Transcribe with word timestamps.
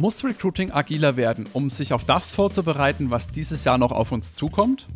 Muss 0.00 0.22
Recruiting 0.22 0.70
agiler 0.70 1.16
werden, 1.16 1.48
um 1.54 1.70
sich 1.70 1.92
auf 1.92 2.04
das 2.04 2.32
vorzubereiten, 2.32 3.10
was 3.10 3.26
dieses 3.26 3.64
Jahr 3.64 3.78
noch 3.78 3.90
auf 3.90 4.12
uns 4.12 4.32
zukommt? 4.32 4.86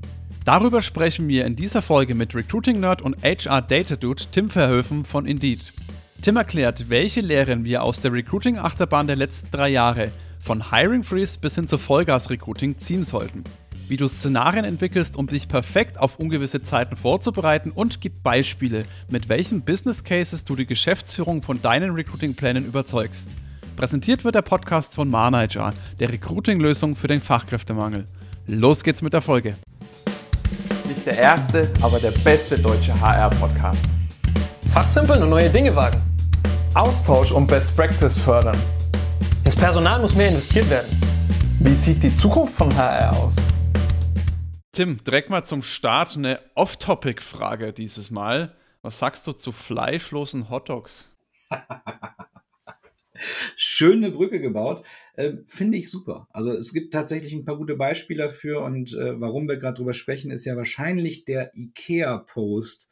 Darüber 0.44 0.80
sprechen 0.80 1.26
wir 1.26 1.44
in 1.44 1.56
dieser 1.56 1.82
Folge 1.82 2.14
mit 2.14 2.36
Recruiting-Nerd 2.36 3.02
und 3.02 3.16
HR-Data-Dude 3.24 4.22
Tim 4.30 4.48
Verhöfen 4.48 5.04
von 5.04 5.26
Indeed. 5.26 5.72
Tim 6.20 6.36
erklärt, 6.36 6.88
welche 6.88 7.20
Lehren 7.20 7.64
wir 7.64 7.82
aus 7.82 8.00
der 8.00 8.12
Recruiting-Achterbahn 8.12 9.08
der 9.08 9.16
letzten 9.16 9.50
drei 9.50 9.70
Jahre 9.70 10.12
von 10.38 10.70
Hiring 10.70 11.02
Freeze 11.02 11.40
bis 11.40 11.56
hin 11.56 11.66
zu 11.66 11.78
Vollgas-Recruiting 11.78 12.78
ziehen 12.78 13.04
sollten. 13.04 13.42
Wie 13.88 13.96
du 13.96 14.06
Szenarien 14.06 14.64
entwickelst, 14.64 15.16
um 15.16 15.26
dich 15.26 15.48
perfekt 15.48 15.98
auf 15.98 16.20
ungewisse 16.20 16.62
Zeiten 16.62 16.94
vorzubereiten 16.94 17.72
und 17.72 18.00
gibt 18.00 18.22
Beispiele, 18.22 18.84
mit 19.10 19.28
welchen 19.28 19.62
Business 19.62 20.04
Cases 20.04 20.44
du 20.44 20.54
die 20.54 20.66
Geschäftsführung 20.66 21.42
von 21.42 21.60
deinen 21.60 21.90
Recruiting-Plänen 21.90 22.64
überzeugst. 22.64 23.28
Präsentiert 23.76 24.24
wird 24.24 24.34
der 24.34 24.42
Podcast 24.42 24.94
von 24.94 25.10
Manager, 25.10 25.72
der 25.98 26.10
Recruiting-Lösung 26.10 26.94
für 26.94 27.08
den 27.08 27.20
Fachkräftemangel. 27.20 28.06
Los 28.46 28.82
geht's 28.82 29.02
mit 29.02 29.12
der 29.12 29.22
Folge. 29.22 29.56
Nicht 30.86 31.06
der 31.06 31.18
erste, 31.18 31.70
aber 31.80 31.98
der 31.98 32.10
beste 32.10 32.58
deutsche 32.58 32.98
HR-Podcast. 33.00 33.84
Fachsimpeln 34.72 35.22
und 35.22 35.30
neue 35.30 35.48
Dinge 35.48 35.74
wagen. 35.74 36.00
Austausch 36.74 37.32
und 37.32 37.46
Best 37.46 37.76
Practice 37.76 38.18
fördern. 38.18 38.58
Ins 39.44 39.56
Personal 39.56 40.00
muss 40.00 40.14
mehr 40.14 40.28
investiert 40.28 40.68
werden. 40.70 41.00
Wie 41.60 41.74
sieht 41.74 42.02
die 42.02 42.14
Zukunft 42.14 42.54
von 42.54 42.74
HR 42.76 43.16
aus? 43.16 43.34
Tim, 44.72 45.02
direkt 45.04 45.30
mal 45.30 45.44
zum 45.44 45.62
Start 45.62 46.16
eine 46.16 46.40
Off-Topic-Frage 46.54 47.72
dieses 47.72 48.10
Mal. 48.10 48.54
Was 48.82 48.98
sagst 48.98 49.26
du 49.26 49.32
zu 49.32 49.52
fleischlosen 49.52 50.50
Hotdogs? 50.50 51.06
schöne 53.56 54.10
Brücke 54.10 54.40
gebaut. 54.40 54.86
Äh, 55.14 55.34
Finde 55.46 55.78
ich 55.78 55.90
super. 55.90 56.28
Also 56.30 56.52
es 56.52 56.72
gibt 56.72 56.92
tatsächlich 56.92 57.32
ein 57.32 57.44
paar 57.44 57.56
gute 57.56 57.76
Beispiele 57.76 58.24
dafür 58.24 58.62
und 58.62 58.94
äh, 58.94 59.20
warum 59.20 59.48
wir 59.48 59.56
gerade 59.56 59.78
drüber 59.78 59.94
sprechen, 59.94 60.30
ist 60.30 60.44
ja 60.44 60.56
wahrscheinlich 60.56 61.24
der 61.24 61.52
IKEA-Post. 61.56 62.90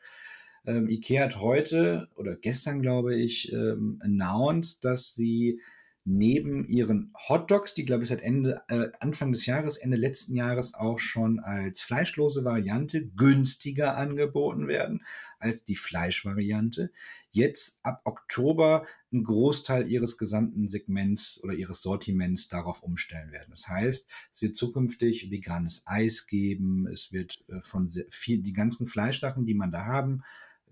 Ähm, 0.66 0.88
IKEA 0.88 1.24
hat 1.24 1.40
heute 1.40 2.08
oder 2.16 2.36
gestern, 2.36 2.82
glaube 2.82 3.16
ich, 3.16 3.52
ähm, 3.52 3.98
announced, 4.02 4.84
dass 4.84 5.14
sie 5.14 5.60
neben 6.04 6.66
ihren 6.68 7.12
Hotdogs, 7.28 7.74
die 7.74 7.84
glaube 7.84 8.04
ich 8.04 8.08
seit 8.08 8.22
Ende, 8.22 8.62
äh, 8.68 8.88
Anfang 9.00 9.32
des 9.32 9.46
Jahres, 9.46 9.76
Ende 9.76 9.96
letzten 9.96 10.34
Jahres 10.34 10.74
auch 10.74 10.98
schon 10.98 11.40
als 11.40 11.82
fleischlose 11.82 12.44
Variante 12.44 13.06
günstiger 13.06 13.96
angeboten 13.96 14.66
werden 14.66 15.02
als 15.38 15.64
die 15.64 15.76
Fleischvariante, 15.76 16.90
jetzt 17.30 17.80
ab 17.82 18.02
Oktober 18.04 18.86
einen 19.12 19.24
Großteil 19.24 19.90
ihres 19.90 20.18
gesamten 20.18 20.68
Segments 20.68 21.42
oder 21.42 21.54
ihres 21.54 21.80
Sortiments 21.80 22.48
darauf 22.48 22.82
umstellen 22.82 23.32
werden. 23.32 23.50
Das 23.50 23.68
heißt, 23.68 24.08
es 24.32 24.42
wird 24.42 24.56
zukünftig 24.56 25.30
veganes 25.30 25.82
Eis 25.86 26.26
geben, 26.26 26.86
es 26.86 27.12
wird 27.12 27.36
äh, 27.48 27.60
von 27.62 27.90
viel, 28.10 28.42
die 28.42 28.52
ganzen 28.52 28.86
Fleischsachen, 28.86 29.46
die 29.46 29.54
man 29.54 29.72
da 29.72 29.84
haben 29.84 30.22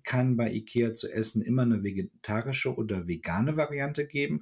kann 0.04 0.36
bei 0.36 0.50
Ikea 0.50 0.94
zu 0.94 1.12
essen, 1.12 1.42
immer 1.42 1.62
eine 1.62 1.82
vegetarische 1.82 2.74
oder 2.74 3.06
vegane 3.06 3.58
Variante 3.58 4.06
geben 4.06 4.40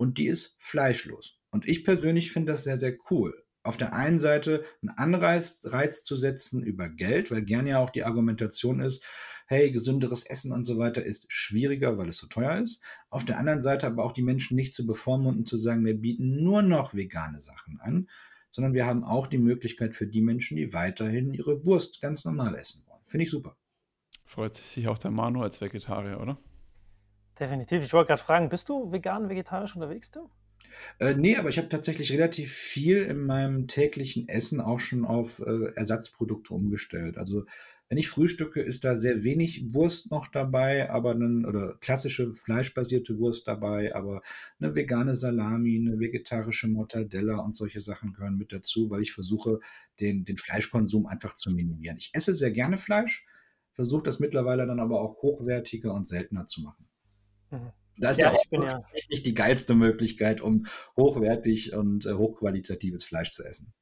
und 0.00 0.16
die 0.16 0.28
ist 0.28 0.56
fleischlos. 0.58 1.38
Und 1.50 1.68
ich 1.68 1.84
persönlich 1.84 2.32
finde 2.32 2.52
das 2.52 2.64
sehr, 2.64 2.80
sehr 2.80 2.96
cool. 3.10 3.44
Auf 3.62 3.76
der 3.76 3.92
einen 3.92 4.18
Seite 4.18 4.64
einen 4.80 4.96
Anreiz 4.96 5.60
Reiz 5.64 6.04
zu 6.04 6.16
setzen 6.16 6.62
über 6.62 6.88
Geld, 6.88 7.30
weil 7.30 7.42
gerne 7.42 7.68
ja 7.68 7.80
auch 7.80 7.90
die 7.90 8.04
Argumentation 8.04 8.80
ist, 8.80 9.04
hey, 9.46 9.70
gesünderes 9.70 10.24
Essen 10.24 10.52
und 10.52 10.64
so 10.64 10.78
weiter 10.78 11.04
ist 11.04 11.26
schwieriger, 11.28 11.98
weil 11.98 12.08
es 12.08 12.16
so 12.16 12.28
teuer 12.28 12.56
ist. 12.62 12.82
Auf 13.10 13.26
der 13.26 13.38
anderen 13.38 13.60
Seite 13.60 13.86
aber 13.86 14.02
auch 14.02 14.12
die 14.12 14.22
Menschen 14.22 14.56
nicht 14.56 14.72
zu 14.72 14.86
bevormunden, 14.86 15.44
zu 15.44 15.58
sagen, 15.58 15.84
wir 15.84 16.00
bieten 16.00 16.42
nur 16.42 16.62
noch 16.62 16.94
vegane 16.94 17.38
Sachen 17.38 17.78
an, 17.78 18.08
sondern 18.48 18.72
wir 18.72 18.86
haben 18.86 19.04
auch 19.04 19.26
die 19.26 19.36
Möglichkeit 19.36 19.94
für 19.94 20.06
die 20.06 20.22
Menschen, 20.22 20.56
die 20.56 20.72
weiterhin 20.72 21.34
ihre 21.34 21.66
Wurst 21.66 22.00
ganz 22.00 22.24
normal 22.24 22.54
essen 22.54 22.84
wollen. 22.86 23.02
Finde 23.04 23.24
ich 23.24 23.30
super. 23.30 23.54
Freut 24.24 24.54
sich 24.54 24.88
auch 24.88 24.98
der 24.98 25.10
Manu 25.10 25.42
als 25.42 25.60
Vegetarier, 25.60 26.20
oder? 26.20 26.38
Definitiv. 27.38 27.84
Ich 27.84 27.92
wollte 27.92 28.08
gerade 28.08 28.22
fragen, 28.22 28.48
bist 28.48 28.68
du 28.68 28.92
vegan, 28.92 29.28
vegetarisch 29.28 29.74
unterwegs, 29.74 30.10
Tim? 30.10 30.24
Äh, 30.98 31.14
nee, 31.14 31.36
aber 31.36 31.48
ich 31.48 31.58
habe 31.58 31.68
tatsächlich 31.68 32.12
relativ 32.12 32.52
viel 32.52 32.98
in 32.98 33.24
meinem 33.24 33.66
täglichen 33.66 34.28
Essen 34.28 34.60
auch 34.60 34.80
schon 34.80 35.04
auf 35.04 35.40
äh, 35.40 35.72
Ersatzprodukte 35.74 36.54
umgestellt. 36.54 37.18
Also 37.18 37.44
wenn 37.90 37.98
ich 37.98 38.08
frühstücke, 38.08 38.60
ist 38.60 38.84
da 38.84 38.96
sehr 38.96 39.24
wenig 39.24 39.74
Wurst 39.74 40.12
noch 40.12 40.28
dabei, 40.28 40.90
aber 40.90 41.12
dann, 41.12 41.44
oder 41.44 41.76
klassische 41.80 42.32
fleischbasierte 42.34 43.18
Wurst 43.18 43.48
dabei, 43.48 43.92
aber 43.96 44.22
eine 44.60 44.76
vegane 44.76 45.16
Salami, 45.16 45.76
eine 45.76 45.98
vegetarische 45.98 46.68
Mortadella 46.68 47.38
und 47.38 47.56
solche 47.56 47.80
Sachen 47.80 48.12
gehören 48.12 48.36
mit 48.36 48.52
dazu, 48.52 48.90
weil 48.90 49.02
ich 49.02 49.12
versuche, 49.12 49.58
den, 49.98 50.24
den 50.24 50.36
Fleischkonsum 50.36 51.06
einfach 51.06 51.34
zu 51.34 51.50
minimieren. 51.50 51.96
Ich 51.98 52.10
esse 52.12 52.32
sehr 52.32 52.52
gerne 52.52 52.78
Fleisch, 52.78 53.26
versuche 53.72 54.04
das 54.04 54.20
mittlerweile 54.20 54.68
dann 54.68 54.78
aber 54.78 55.00
auch 55.00 55.20
hochwertiger 55.20 55.92
und 55.92 56.06
seltener 56.06 56.46
zu 56.46 56.60
machen. 56.60 56.86
Mhm. 57.50 57.72
Da 57.96 58.10
ist 58.10 58.20
ja, 58.20 58.32
der 58.50 58.62
ja 58.62 58.80
nicht 59.10 59.26
die 59.26 59.34
geilste 59.34 59.74
Möglichkeit, 59.74 60.40
um 60.40 60.66
hochwertig 60.96 61.74
und 61.74 62.06
äh, 62.06 62.14
hochqualitatives 62.14 63.04
Fleisch 63.04 63.30
zu 63.30 63.44
essen. 63.44 63.74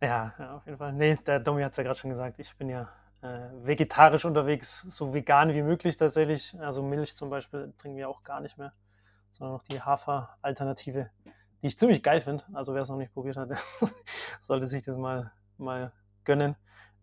Ja, 0.00 0.34
ja, 0.38 0.56
auf 0.56 0.66
jeden 0.66 0.78
Fall. 0.78 0.92
Nee, 0.92 1.16
der 1.26 1.40
Domi 1.40 1.62
hat 1.62 1.72
es 1.72 1.76
ja 1.76 1.82
gerade 1.82 1.98
schon 1.98 2.10
gesagt, 2.10 2.38
ich 2.38 2.56
bin 2.56 2.68
ja 2.68 2.88
äh, 3.22 3.48
vegetarisch 3.62 4.24
unterwegs, 4.24 4.86
so 4.88 5.12
vegan 5.12 5.52
wie 5.52 5.62
möglich 5.62 5.96
tatsächlich. 5.96 6.58
Also 6.60 6.82
Milch 6.82 7.16
zum 7.16 7.28
Beispiel 7.28 7.74
trinken 7.76 7.98
wir 7.98 8.08
auch 8.08 8.22
gar 8.22 8.40
nicht 8.40 8.56
mehr, 8.56 8.72
sondern 9.32 9.54
noch 9.56 9.64
die 9.64 9.80
Hafer-Alternative, 9.82 11.10
die 11.60 11.66
ich 11.66 11.78
ziemlich 11.78 12.02
geil 12.02 12.20
finde. 12.20 12.44
Also 12.52 12.72
wer 12.72 12.82
es 12.82 12.88
noch 12.88 12.96
nicht 12.96 13.12
probiert 13.12 13.36
hat, 13.36 13.50
sollte 14.40 14.66
sich 14.66 14.84
das 14.84 14.96
mal, 14.96 15.32
mal 15.58 15.92
gönnen. 16.24 16.56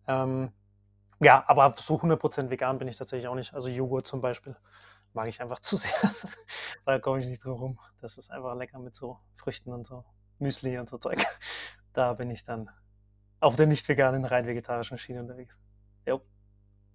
Ähm, 0.06 0.52
ja, 1.20 1.44
aber 1.46 1.72
so 1.76 1.96
100% 1.96 2.50
vegan 2.50 2.78
bin 2.78 2.88
ich 2.88 2.96
tatsächlich 2.96 3.28
auch 3.28 3.34
nicht. 3.34 3.52
Also 3.54 3.68
Joghurt 3.68 4.06
zum 4.06 4.20
Beispiel 4.20 4.56
mag 5.12 5.28
ich 5.28 5.40
einfach 5.40 5.58
zu 5.60 5.76
sehr. 5.76 5.92
da 6.84 6.98
komme 6.98 7.20
ich 7.20 7.26
nicht 7.26 7.44
drum 7.44 7.54
rum. 7.54 7.80
Das 8.00 8.18
ist 8.18 8.30
einfach 8.30 8.56
lecker 8.56 8.78
mit 8.78 8.94
so 8.94 9.18
Früchten 9.34 9.72
und 9.72 9.86
so 9.86 10.04
Müsli 10.38 10.78
und 10.78 10.88
so 10.88 10.98
Zeug. 10.98 11.18
Da 11.92 12.12
bin 12.12 12.30
ich 12.30 12.44
dann 12.44 12.70
auf 13.40 13.56
der 13.56 13.66
nicht 13.66 13.88
veganen, 13.88 14.24
rein 14.24 14.46
vegetarischen 14.46 14.98
Schiene 14.98 15.20
unterwegs. 15.20 15.58
Jo. 16.06 16.20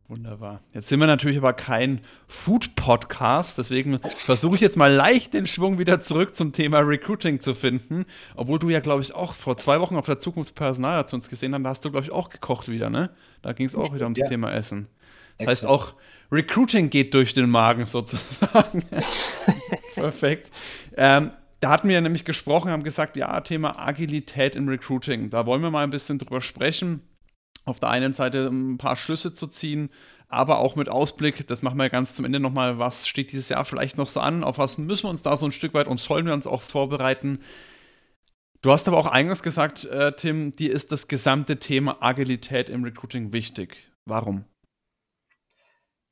Wunderbar. 0.08 0.62
Jetzt 0.74 0.90
sind 0.90 1.00
wir 1.00 1.08
natürlich 1.08 1.38
aber 1.38 1.54
kein 1.54 2.02
Food-Podcast, 2.28 3.58
deswegen 3.58 4.00
versuche 4.18 4.56
ich 4.56 4.62
jetzt 4.62 4.76
mal 4.76 4.92
leicht 4.92 5.34
den 5.34 5.48
Schwung 5.48 5.80
wieder 5.80 6.02
zurück 6.02 6.36
zum 6.36 6.52
Thema 6.52 6.80
Recruiting 6.80 7.40
zu 7.40 7.54
finden. 7.54 8.06
Obwohl 8.36 8.60
du 8.60 8.70
ja, 8.70 8.82
glaube 8.82 9.02
ich, 9.02 9.14
auch 9.14 9.34
vor 9.34 9.56
zwei 9.56 9.80
Wochen 9.80 9.96
auf 9.96 10.06
der 10.06 10.20
Zukunftspersonal 10.20 11.08
zu 11.08 11.16
uns 11.16 11.30
gesehen 11.30 11.54
hast, 11.54 11.64
da 11.64 11.70
hast 11.70 11.86
du, 11.86 11.92
glaube 11.92 12.06
ich, 12.06 12.12
auch 12.12 12.30
gekocht 12.30 12.68
wieder, 12.68 12.90
ne? 12.90 13.12
Da 13.42 13.54
ging 13.54 13.66
es 13.66 13.76
auch 13.76 13.94
wieder 13.94 14.06
ums 14.06 14.20
ja. 14.20 14.28
Thema 14.28 14.52
Essen. 14.52 14.88
Das 15.38 15.48
Exakt. 15.48 15.50
heißt, 15.50 15.66
auch 15.66 15.96
Recruiting 16.34 16.90
geht 16.90 17.14
durch 17.14 17.34
den 17.34 17.50
Magen 17.50 17.86
sozusagen. 17.86 18.84
Perfekt. 19.94 20.50
Ähm, 20.98 21.32
da 21.60 21.70
hatten 21.70 21.88
wir 21.88 22.02
nämlich 22.02 22.26
gesprochen, 22.26 22.72
haben 22.72 22.84
gesagt, 22.84 23.16
ja, 23.16 23.40
Thema 23.42 23.80
Agilität 23.80 24.56
im 24.56 24.68
Recruiting. 24.68 25.30
Da 25.30 25.46
wollen 25.46 25.62
wir 25.62 25.70
mal 25.70 25.84
ein 25.84 25.92
bisschen 25.92 26.18
drüber 26.18 26.42
sprechen. 26.42 27.02
Auf 27.66 27.80
der 27.80 27.90
einen 27.90 28.14
Seite 28.14 28.48
ein 28.48 28.78
paar 28.78 28.96
Schlüsse 28.96 29.32
zu 29.32 29.48
ziehen, 29.48 29.90
aber 30.28 30.58
auch 30.58 30.76
mit 30.76 30.90
Ausblick, 30.90 31.48
das 31.48 31.62
machen 31.62 31.78
wir 31.78 31.90
ganz 31.90 32.16
zum 32.16 32.26
Ende 32.26 32.40
nochmal, 32.40 32.80
was 32.80 33.08
steht 33.08 33.32
dieses 33.32 33.50
Jahr 33.50 33.64
vielleicht 33.64 33.98
noch 33.98 34.08
so 34.08 34.20
an, 34.20 34.44
auf 34.44 34.58
was 34.58 34.78
müssen 34.78 35.04
wir 35.04 35.12
uns 35.12 35.22
da 35.22 35.38
so 35.38 35.46
ein 35.46 35.54
Stück 35.54 35.74
weit 35.74 35.88
und 35.88 36.00
sollen 36.00 36.26
wir 36.26 36.34
uns 36.34 36.48
auch 36.48 36.62
vorbereiten. 36.62 37.40
Du 38.62 38.72
hast 38.72 38.88
aber 38.88 38.98
auch 38.98 39.06
eingangs 39.06 39.44
gesagt, 39.44 39.86
äh, 39.86 40.14
Tim, 40.14 40.52
dir 40.54 40.74
ist 40.74 40.92
das 40.92 41.08
gesamte 41.08 41.60
Thema 41.60 42.02
Agilität 42.02 42.68
im 42.70 42.84
Recruiting 42.84 43.32
wichtig. 43.32 43.78
Warum? 44.06 44.46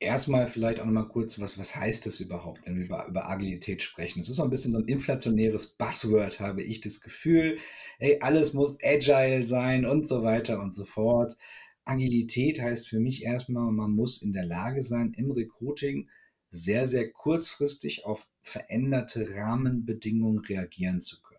Erstmal 0.02 0.48
vielleicht 0.48 0.80
auch 0.80 0.84
nochmal 0.84 1.08
kurz, 1.08 1.40
was, 1.40 1.58
was 1.58 1.74
heißt 1.74 2.06
das 2.06 2.20
überhaupt, 2.20 2.66
wenn 2.66 2.76
wir 2.76 2.84
über, 2.84 3.06
über 3.06 3.28
Agilität 3.28 3.82
sprechen? 3.82 4.20
Es 4.20 4.28
ist 4.28 4.36
so 4.36 4.42
ein 4.42 4.50
bisschen 4.50 4.72
so 4.72 4.78
ein 4.78 4.88
inflationäres 4.88 5.68
Buzzword, 5.68 6.40
habe 6.40 6.62
ich 6.62 6.80
das 6.80 7.00
Gefühl. 7.00 7.58
Ey, 7.98 8.18
alles 8.20 8.52
muss 8.52 8.78
agile 8.82 9.46
sein 9.46 9.86
und 9.86 10.06
so 10.06 10.22
weiter 10.22 10.60
und 10.60 10.74
so 10.74 10.84
fort. 10.84 11.36
Agilität 11.84 12.60
heißt 12.60 12.88
für 12.88 13.00
mich 13.00 13.24
erstmal, 13.24 13.72
man 13.72 13.92
muss 13.92 14.22
in 14.22 14.32
der 14.32 14.44
Lage 14.44 14.82
sein, 14.82 15.14
im 15.16 15.30
Recruiting 15.30 16.08
sehr, 16.50 16.86
sehr 16.86 17.10
kurzfristig 17.10 18.04
auf 18.04 18.28
veränderte 18.42 19.34
Rahmenbedingungen 19.34 20.38
reagieren 20.44 21.00
zu 21.00 21.20
können. 21.22 21.32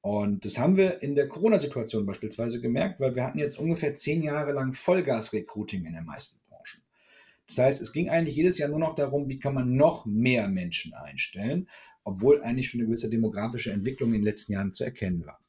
Und 0.00 0.44
das 0.44 0.58
haben 0.58 0.76
wir 0.76 1.02
in 1.02 1.14
der 1.14 1.28
Corona-Situation 1.28 2.04
beispielsweise 2.04 2.60
gemerkt, 2.60 3.00
weil 3.00 3.14
wir 3.14 3.24
hatten 3.24 3.38
jetzt 3.38 3.58
ungefähr 3.58 3.94
zehn 3.94 4.22
Jahre 4.22 4.52
lang 4.52 4.74
Vollgas-Recruiting 4.74 5.86
in 5.86 5.94
den 5.94 6.04
meisten 6.04 6.38
das 7.46 7.58
heißt, 7.58 7.82
es 7.82 7.92
ging 7.92 8.08
eigentlich 8.08 8.36
jedes 8.36 8.58
Jahr 8.58 8.68
nur 8.68 8.78
noch 8.78 8.94
darum, 8.94 9.28
wie 9.28 9.38
kann 9.38 9.54
man 9.54 9.76
noch 9.76 10.06
mehr 10.06 10.48
Menschen 10.48 10.94
einstellen, 10.94 11.68
obwohl 12.02 12.42
eigentlich 12.42 12.68
schon 12.68 12.80
eine 12.80 12.88
gewisse 12.88 13.08
demografische 13.08 13.72
Entwicklung 13.72 14.10
in 14.10 14.20
den 14.20 14.24
letzten 14.24 14.52
Jahren 14.52 14.72
zu 14.72 14.84
erkennen 14.84 15.26
war. 15.26 15.40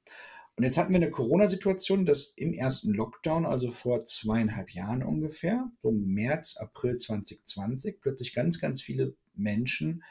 Und 0.57 0.63
jetzt 0.63 0.77
hatten 0.77 0.93
wir 0.93 1.01
eine 1.01 1.11
Corona-Situation, 1.11 2.05
dass 2.05 2.27
im 2.37 2.53
ersten 2.53 2.93
Lockdown, 2.93 3.45
also 3.45 3.71
vor 3.71 4.05
zweieinhalb 4.05 4.71
Jahren 4.71 5.03
ungefähr, 5.03 5.69
so 5.81 5.91
März, 5.91 6.55
April 6.55 6.95
2020, 6.95 7.99
plötzlich 7.99 8.33
ganz, 8.33 8.61
ganz 8.61 8.81
viele 8.81 9.15
Menschen 9.33 10.03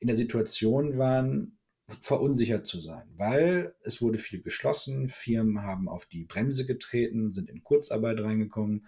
in 0.00 0.08
der 0.08 0.16
Situation 0.16 0.98
waren, 0.98 1.58
verunsichert 2.02 2.66
zu 2.66 2.80
sein, 2.80 3.08
weil 3.16 3.74
es 3.82 4.02
wurde 4.02 4.18
viel 4.18 4.42
geschlossen, 4.42 5.08
Firmen 5.08 5.62
haben 5.62 5.88
auf 5.88 6.06
die 6.06 6.24
Bremse 6.24 6.66
getreten, 6.66 7.32
sind 7.32 7.48
in 7.48 7.62
Kurzarbeit 7.62 8.20
reingekommen. 8.20 8.86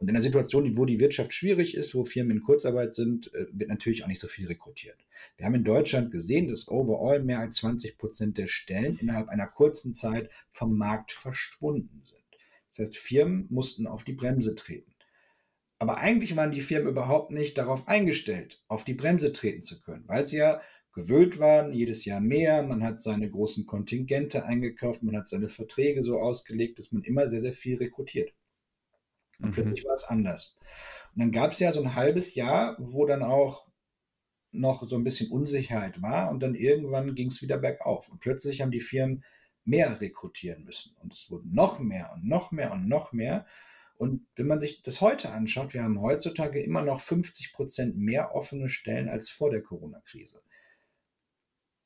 Und 0.00 0.08
in 0.08 0.16
einer 0.16 0.22
Situation, 0.22 0.78
wo 0.78 0.86
die 0.86 0.98
Wirtschaft 0.98 1.34
schwierig 1.34 1.76
ist, 1.76 1.94
wo 1.94 2.04
Firmen 2.04 2.38
in 2.38 2.42
Kurzarbeit 2.42 2.94
sind, 2.94 3.32
äh, 3.34 3.46
wird 3.52 3.68
natürlich 3.68 4.02
auch 4.02 4.08
nicht 4.08 4.18
so 4.18 4.28
viel 4.28 4.46
rekrutiert. 4.46 4.96
Wir 5.36 5.44
haben 5.44 5.54
in 5.54 5.62
Deutschland 5.62 6.10
gesehen, 6.10 6.48
dass 6.48 6.68
overall 6.68 7.22
mehr 7.22 7.38
als 7.38 7.56
20 7.56 7.98
Prozent 7.98 8.38
der 8.38 8.46
Stellen 8.46 8.98
innerhalb 8.98 9.28
einer 9.28 9.46
kurzen 9.46 9.92
Zeit 9.92 10.30
vom 10.48 10.78
Markt 10.78 11.12
verschwunden 11.12 12.02
sind. 12.06 12.18
Das 12.70 12.78
heißt, 12.78 12.96
Firmen 12.96 13.46
mussten 13.50 13.86
auf 13.86 14.02
die 14.02 14.14
Bremse 14.14 14.54
treten. 14.54 14.94
Aber 15.78 15.98
eigentlich 15.98 16.34
waren 16.34 16.50
die 16.50 16.62
Firmen 16.62 16.88
überhaupt 16.88 17.30
nicht 17.30 17.58
darauf 17.58 17.86
eingestellt, 17.86 18.62
auf 18.68 18.84
die 18.84 18.94
Bremse 18.94 19.34
treten 19.34 19.62
zu 19.62 19.82
können, 19.82 20.04
weil 20.06 20.26
sie 20.26 20.38
ja 20.38 20.62
gewöhnt 20.94 21.38
waren, 21.38 21.74
jedes 21.74 22.06
Jahr 22.06 22.20
mehr, 22.20 22.62
man 22.62 22.82
hat 22.82 23.02
seine 23.02 23.30
großen 23.30 23.66
Kontingente 23.66 24.46
eingekauft, 24.46 25.02
man 25.02 25.16
hat 25.16 25.28
seine 25.28 25.50
Verträge 25.50 26.02
so 26.02 26.18
ausgelegt, 26.20 26.78
dass 26.78 26.90
man 26.90 27.02
immer 27.02 27.28
sehr, 27.28 27.40
sehr 27.40 27.52
viel 27.52 27.76
rekrutiert. 27.76 28.32
Und 29.40 29.50
mhm. 29.50 29.52
plötzlich 29.52 29.84
war 29.84 29.94
es 29.94 30.04
anders. 30.04 30.58
Und 31.14 31.20
dann 31.20 31.32
gab 31.32 31.52
es 31.52 31.58
ja 31.58 31.72
so 31.72 31.82
ein 31.82 31.94
halbes 31.94 32.34
Jahr, 32.34 32.76
wo 32.78 33.06
dann 33.06 33.22
auch 33.22 33.68
noch 34.52 34.86
so 34.86 34.96
ein 34.96 35.04
bisschen 35.04 35.30
Unsicherheit 35.30 36.02
war 36.02 36.30
und 36.30 36.40
dann 36.40 36.54
irgendwann 36.54 37.14
ging 37.14 37.28
es 37.28 37.42
wieder 37.42 37.58
bergauf. 37.58 38.08
Und 38.08 38.20
plötzlich 38.20 38.60
haben 38.60 38.70
die 38.70 38.80
Firmen 38.80 39.24
mehr 39.64 40.00
rekrutieren 40.00 40.64
müssen. 40.64 40.96
Und 40.96 41.12
es 41.12 41.30
wurden 41.30 41.52
noch 41.52 41.78
mehr 41.78 42.10
und 42.14 42.24
noch 42.26 42.50
mehr 42.50 42.72
und 42.72 42.88
noch 42.88 43.12
mehr. 43.12 43.46
Und 43.96 44.26
wenn 44.34 44.46
man 44.46 44.60
sich 44.60 44.82
das 44.82 45.00
heute 45.00 45.30
anschaut, 45.30 45.74
wir 45.74 45.82
haben 45.82 46.00
heutzutage 46.00 46.62
immer 46.62 46.82
noch 46.82 47.00
50 47.00 47.52
Prozent 47.52 47.96
mehr 47.96 48.34
offene 48.34 48.68
Stellen 48.68 49.08
als 49.08 49.28
vor 49.28 49.50
der 49.50 49.62
Corona-Krise. 49.62 50.42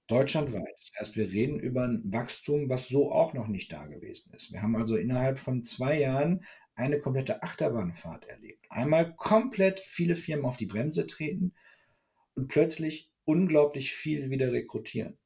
Deutschlandweit. 0.06 0.76
Das 0.78 0.92
heißt, 0.98 1.16
wir 1.16 1.32
reden 1.32 1.58
über 1.58 1.82
ein 1.82 2.02
Wachstum, 2.04 2.68
was 2.68 2.88
so 2.88 3.10
auch 3.10 3.32
noch 3.32 3.48
nicht 3.48 3.72
da 3.72 3.86
gewesen 3.86 4.32
ist. 4.34 4.52
Wir 4.52 4.62
haben 4.62 4.76
also 4.76 4.96
innerhalb 4.96 5.38
von 5.38 5.64
zwei 5.64 5.98
Jahren 5.98 6.44
eine 6.74 6.98
komplette 6.98 7.42
Achterbahnfahrt 7.42 8.26
erlebt. 8.26 8.66
Einmal 8.70 9.14
komplett 9.14 9.80
viele 9.80 10.14
Firmen 10.14 10.44
auf 10.44 10.56
die 10.56 10.66
Bremse 10.66 11.06
treten 11.06 11.54
und 12.34 12.48
plötzlich 12.48 13.10
unglaublich 13.24 13.92
viel 13.92 14.30
wieder 14.30 14.52
rekrutieren. 14.52 15.18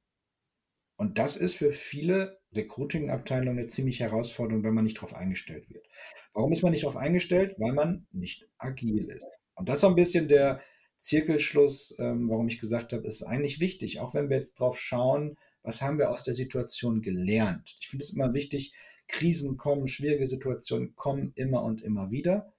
Und 0.96 1.18
das 1.18 1.36
ist 1.36 1.54
für 1.54 1.72
viele 1.72 2.40
Recruiting-Abteilungen 2.52 3.58
eine 3.58 3.68
ziemliche 3.68 4.04
Herausforderung, 4.04 4.64
wenn 4.64 4.74
man 4.74 4.84
nicht 4.84 4.98
darauf 4.98 5.14
eingestellt 5.14 5.70
wird. 5.70 5.86
Warum 6.32 6.52
ist 6.52 6.62
man 6.62 6.72
nicht 6.72 6.82
darauf 6.82 6.96
eingestellt? 6.96 7.54
Weil 7.58 7.72
man 7.72 8.06
nicht 8.12 8.48
agil 8.58 9.08
ist. 9.10 9.24
Und 9.54 9.68
das 9.68 9.76
ist 9.76 9.80
so 9.82 9.88
ein 9.88 9.94
bisschen 9.94 10.28
der 10.28 10.60
Zirkelschluss, 10.98 11.94
ähm, 11.98 12.28
warum 12.28 12.48
ich 12.48 12.60
gesagt 12.60 12.92
habe, 12.92 13.06
ist 13.06 13.22
eigentlich 13.22 13.60
wichtig, 13.60 14.00
auch 14.00 14.14
wenn 14.14 14.28
wir 14.28 14.36
jetzt 14.36 14.58
drauf 14.58 14.78
schauen, 14.78 15.36
was 15.62 15.82
haben 15.82 15.98
wir 15.98 16.10
aus 16.10 16.22
der 16.22 16.34
Situation 16.34 17.02
gelernt. 17.02 17.76
Ich 17.80 17.88
finde 17.88 18.04
es 18.04 18.12
immer 18.12 18.34
wichtig, 18.34 18.72
Krisen 19.08 19.56
kommen, 19.56 19.88
schwierige 19.88 20.26
Situationen 20.26 20.94
kommen 20.94 21.32
immer 21.34 21.62
und 21.62 21.82
immer 21.82 22.10
wieder. 22.10 22.52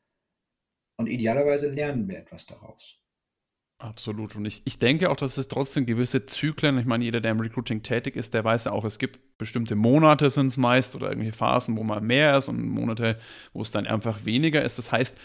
Und 0.97 1.07
idealerweise 1.07 1.69
lernen 1.69 2.09
wir 2.09 2.19
etwas 2.19 2.45
daraus. 2.45 2.99
Absolut. 3.81 4.35
Und 4.35 4.43
ich, 4.43 4.61
ich 4.65 4.77
denke 4.77 5.09
auch, 5.09 5.15
dass 5.15 5.37
es 5.37 5.47
trotzdem 5.47 5.85
gewisse 5.85 6.25
Zyklen, 6.25 6.77
ich 6.77 6.85
meine, 6.85 7.05
jeder, 7.05 7.21
der 7.21 7.31
im 7.31 7.39
Recruiting 7.39 7.81
tätig 7.81 8.17
ist, 8.17 8.33
der 8.33 8.43
weiß 8.43 8.65
ja 8.65 8.73
auch, 8.73 8.83
es 8.83 8.99
gibt 8.99 9.37
bestimmte 9.37 9.75
Monate 9.75 10.29
sind 10.29 10.47
es 10.47 10.57
meist 10.57 10.97
oder 10.97 11.07
irgendwelche 11.07 11.37
Phasen, 11.37 11.77
wo 11.77 11.83
mal 11.83 12.01
mehr 12.01 12.37
ist 12.37 12.49
und 12.49 12.61
Monate, 12.61 13.17
wo 13.53 13.61
es 13.61 13.71
dann 13.71 13.87
einfach 13.87 14.25
weniger 14.25 14.61
ist. 14.63 14.77
Das 14.77 14.91
heißt, 14.91 15.17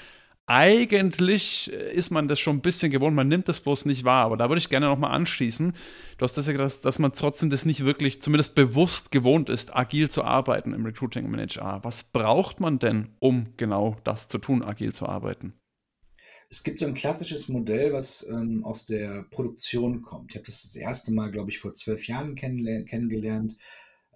eigentlich 0.47 1.73
ist 1.73 2.11
man 2.11 2.29
das 2.29 2.39
schon 2.39 2.57
ein 2.57 2.63
bisschen 2.63 2.91
gewohnt, 2.91 3.17
man 3.17 3.29
nimmt 3.29 3.49
das 3.49 3.61
bloß 3.61 3.87
nicht 3.87 4.05
wahr. 4.05 4.27
Aber 4.27 4.37
da 4.37 4.49
würde 4.49 4.59
ich 4.59 4.69
gerne 4.69 4.87
nochmal 4.87 5.13
anschließen. 5.13 5.73
Du 6.19 6.23
hast 6.23 6.37
das 6.37 6.47
ja 6.47 6.53
gesagt, 6.53 6.85
dass 6.85 6.99
man 6.99 7.13
trotzdem 7.13 7.51
das 7.51 7.65
nicht 7.65 7.85
wirklich, 7.85 8.21
zumindest 8.21 8.55
bewusst 8.55 9.11
gewohnt 9.11 9.49
ist, 9.49 9.75
agil 9.75 10.11
zu 10.11 10.23
arbeiten 10.23 10.75
im 10.75 10.85
Recruiting 10.85 11.25
im 11.25 11.37
HR. 11.37 11.83
Was 11.83 12.05
braucht 12.05 12.61
man 12.61 12.79
denn, 12.79 13.09
um 13.21 13.55
genau 13.57 13.97
das 14.05 14.29
zu 14.29 14.39
tun, 14.39 14.63
agil 14.63 14.93
zu 14.93 15.07
arbeiten? 15.07 15.55
Es 16.51 16.63
gibt 16.63 16.79
so 16.79 16.87
ein 16.87 16.95
klassisches 16.95 17.49
Modell, 17.49 17.93
was 17.93 18.25
ähm, 18.29 18.65
aus 18.65 18.85
der 18.85 19.25
Produktion 19.31 20.03
kommt. 20.03 20.31
Ich 20.31 20.37
habe 20.37 20.47
das 20.47 20.63
das 20.63 20.77
erste 20.77 21.11
Mal, 21.11 21.31
glaube 21.31 21.51
ich, 21.51 21.59
vor 21.59 21.73
zwölf 21.73 22.07
Jahren 22.07 22.37
kennengelernt 22.37 23.57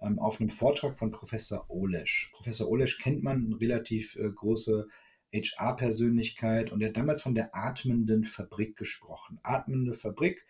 ähm, 0.01 0.19
auf 0.19 0.39
einem 0.39 0.49
Vortrag 0.49 0.97
von 0.97 1.11
Professor 1.11 1.65
Olesch. 1.69 2.29
Professor 2.33 2.69
Olesch 2.69 2.99
kennt 2.99 3.23
man, 3.23 3.45
eine 3.45 3.59
relativ 3.59 4.15
äh, 4.15 4.29
große 4.29 4.87
HR-Persönlichkeit 5.33 6.71
und 6.71 6.81
er 6.81 6.89
hat 6.89 6.97
damals 6.97 7.21
von 7.21 7.35
der 7.35 7.55
atmenden 7.55 8.23
Fabrik 8.23 8.77
gesprochen. 8.77 9.39
Atmende 9.43 9.93
Fabrik 9.93 10.45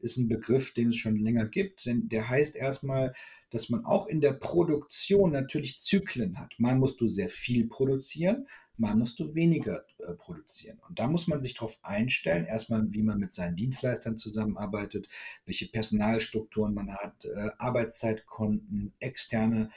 ist 0.00 0.16
ein 0.16 0.28
Begriff, 0.28 0.74
den 0.74 0.88
es 0.90 0.96
schon 0.96 1.16
länger 1.16 1.46
gibt, 1.46 1.86
denn 1.86 2.08
der 2.08 2.28
heißt 2.28 2.56
erstmal, 2.56 3.14
dass 3.50 3.70
man 3.70 3.84
auch 3.84 4.06
in 4.06 4.20
der 4.20 4.32
Produktion 4.32 5.32
natürlich 5.32 5.78
Zyklen 5.78 6.38
hat. 6.38 6.54
Mal 6.58 6.76
musst 6.76 7.00
du 7.00 7.08
sehr 7.08 7.28
viel 7.28 7.68
produzieren, 7.68 8.46
mal 8.76 8.96
musst 8.96 9.20
du 9.20 9.34
weniger 9.34 9.84
äh, 9.98 10.12
produzieren. 10.14 10.80
Und 10.88 10.98
da 10.98 11.06
muss 11.06 11.26
man 11.28 11.42
sich 11.42 11.54
darauf 11.54 11.78
einstellen, 11.82 12.44
erstmal, 12.44 12.92
wie 12.92 13.02
man 13.02 13.18
mit 13.18 13.32
seinen 13.32 13.56
Dienstleistern 13.56 14.16
zusammenarbeitet, 14.16 15.08
welche 15.46 15.68
Personalstrukturen 15.68 16.74
man 16.74 16.92
hat, 16.92 17.24
äh, 17.24 17.50
Arbeitszeitkonten, 17.58 18.92
externe 18.98 19.70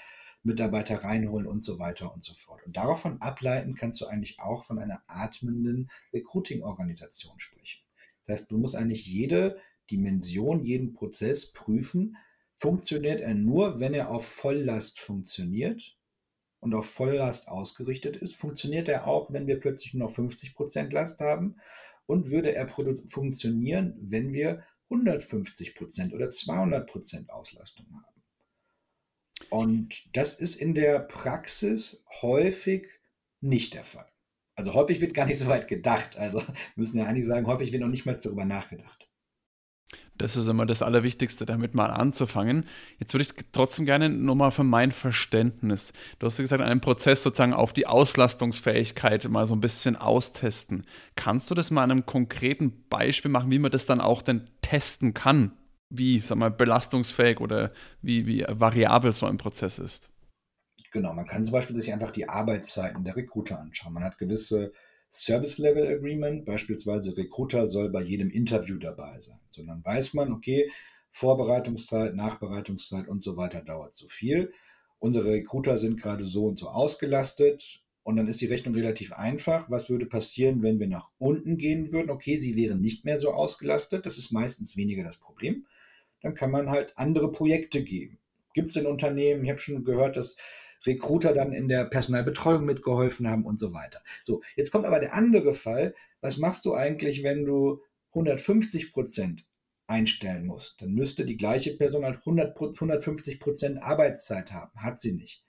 Mitarbeiter 0.48 1.04
reinholen 1.04 1.46
und 1.46 1.64
so 1.64 1.78
weiter 1.78 2.14
und 2.14 2.24
so 2.24 2.34
fort. 2.34 2.66
Und 2.66 2.76
davon 2.76 3.22
ableiten 3.22 3.76
kannst 3.76 4.02
du 4.02 4.08
eigentlich 4.08 4.40
auch 4.40 4.64
von 4.64 4.80
einer 4.80 5.04
atmenden 5.08 5.92
Recruiting-Organisation 6.14 7.40
sprechen. 7.40 7.82
Das 8.26 8.40
heißt, 8.40 8.52
du 8.52 8.58
musst 8.58 8.76
eigentlich 8.76 9.06
jede 9.06 9.58
Dimension, 9.92 10.64
jeden 10.64 10.94
Prozess 10.94 11.52
prüfen, 11.54 12.18
funktioniert 12.56 13.22
er 13.22 13.36
nur, 13.36 13.80
wenn 13.80 13.94
er 13.94 14.10
auf 14.10 14.28
Volllast 14.28 15.00
funktioniert 15.00 15.96
und 16.60 16.74
auf 16.74 16.90
Volllast 16.90 17.50
ausgerichtet 17.50 18.18
ist, 18.18 18.36
funktioniert 18.36 18.88
er 18.90 19.08
auch, 19.08 19.32
wenn 19.32 19.48
wir 19.48 19.60
plötzlich 19.60 19.94
nur 19.94 20.08
noch 20.08 20.16
50% 20.16 20.92
Last 20.92 21.22
haben 21.22 21.58
und 22.08 22.32
würde 22.32 22.56
er 22.56 22.68
funktionieren, 22.68 23.96
wenn 24.02 24.34
wir 24.34 24.64
150% 24.90 26.14
oder 26.14 26.28
200% 26.28 27.30
Auslastung 27.30 27.86
haben. 27.94 28.17
Und 29.50 30.04
das 30.16 30.40
ist 30.40 30.56
in 30.56 30.74
der 30.74 31.00
Praxis 31.00 32.04
häufig 32.22 32.88
nicht 33.42 33.74
der 33.74 33.84
Fall. 33.84 34.08
Also 34.56 34.74
häufig 34.74 35.02
wird 35.02 35.14
gar 35.14 35.26
nicht 35.28 35.38
so 35.38 35.48
weit 35.48 35.68
gedacht. 35.68 36.18
Also 36.18 36.40
wir 36.40 36.56
müssen 36.76 36.98
ja 36.98 37.06
eigentlich 37.06 37.26
sagen, 37.26 37.48
häufig 37.48 37.72
wird 37.72 37.82
noch 37.82 37.90
nicht 37.90 38.06
mal 38.06 38.18
darüber 38.22 38.46
nachgedacht. 38.46 39.08
Das 40.18 40.36
ist 40.36 40.48
immer 40.48 40.66
das 40.66 40.82
Allerwichtigste, 40.82 41.46
damit 41.46 41.76
mal 41.76 41.92
anzufangen. 41.92 42.66
Jetzt 43.00 43.14
würde 43.14 43.24
ich 43.24 43.46
trotzdem 43.52 43.86
gerne 43.86 44.10
nochmal 44.10 44.50
für 44.50 44.64
mein 44.64 44.92
Verständnis. 44.92 45.94
Du 46.18 46.26
hast 46.26 46.38
gesagt, 46.38 46.62
einen 46.62 46.82
Prozess 46.82 47.22
sozusagen 47.22 47.54
auf 47.54 47.72
die 47.72 47.86
Auslastungsfähigkeit 47.86 49.30
mal 49.30 49.46
so 49.46 49.56
ein 49.56 49.62
bisschen 49.62 49.96
austesten. 49.96 50.86
Kannst 51.16 51.52
du 51.52 51.56
das 51.56 51.70
mal 51.70 51.84
an 51.84 51.92
einem 51.92 52.06
konkreten 52.08 52.74
Beispiel 52.90 53.30
machen, 53.30 53.52
wie 53.52 53.60
man 53.60 53.72
das 53.72 53.86
dann 53.86 54.02
auch 54.02 54.24
denn 54.24 54.50
testen 54.62 55.14
kann? 55.14 55.52
Wie, 55.90 56.20
sag 56.20 56.38
mal, 56.38 56.52
belastungsfähig 56.52 57.40
oder 57.40 57.72
wie, 58.02 58.28
wie 58.28 58.46
variabel 58.48 59.12
so 59.14 59.26
ein 59.26 59.38
Prozess 59.38 59.80
ist? 59.80 60.10
Genau, 60.92 61.14
man 61.14 61.28
kann 61.28 61.44
zum 61.44 61.54
Beispiel 61.54 61.80
sich 61.80 61.94
einfach 61.94 62.12
die 62.12 62.28
Arbeitszeiten 62.28 63.04
der 63.04 63.16
Recruiter 63.16 63.60
anschauen. 63.60 63.94
Man 63.94 64.04
hat 64.04 64.18
gewisse 64.18 64.72
Service 65.12 65.58
Level 65.58 65.88
Agreement, 65.88 66.46
beispielsweise 66.46 67.16
Recruiter 67.16 67.66
soll 67.66 67.90
bei 67.90 68.02
jedem 68.02 68.30
Interview 68.30 68.78
dabei 68.78 69.20
sein. 69.22 69.40
So, 69.50 69.64
dann 69.64 69.84
weiß 69.84 70.14
man, 70.14 70.32
okay, 70.32 70.70
Vorbereitungszeit, 71.12 72.16
Nachbereitungszeit 72.16 73.08
und 73.08 73.24
so 73.24 73.38
weiter 73.38 73.62
dauert 73.62 73.96
so 73.96 74.08
viel. 74.08 74.52
Unsere 75.00 75.32
Recruiter 75.32 75.78
sind 75.78 76.02
gerade 76.02 76.26
so 76.26 76.46
und 76.48 76.60
so 76.60 76.70
ausgelastet 76.70 77.84
und 78.04 78.18
dann 78.18 78.28
ist 78.28 78.42
die 78.42 78.46
Rechnung 78.48 78.76
relativ 78.76 79.14
einfach. 79.14 79.70
Was 79.70 79.90
würde 79.90 80.06
passieren, 80.06 80.62
wenn 80.64 80.80
wir 80.80 80.88
nach 80.88 81.12
unten 81.18 81.58
gehen 81.58 81.92
würden? 81.92 82.10
Okay, 82.10 82.36
sie 82.36 82.56
wären 82.56 82.82
nicht 82.82 83.06
mehr 83.06 83.18
so 83.18 83.32
ausgelastet. 83.34 84.06
Das 84.06 84.18
ist 84.18 84.32
meistens 84.32 84.78
weniger 84.78 85.04
das 85.04 85.18
Problem. 85.18 85.66
Dann 86.22 86.36
kann 86.36 86.52
man 86.52 86.70
halt 86.70 86.98
andere 86.98 87.32
Projekte 87.32 87.84
geben. 87.84 88.20
Gibt 88.54 88.72
es 88.72 88.76
in 88.76 88.88
Unternehmen, 88.88 89.44
ich 89.44 89.50
habe 89.50 89.60
schon 89.60 89.84
gehört, 89.84 90.18
dass 90.18 90.38
Recruiter 90.86 91.34
dann 91.34 91.54
in 91.54 91.68
der 91.68 91.86
Personalbetreuung 91.86 92.66
mitgeholfen 92.66 93.28
haben 93.28 93.46
und 93.46 93.60
so 93.60 93.74
weiter. 93.74 94.02
So, 94.26 94.42
jetzt 94.56 94.72
kommt 94.72 94.86
aber 94.86 95.00
der 95.00 95.14
andere 95.14 95.54
Fall. 95.54 95.94
Was 96.22 96.38
machst 96.38 96.66
du 96.66 96.74
eigentlich, 96.74 97.24
wenn 97.24 97.46
du 97.46 97.82
150 98.10 98.94
Prozent 98.94 99.48
einstellen 99.88 100.46
musst? 100.46 100.82
Dann 100.82 100.94
müsste 100.94 101.26
die 101.26 101.38
gleiche 101.38 101.76
Person 101.76 102.06
halt 102.06 102.20
100, 102.20 102.60
150 102.60 103.40
Prozent 103.40 103.82
Arbeitszeit 103.82 104.52
haben. 104.52 104.80
Hat 104.80 105.00
sie 105.00 105.14
nicht. 105.14 105.44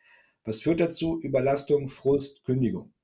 Was 0.45 0.63
führt 0.63 0.81
dazu? 0.81 1.21
Überlastung, 1.21 1.89
Frust, 1.89 2.45
Kündigung. 2.45 2.95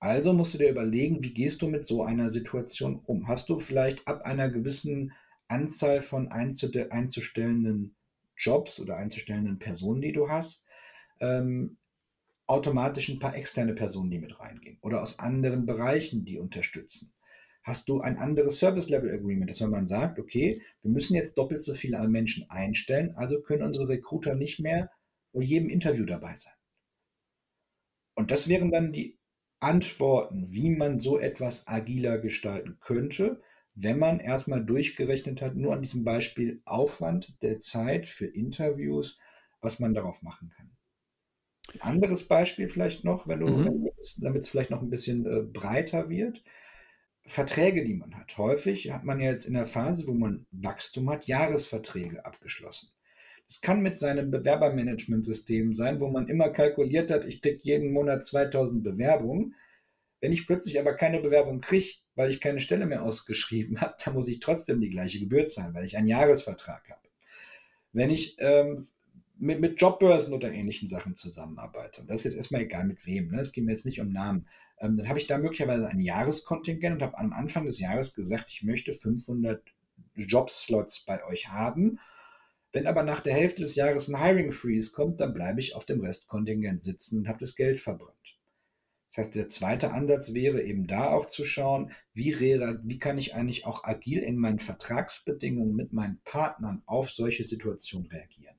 Also 0.00 0.32
musst 0.32 0.54
du 0.54 0.58
dir 0.58 0.68
überlegen, 0.68 1.22
wie 1.22 1.32
gehst 1.32 1.62
du 1.62 1.68
mit 1.68 1.86
so 1.86 2.02
einer 2.02 2.28
Situation 2.28 3.00
um? 3.06 3.28
Hast 3.28 3.48
du 3.48 3.60
vielleicht 3.60 4.06
ab 4.08 4.22
einer 4.22 4.50
gewissen 4.50 5.12
Anzahl 5.52 6.02
von 6.02 6.28
einzustellenden 6.28 7.94
Jobs 8.36 8.80
oder 8.80 8.96
einzustellenden 8.96 9.58
Personen, 9.58 10.00
die 10.00 10.12
du 10.12 10.28
hast, 10.28 10.64
ähm, 11.20 11.76
automatisch 12.46 13.08
ein 13.08 13.18
paar 13.18 13.36
externe 13.36 13.74
Personen, 13.74 14.10
die 14.10 14.18
mit 14.18 14.38
reingehen 14.40 14.78
oder 14.82 15.02
aus 15.02 15.18
anderen 15.18 15.66
Bereichen, 15.66 16.24
die 16.24 16.38
unterstützen. 16.38 17.12
hast 17.64 17.88
du 17.88 18.00
ein 18.00 18.18
anderes 18.18 18.58
Service 18.58 18.88
Level 18.88 19.12
Agreement, 19.14 19.48
dass 19.48 19.60
wenn 19.60 19.70
man 19.70 19.86
sagt, 19.86 20.18
okay, 20.18 20.60
wir 20.82 20.90
müssen 20.90 21.14
jetzt 21.14 21.38
doppelt 21.38 21.62
so 21.62 21.74
viele 21.74 22.06
Menschen 22.08 22.50
einstellen, 22.50 23.14
also 23.14 23.40
können 23.40 23.62
unsere 23.62 23.88
Recruiter 23.88 24.34
nicht 24.34 24.58
mehr 24.58 24.90
bei 25.32 25.42
jedem 25.42 25.68
Interview 25.68 26.04
dabei 26.04 26.36
sein. 26.36 26.52
Und 28.14 28.30
das 28.30 28.48
wären 28.48 28.70
dann 28.72 28.92
die 28.92 29.16
Antworten, 29.60 30.50
wie 30.50 30.70
man 30.70 30.98
so 30.98 31.18
etwas 31.20 31.68
agiler 31.68 32.18
gestalten 32.18 32.78
könnte, 32.80 33.40
wenn 33.74 33.98
man 33.98 34.20
erstmal 34.20 34.64
durchgerechnet 34.64 35.40
hat, 35.40 35.56
nur 35.56 35.72
an 35.72 35.82
diesem 35.82 36.04
Beispiel 36.04 36.60
Aufwand 36.64 37.42
der 37.42 37.60
Zeit 37.60 38.08
für 38.08 38.26
Interviews, 38.26 39.18
was 39.60 39.78
man 39.78 39.94
darauf 39.94 40.22
machen 40.22 40.50
kann. 40.56 40.70
Ein 41.74 41.80
anderes 41.80 42.26
Beispiel 42.26 42.68
vielleicht 42.68 43.04
noch, 43.04 43.28
wenn 43.28 43.40
du, 43.40 43.46
mhm. 43.46 43.90
damit 44.18 44.42
es 44.42 44.48
vielleicht 44.48 44.70
noch 44.70 44.82
ein 44.82 44.90
bisschen 44.90 45.26
äh, 45.26 45.42
breiter 45.42 46.10
wird. 46.10 46.42
Verträge, 47.24 47.84
die 47.84 47.94
man 47.94 48.16
hat. 48.16 48.36
Häufig 48.36 48.90
hat 48.90 49.04
man 49.04 49.20
ja 49.20 49.30
jetzt 49.30 49.44
in 49.44 49.54
der 49.54 49.64
Phase, 49.64 50.08
wo 50.08 50.12
man 50.12 50.46
Wachstum 50.50 51.08
hat, 51.08 51.28
Jahresverträge 51.28 52.24
abgeschlossen. 52.26 52.90
Es 53.48 53.60
kann 53.60 53.80
mit 53.80 53.96
seinem 53.96 54.30
Bewerbermanagementsystem 54.30 55.74
sein, 55.74 56.00
wo 56.00 56.08
man 56.08 56.28
immer 56.28 56.50
kalkuliert 56.50 57.10
hat, 57.10 57.24
ich 57.24 57.40
kriege 57.40 57.60
jeden 57.62 57.92
Monat 57.92 58.24
2000 58.24 58.82
Bewerbungen. 58.82 59.54
Wenn 60.20 60.32
ich 60.32 60.46
plötzlich 60.46 60.80
aber 60.80 60.94
keine 60.94 61.20
Bewerbung 61.20 61.60
kriege, 61.60 62.01
weil 62.14 62.30
ich 62.30 62.40
keine 62.40 62.60
Stelle 62.60 62.86
mehr 62.86 63.02
ausgeschrieben 63.02 63.80
habe, 63.80 63.94
dann 64.04 64.14
muss 64.14 64.28
ich 64.28 64.40
trotzdem 64.40 64.80
die 64.80 64.90
gleiche 64.90 65.18
Gebühr 65.18 65.46
zahlen, 65.46 65.74
weil 65.74 65.84
ich 65.84 65.96
einen 65.96 66.08
Jahresvertrag 66.08 66.88
habe. 66.90 67.08
Wenn 67.92 68.10
ich 68.10 68.36
ähm, 68.38 68.86
mit, 69.38 69.60
mit 69.60 69.80
Jobbörsen 69.80 70.32
oder 70.32 70.52
ähnlichen 70.52 70.88
Sachen 70.88 71.14
zusammenarbeite, 71.14 72.02
und 72.02 72.10
das 72.10 72.20
ist 72.20 72.24
jetzt 72.24 72.36
erstmal 72.36 72.62
egal 72.62 72.84
mit 72.84 73.04
wem, 73.06 73.28
ne? 73.28 73.40
es 73.40 73.52
geht 73.52 73.64
mir 73.64 73.72
jetzt 73.72 73.86
nicht 73.86 74.00
um 74.00 74.12
Namen, 74.12 74.46
ähm, 74.78 74.96
dann 74.96 75.08
habe 75.08 75.18
ich 75.18 75.26
da 75.26 75.38
möglicherweise 75.38 75.88
ein 75.88 76.00
Jahreskontingent 76.00 76.96
und 76.96 77.02
habe 77.02 77.18
am 77.18 77.32
Anfang 77.32 77.66
des 77.66 77.78
Jahres 77.78 78.14
gesagt, 78.14 78.46
ich 78.48 78.62
möchte 78.62 78.92
500 78.92 79.62
Jobslots 80.14 81.04
bei 81.04 81.24
euch 81.24 81.48
haben. 81.48 81.98
Wenn 82.72 82.86
aber 82.86 83.02
nach 83.02 83.20
der 83.20 83.34
Hälfte 83.34 83.62
des 83.62 83.74
Jahres 83.74 84.08
ein 84.08 84.22
Hiring 84.22 84.50
Freeze 84.50 84.92
kommt, 84.92 85.20
dann 85.20 85.34
bleibe 85.34 85.60
ich 85.60 85.74
auf 85.74 85.84
dem 85.84 86.00
Restkontingent 86.00 86.84
sitzen 86.84 87.18
und 87.18 87.28
habe 87.28 87.38
das 87.38 87.54
Geld 87.54 87.80
verbrannt. 87.80 88.38
Das 89.14 89.26
heißt, 89.26 89.34
der 89.34 89.50
zweite 89.50 89.92
Ansatz 89.92 90.32
wäre 90.32 90.62
eben 90.62 90.86
da 90.86 91.10
auch 91.10 91.26
zu 91.26 91.44
schauen, 91.44 91.92
wie, 92.14 92.34
wie 92.40 92.98
kann 92.98 93.18
ich 93.18 93.34
eigentlich 93.34 93.66
auch 93.66 93.84
agil 93.84 94.22
in 94.22 94.38
meinen 94.38 94.58
Vertragsbedingungen 94.58 95.76
mit 95.76 95.92
meinen 95.92 96.22
Partnern 96.24 96.82
auf 96.86 97.10
solche 97.10 97.44
Situationen 97.44 98.08
reagieren? 98.08 98.56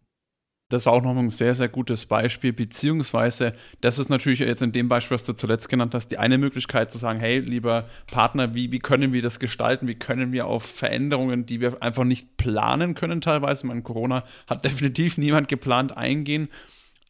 Das 0.69 0.85
war 0.85 0.93
auch 0.93 1.01
noch 1.01 1.17
ein 1.17 1.31
sehr, 1.31 1.55
sehr 1.55 1.69
gutes 1.69 2.05
Beispiel, 2.05 2.53
beziehungsweise 2.53 3.55
das 3.81 3.97
ist 3.97 4.09
natürlich 4.09 4.39
jetzt 4.39 4.61
in 4.61 4.71
dem 4.71 4.87
Beispiel, 4.87 5.15
was 5.15 5.25
du 5.25 5.33
zuletzt 5.33 5.69
genannt 5.69 5.95
hast, 5.95 6.09
die 6.09 6.19
eine 6.19 6.37
Möglichkeit 6.37 6.91
zu 6.91 6.99
sagen, 6.99 7.19
hey, 7.19 7.39
lieber 7.39 7.89
Partner, 8.05 8.53
wie, 8.53 8.71
wie 8.71 8.79
können 8.79 9.11
wir 9.11 9.23
das 9.23 9.39
gestalten, 9.39 9.87
wie 9.87 9.95
können 9.95 10.31
wir 10.31 10.45
auf 10.45 10.63
Veränderungen, 10.63 11.47
die 11.47 11.61
wir 11.61 11.81
einfach 11.81 12.03
nicht 12.03 12.37
planen 12.37 12.93
können 12.93 13.21
teilweise, 13.21 13.65
mein 13.65 13.81
Corona 13.81 14.23
hat 14.45 14.65
definitiv 14.65 15.17
niemand 15.17 15.47
geplant, 15.47 15.97
eingehen, 15.97 16.49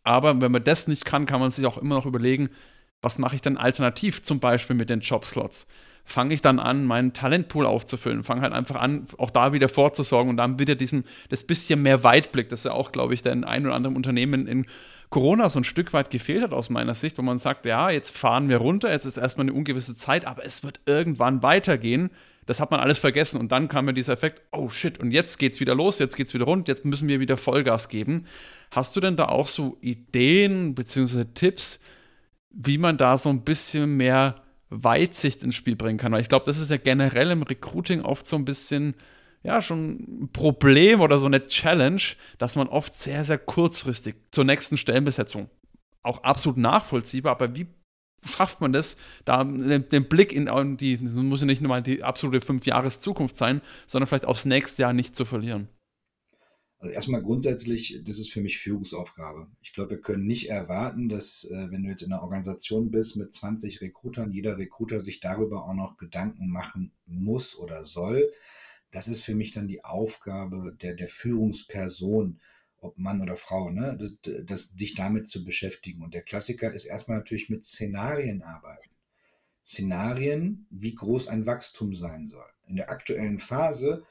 aber 0.03 0.39
wenn 0.41 0.51
man 0.51 0.63
das 0.63 0.88
nicht 0.88 1.03
kann, 1.03 1.25
kann 1.25 1.41
man 1.41 1.51
sich 1.51 1.65
auch 1.65 1.77
immer 1.77 1.95
noch 1.95 2.05
überlegen, 2.05 2.50
was 3.03 3.19
mache 3.19 3.36
ich 3.36 3.41
denn 3.41 3.57
alternativ 3.57 4.24
zum 4.24 4.39
Beispiel 4.39 4.75
mit 4.75 4.89
den 4.89 5.01
Jobslots? 5.01 5.67
fange 6.05 6.33
ich 6.33 6.41
dann 6.41 6.60
an, 6.60 6.86
meinen 6.86 7.13
Talentpool 7.13 7.65
aufzufüllen, 7.65 8.24
fange 8.24 8.41
halt 8.41 8.53
einfach 8.53 8.75
an, 8.75 9.07
auch 9.17 9.29
da 9.29 9.53
wieder 9.53 9.69
vorzusorgen 9.69 10.29
und 10.29 10.38
dann 10.38 10.60
wieder 10.60 10.75
diesen, 10.75 11.05
das 11.29 11.43
bisschen 11.43 11.81
mehr 11.81 12.03
Weitblick, 12.03 12.50
das 12.50 12.63
ja 12.63 12.72
auch, 12.72 12.91
glaube 12.91 13.13
ich, 13.13 13.22
den 13.22 13.43
ein 13.43 13.65
oder 13.65 13.75
anderen 13.75 13.95
Unternehmen 13.95 14.48
in 14.48 14.65
Corona 15.10 15.50
so 15.50 15.60
ein 15.60 15.63
Stück 15.63 15.93
weit 15.93 16.10
gefehlt 16.10 16.43
hat 16.43 16.53
aus 16.53 16.69
meiner 16.69 16.95
Sicht, 16.95 17.17
wo 17.17 17.22
man 17.22 17.38
sagt, 17.38 17.65
ja, 17.65 17.89
jetzt 17.89 18.17
fahren 18.17 18.50
wir 18.50 18.57
runter, 18.57 18.91
jetzt 18.91 19.05
ist 19.05 19.17
erstmal 19.17 19.45
eine 19.45 19.53
ungewisse 19.53 19.95
Zeit, 19.95 20.25
aber 20.25 20.43
es 20.43 20.63
wird 20.63 20.81
irgendwann 20.86 21.43
weitergehen. 21.43 22.10
Das 22.45 22.60
hat 22.60 22.72
man 22.72 22.81
alles 22.81 23.00
vergessen 23.00 23.39
und 23.39 23.51
dann 23.53 23.69
kam 23.69 23.86
mir 23.86 23.93
dieser 23.93 24.13
Effekt, 24.13 24.41
oh 24.51 24.69
shit, 24.69 25.00
und 25.00 25.12
jetzt 25.12 25.38
geht's 25.38 25.62
wieder 25.62 25.75
los, 25.75 26.00
jetzt 26.00 26.17
geht's 26.17 26.33
wieder 26.33 26.45
rund, 26.45 26.67
jetzt 26.67 26.83
müssen 26.83 27.07
wir 27.07 27.22
wieder 27.22 27.38
Vollgas 27.38 27.88
geben. 27.88 28.25
Hast 28.72 28.95
du 28.95 29.00
denn 29.00 29.15
da 29.15 29.25
auch 29.25 29.48
so 29.48 29.77
Ideen 29.79 30.75
bzw. 30.75 31.25
Tipps, 31.33 31.79
wie 32.53 32.77
man 32.77 32.98
da 32.98 33.17
so 33.17 33.29
ein 33.29 33.41
bisschen 33.41 33.98
mehr 33.98 34.36
Weitsicht 34.69 35.43
ins 35.43 35.55
Spiel 35.55 35.75
bringen 35.75 36.00
kann. 36.00 36.12
Weil 36.12 36.22
ich 36.22 36.29
glaube, 36.29 36.45
das 36.45 36.60
ist 36.60 36.72
ja 36.72 36.77
generell 36.77 37.31
im 37.31 37.43
Recruiting 37.43 38.01
oft 38.01 38.25
so 38.25 38.36
ein 38.36 38.45
bisschen, 38.45 38.95
ja, 39.43 39.62
schon 39.62 40.24
ein 40.24 40.29
Problem 40.31 41.01
oder 41.01 41.17
so 41.17 41.25
eine 41.25 41.45
Challenge, 41.45 42.01
dass 42.38 42.55
man 42.55 42.67
oft 42.67 42.95
sehr, 42.95 43.24
sehr 43.24 43.38
kurzfristig 43.38 44.15
zur 44.31 44.45
nächsten 44.45 44.77
Stellenbesetzung 44.77 45.50
auch 46.03 46.24
absolut 46.24 46.57
nachvollziehbar, 46.57 47.31
aber 47.31 47.55
wie 47.55 47.67
schafft 48.25 48.62
man 48.62 48.72
das, 48.74 48.98
da 49.25 49.43
den, 49.43 50.07
Blick 50.07 50.31
in 50.31 50.77
die, 50.77 51.03
das 51.03 51.15
muss 51.15 51.41
ja 51.41 51.45
nicht 51.45 51.62
nur 51.62 51.69
mal 51.69 51.81
die 51.81 52.03
absolute 52.03 52.45
fünf 52.45 52.65
Jahres 52.65 53.00
Zukunft 53.00 53.38
sein, 53.38 53.62
sondern 53.88 54.07
vielleicht 54.07 54.25
aufs 54.25 54.45
nächste 54.45 54.83
Jahr 54.83 54.93
nicht 54.93 55.15
zu 55.15 55.25
verlieren? 55.25 55.67
Also 56.83 56.95
erstmal 56.95 57.21
grundsätzlich, 57.21 58.01
das 58.03 58.19
ist 58.19 58.29
für 58.29 58.41
mich 58.41 58.59
Führungsaufgabe. 58.59 59.47
Ich 59.61 59.71
glaube, 59.71 59.91
wir 59.91 60.01
können 60.01 60.25
nicht 60.25 60.49
erwarten, 60.49 61.07
dass 61.07 61.45
äh, 61.45 61.71
wenn 61.71 61.83
du 61.83 61.89
jetzt 61.89 62.01
in 62.01 62.11
einer 62.11 62.23
Organisation 62.23 62.91
bist 62.91 63.15
mit 63.15 63.31
20 63.31 63.79
Rekrutern, 63.79 64.33
jeder 64.33 64.57
Rekruter 64.57 64.99
sich 64.99 65.21
darüber 65.21 65.65
auch 65.65 65.75
noch 65.75 65.95
Gedanken 65.95 66.49
machen 66.49 66.91
muss 67.05 67.57
oder 67.57 67.85
soll. 67.85 68.29
Das 68.91 69.07
ist 69.07 69.21
für 69.21 69.33
mich 69.33 69.53
dann 69.53 69.69
die 69.69 69.85
Aufgabe 69.85 70.75
der, 70.81 70.93
der 70.93 71.07
Führungsperson, 71.07 72.41
ob 72.81 72.97
Mann 72.97 73.21
oder 73.21 73.37
Frau, 73.37 73.69
ne? 73.69 73.97
das, 73.97 74.43
das, 74.43 74.75
dich 74.75 74.93
damit 74.93 75.29
zu 75.29 75.45
beschäftigen. 75.45 76.03
Und 76.03 76.13
der 76.13 76.23
Klassiker 76.23 76.73
ist 76.73 76.83
erstmal 76.83 77.19
natürlich 77.19 77.49
mit 77.49 77.63
Szenarien 77.63 78.41
arbeiten. 78.41 78.89
Szenarien, 79.65 80.67
wie 80.69 80.95
groß 80.95 81.29
ein 81.29 81.45
Wachstum 81.45 81.95
sein 81.95 82.27
soll. 82.27 82.43
In 82.67 82.75
der 82.75 82.89
aktuellen 82.89 83.39
Phase 83.39 84.03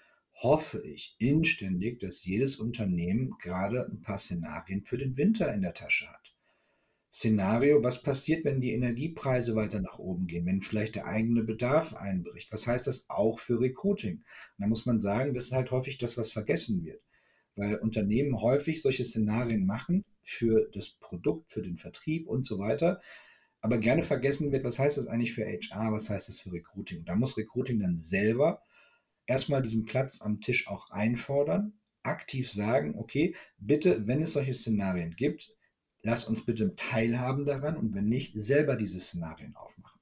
hoffe 0.42 0.82
ich 0.82 1.14
inständig, 1.18 2.00
dass 2.00 2.24
jedes 2.24 2.56
Unternehmen 2.56 3.34
gerade 3.40 3.86
ein 3.86 4.00
paar 4.00 4.18
Szenarien 4.18 4.84
für 4.84 4.98
den 4.98 5.16
Winter 5.16 5.52
in 5.52 5.62
der 5.62 5.74
Tasche 5.74 6.08
hat. 6.08 6.34
Szenario, 7.10 7.84
was 7.84 8.02
passiert, 8.02 8.44
wenn 8.44 8.62
die 8.62 8.72
Energiepreise 8.72 9.54
weiter 9.54 9.80
nach 9.80 9.98
oben 9.98 10.26
gehen, 10.26 10.46
wenn 10.46 10.62
vielleicht 10.62 10.94
der 10.94 11.06
eigene 11.06 11.42
Bedarf 11.42 11.94
einbricht? 11.94 12.50
Was 12.50 12.66
heißt 12.66 12.86
das 12.86 13.10
auch 13.10 13.38
für 13.38 13.60
Recruiting? 13.60 14.16
Und 14.16 14.24
da 14.58 14.66
muss 14.66 14.86
man 14.86 14.98
sagen, 14.98 15.34
das 15.34 15.44
ist 15.44 15.52
halt 15.52 15.70
häufig 15.70 15.98
das, 15.98 16.16
was 16.16 16.32
vergessen 16.32 16.84
wird, 16.84 17.02
weil 17.54 17.76
Unternehmen 17.76 18.40
häufig 18.40 18.80
solche 18.80 19.04
Szenarien 19.04 19.66
machen 19.66 20.04
für 20.22 20.70
das 20.72 20.88
Produkt, 20.88 21.52
für 21.52 21.60
den 21.60 21.76
Vertrieb 21.76 22.26
und 22.26 22.44
so 22.44 22.58
weiter, 22.58 23.02
aber 23.60 23.76
gerne 23.76 24.02
vergessen 24.02 24.50
wird, 24.50 24.64
was 24.64 24.78
heißt 24.78 24.96
das 24.96 25.06
eigentlich 25.06 25.34
für 25.34 25.44
HR, 25.44 25.92
was 25.92 26.08
heißt 26.08 26.28
das 26.28 26.40
für 26.40 26.50
Recruiting? 26.50 27.04
Da 27.04 27.14
muss 27.14 27.36
Recruiting 27.36 27.78
dann 27.78 27.98
selber 27.98 28.62
erstmal 29.32 29.62
diesen 29.62 29.86
Platz 29.86 30.20
am 30.20 30.42
Tisch 30.42 30.68
auch 30.68 30.90
einfordern, 30.90 31.72
aktiv 32.02 32.52
sagen, 32.52 32.98
okay, 32.98 33.34
bitte, 33.56 34.06
wenn 34.06 34.20
es 34.20 34.34
solche 34.34 34.52
Szenarien 34.52 35.16
gibt, 35.16 35.56
lass 36.02 36.26
uns 36.26 36.44
bitte 36.44 36.74
teilhaben 36.76 37.46
daran 37.46 37.78
und 37.78 37.94
wenn 37.94 38.08
nicht, 38.10 38.38
selber 38.38 38.76
diese 38.76 39.00
Szenarien 39.00 39.56
aufmachen. 39.56 40.00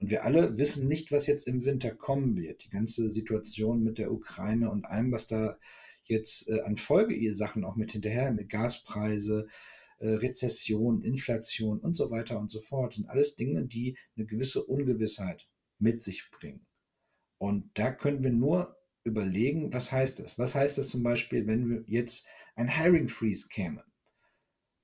Und 0.00 0.10
wir 0.10 0.24
alle 0.24 0.58
wissen 0.58 0.88
nicht, 0.88 1.12
was 1.12 1.28
jetzt 1.28 1.46
im 1.46 1.64
Winter 1.64 1.94
kommen 1.94 2.36
wird. 2.36 2.64
Die 2.64 2.68
ganze 2.68 3.10
Situation 3.10 3.84
mit 3.84 3.96
der 3.96 4.10
Ukraine 4.10 4.70
und 4.70 4.86
allem, 4.86 5.12
was 5.12 5.28
da 5.28 5.56
jetzt 6.04 6.48
äh, 6.48 6.62
an 6.62 6.76
Folgesachen 6.76 7.64
auch 7.64 7.76
mit 7.76 7.92
hinterher, 7.92 8.32
mit 8.32 8.48
Gaspreise, 8.48 9.46
äh, 10.00 10.08
Rezession, 10.08 11.02
Inflation 11.02 11.78
und 11.78 11.94
so 11.94 12.10
weiter 12.10 12.40
und 12.40 12.50
so 12.50 12.60
fort, 12.60 12.94
sind 12.94 13.08
alles 13.08 13.36
Dinge, 13.36 13.64
die 13.66 13.96
eine 14.16 14.26
gewisse 14.26 14.64
Ungewissheit 14.64 15.48
mit 15.78 16.02
sich 16.02 16.28
bringen. 16.32 16.66
Und 17.38 17.70
da 17.74 17.92
können 17.92 18.24
wir 18.24 18.32
nur 18.32 18.76
überlegen, 19.04 19.72
was 19.72 19.92
heißt 19.92 20.18
das? 20.18 20.38
Was 20.38 20.54
heißt 20.54 20.78
das 20.78 20.88
zum 20.88 21.02
Beispiel, 21.02 21.46
wenn 21.46 21.68
wir 21.68 21.84
jetzt 21.86 22.26
ein 22.54 22.68
Hiring 22.68 23.08
Freeze 23.08 23.48
käme? 23.48 23.84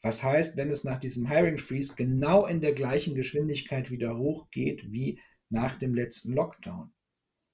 Was 0.02 0.23
heißt, 0.23 0.56
wenn 0.56 0.71
es 0.71 0.85
nach 0.85 0.99
diesem 0.99 1.28
Hiring 1.28 1.59
Freeze 1.59 1.94
genau 1.97 2.47
in 2.47 2.61
der 2.61 2.73
gleichen 2.73 3.14
Geschwindigkeit 3.14 3.90
wieder 3.90 4.16
hochgeht 4.18 4.90
wie 4.90 5.21
nach 5.49 5.76
dem 5.76 5.94
letzten 5.94 6.32
Lockdown? 6.32 6.92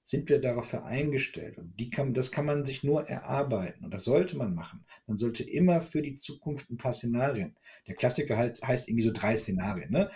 Sind 0.03 0.31
wir 0.31 0.41
darauf 0.41 0.75
eingestellt? 0.75 1.59
Und 1.59 1.79
die 1.79 1.91
kann, 1.91 2.15
das 2.15 2.33
kann 2.33 2.47
man 2.47 2.65
sich 2.65 2.83
nur 2.83 3.07
erarbeiten 3.07 3.85
und 3.85 3.93
das 3.93 4.05
sollte 4.05 4.39
man 4.39 4.55
machen. 4.55 4.87
Man 5.07 5.19
sollte 5.19 5.45
immer 5.45 5.83
für 5.83 6.01
die 6.01 6.15
Zukunft 6.15 6.71
ein 6.71 6.79
paar 6.79 6.95
Szenarien. 6.95 7.55
Der 7.87 7.95
Klassiker 7.95 8.39
heißt, 8.39 8.67
heißt 8.67 8.89
irgendwie 8.89 9.07
so 9.07 9.13
drei 9.13 9.37
Szenarien. 9.37 9.91
Ne? 9.91 10.11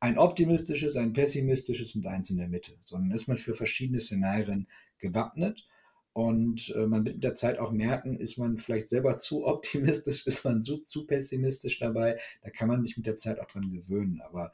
Ein 0.00 0.18
optimistisches, 0.18 0.96
ein 0.96 1.12
pessimistisches 1.12 1.94
und 1.94 2.06
eins 2.06 2.30
in 2.30 2.38
der 2.38 2.48
Mitte, 2.48 2.72
sondern 2.84 3.10
ist 3.12 3.28
man 3.28 3.38
für 3.38 3.54
verschiedene 3.54 4.00
Szenarien 4.00 4.68
gewappnet. 4.98 5.66
Und 6.12 6.74
äh, 6.74 6.86
man 6.86 7.04
wird 7.04 7.16
mit 7.16 7.24
der 7.24 7.34
Zeit 7.34 7.58
auch 7.58 7.72
merken, 7.72 8.16
ist 8.16 8.38
man 8.38 8.58
vielleicht 8.58 8.88
selber 8.88 9.16
zu 9.16 9.46
optimistisch, 9.46 10.26
ist 10.26 10.44
man 10.44 10.62
zu, 10.62 10.78
zu 10.78 11.06
pessimistisch 11.06 11.78
dabei. 11.78 12.18
Da 12.42 12.50
kann 12.50 12.68
man 12.68 12.82
sich 12.82 12.96
mit 12.96 13.06
der 13.06 13.16
Zeit 13.16 13.38
auch 13.38 13.46
dran 13.46 13.70
gewöhnen. 13.70 14.22
Aber 14.22 14.52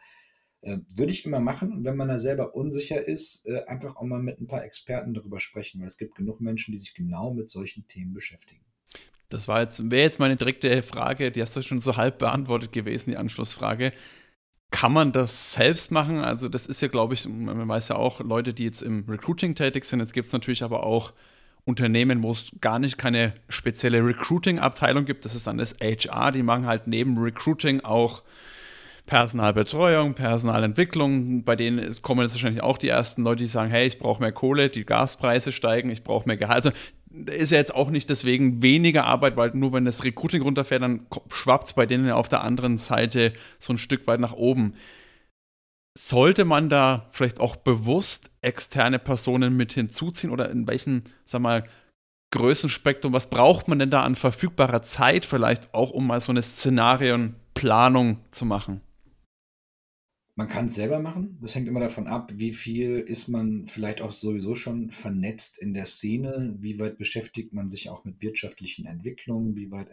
äh, 0.62 0.78
würde 0.94 1.12
ich 1.12 1.24
immer 1.24 1.40
machen. 1.40 1.72
Und 1.72 1.84
wenn 1.84 1.96
man 1.96 2.08
da 2.08 2.18
selber 2.18 2.54
unsicher 2.54 3.06
ist, 3.06 3.46
äh, 3.46 3.64
einfach 3.66 3.96
auch 3.96 4.02
mal 4.02 4.22
mit 4.22 4.40
ein 4.40 4.46
paar 4.46 4.64
Experten 4.64 5.14
darüber 5.14 5.40
sprechen, 5.40 5.80
weil 5.80 5.88
es 5.88 5.98
gibt 5.98 6.14
genug 6.14 6.40
Menschen, 6.40 6.72
die 6.72 6.78
sich 6.78 6.94
genau 6.94 7.32
mit 7.32 7.50
solchen 7.50 7.86
Themen 7.86 8.14
beschäftigen. 8.14 8.64
Das 9.28 9.46
jetzt, 9.46 9.90
wäre 9.90 10.02
jetzt 10.02 10.18
meine 10.18 10.36
direkte 10.36 10.82
Frage, 10.82 11.30
die 11.30 11.40
hast 11.40 11.56
du 11.56 11.62
schon 11.62 11.80
so 11.80 11.96
halb 11.96 12.18
beantwortet 12.18 12.72
gewesen, 12.72 13.10
die 13.10 13.16
Anschlussfrage 13.16 13.92
kann 14.72 14.92
man 14.92 15.12
das 15.12 15.52
selbst 15.52 15.92
machen? 15.92 16.18
Also, 16.18 16.48
das 16.48 16.66
ist 16.66 16.80
ja, 16.80 16.88
glaube 16.88 17.14
ich, 17.14 17.28
man 17.28 17.68
weiß 17.68 17.88
ja 17.88 17.96
auch, 17.96 18.20
Leute, 18.20 18.52
die 18.52 18.64
jetzt 18.64 18.82
im 18.82 19.04
Recruiting 19.08 19.54
tätig 19.54 19.84
sind. 19.84 20.00
Jetzt 20.00 20.12
gibt 20.12 20.26
es 20.26 20.32
natürlich 20.32 20.64
aber 20.64 20.82
auch 20.82 21.12
Unternehmen, 21.64 22.22
wo 22.24 22.32
es 22.32 22.50
gar 22.60 22.80
nicht 22.80 22.98
keine 22.98 23.34
spezielle 23.48 24.04
Recruiting-Abteilung 24.04 25.04
gibt. 25.04 25.24
Das 25.24 25.36
ist 25.36 25.46
dann 25.46 25.58
das 25.58 25.76
HR. 25.80 26.32
Die 26.32 26.42
machen 26.42 26.66
halt 26.66 26.88
neben 26.88 27.16
Recruiting 27.18 27.82
auch 27.82 28.24
Personalbetreuung, 29.12 30.14
Personalentwicklung. 30.14 31.44
Bei 31.44 31.54
denen 31.54 31.94
kommen 32.00 32.22
jetzt 32.22 32.32
wahrscheinlich 32.32 32.62
auch 32.62 32.78
die 32.78 32.88
ersten 32.88 33.24
Leute, 33.24 33.42
die 33.42 33.46
sagen: 33.46 33.70
Hey, 33.70 33.86
ich 33.86 33.98
brauche 33.98 34.22
mehr 34.22 34.32
Kohle, 34.32 34.70
die 34.70 34.86
Gaspreise 34.86 35.52
steigen, 35.52 35.90
ich 35.90 36.02
brauche 36.02 36.26
mehr 36.26 36.38
Gehalt. 36.38 36.64
Also, 36.64 36.78
ist 37.26 37.52
ja 37.52 37.58
jetzt 37.58 37.74
auch 37.74 37.90
nicht 37.90 38.08
deswegen 38.08 38.62
weniger 38.62 39.04
Arbeit, 39.04 39.36
weil 39.36 39.50
nur 39.52 39.74
wenn 39.74 39.84
das 39.84 40.04
Recruiting 40.04 40.40
runterfährt, 40.40 40.82
dann 40.82 41.06
schwappt 41.28 41.66
es 41.66 41.72
bei 41.74 41.84
denen 41.84 42.10
auf 42.10 42.30
der 42.30 42.42
anderen 42.42 42.78
Seite 42.78 43.34
so 43.58 43.74
ein 43.74 43.78
Stück 43.78 44.06
weit 44.06 44.18
nach 44.18 44.32
oben. 44.32 44.76
Sollte 45.94 46.46
man 46.46 46.70
da 46.70 47.10
vielleicht 47.10 47.38
auch 47.38 47.56
bewusst 47.56 48.30
externe 48.40 48.98
Personen 48.98 49.58
mit 49.58 49.74
hinzuziehen 49.74 50.32
oder 50.32 50.48
in 50.48 50.66
welchem, 50.66 51.02
sag 51.26 51.42
mal, 51.42 51.64
Größenspektrum, 52.30 53.12
was 53.12 53.28
braucht 53.28 53.68
man 53.68 53.78
denn 53.78 53.90
da 53.90 54.04
an 54.04 54.14
verfügbarer 54.14 54.80
Zeit 54.80 55.26
vielleicht 55.26 55.74
auch, 55.74 55.90
um 55.90 56.06
mal 56.06 56.22
so 56.22 56.32
eine 56.32 56.40
Szenarienplanung 56.40 58.20
zu 58.30 58.46
machen? 58.46 58.80
Man 60.34 60.48
kann 60.48 60.66
es 60.66 60.74
selber 60.74 60.98
machen. 60.98 61.38
Das 61.42 61.54
hängt 61.54 61.68
immer 61.68 61.80
davon 61.80 62.06
ab, 62.06 62.32
wie 62.34 62.54
viel 62.54 63.00
ist 63.00 63.28
man 63.28 63.66
vielleicht 63.68 64.00
auch 64.00 64.12
sowieso 64.12 64.54
schon 64.54 64.90
vernetzt 64.90 65.58
in 65.58 65.74
der 65.74 65.84
Szene, 65.84 66.56
wie 66.58 66.78
weit 66.78 66.96
beschäftigt 66.96 67.52
man 67.52 67.68
sich 67.68 67.90
auch 67.90 68.04
mit 68.04 68.22
wirtschaftlichen 68.22 68.86
Entwicklungen, 68.86 69.56
wie 69.56 69.70
weit 69.70 69.90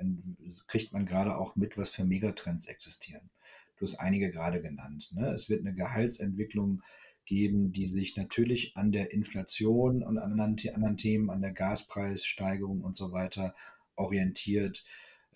kriegt 0.68 0.94
man 0.94 1.06
gerade 1.06 1.38
auch 1.38 1.58
mit, 1.58 1.78
was 1.78 1.90
für 1.90 2.06
Megatrends 2.06 2.68
existieren. 2.68 3.30
Du 3.78 3.86
hast 3.86 3.96
einige 3.96 4.30
gerade 4.30 4.62
genannt. 4.62 5.12
Ne? 5.14 5.34
Es 5.34 5.50
wird 5.50 5.60
eine 5.62 5.76
Gehaltsentwicklung 5.76 6.84
geben, 7.26 7.74
die 7.74 7.86
sich 7.86 8.16
natürlich 8.16 8.78
an 8.78 8.94
der 8.94 9.12
Inflation 9.12 10.04
und 10.04 10.18
an 10.18 10.40
anderen 10.40 10.98
Themen, 10.98 11.30
an 11.30 11.42
der 11.42 11.52
Gaspreissteigerung 11.52 12.82
und 12.82 12.96
so 12.96 13.12
weiter 13.12 13.56
orientiert. 13.96 14.86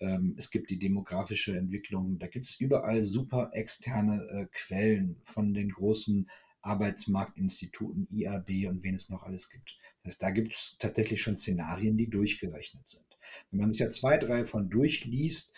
Ähm, 0.00 0.34
es 0.36 0.50
gibt 0.50 0.70
die 0.70 0.78
demografische 0.78 1.56
Entwicklung. 1.56 2.18
Da 2.18 2.26
gibt 2.26 2.44
es 2.44 2.60
überall 2.60 3.02
super 3.02 3.50
externe 3.52 4.26
äh, 4.28 4.46
Quellen 4.52 5.20
von 5.22 5.54
den 5.54 5.70
großen 5.70 6.28
Arbeitsmarktinstituten, 6.62 8.08
IAB 8.10 8.68
und 8.68 8.82
wen 8.82 8.94
es 8.94 9.10
noch 9.10 9.22
alles 9.22 9.50
gibt. 9.50 9.78
Das 10.02 10.14
heißt, 10.14 10.22
da 10.22 10.30
gibt 10.30 10.54
es 10.54 10.76
tatsächlich 10.78 11.22
schon 11.22 11.36
Szenarien, 11.36 11.96
die 11.96 12.08
durchgerechnet 12.08 12.86
sind. 12.86 13.04
Wenn 13.50 13.60
man 13.60 13.70
sich 13.70 13.80
ja 13.80 13.90
zwei, 13.90 14.16
drei 14.18 14.44
von 14.44 14.70
durchliest 14.70 15.54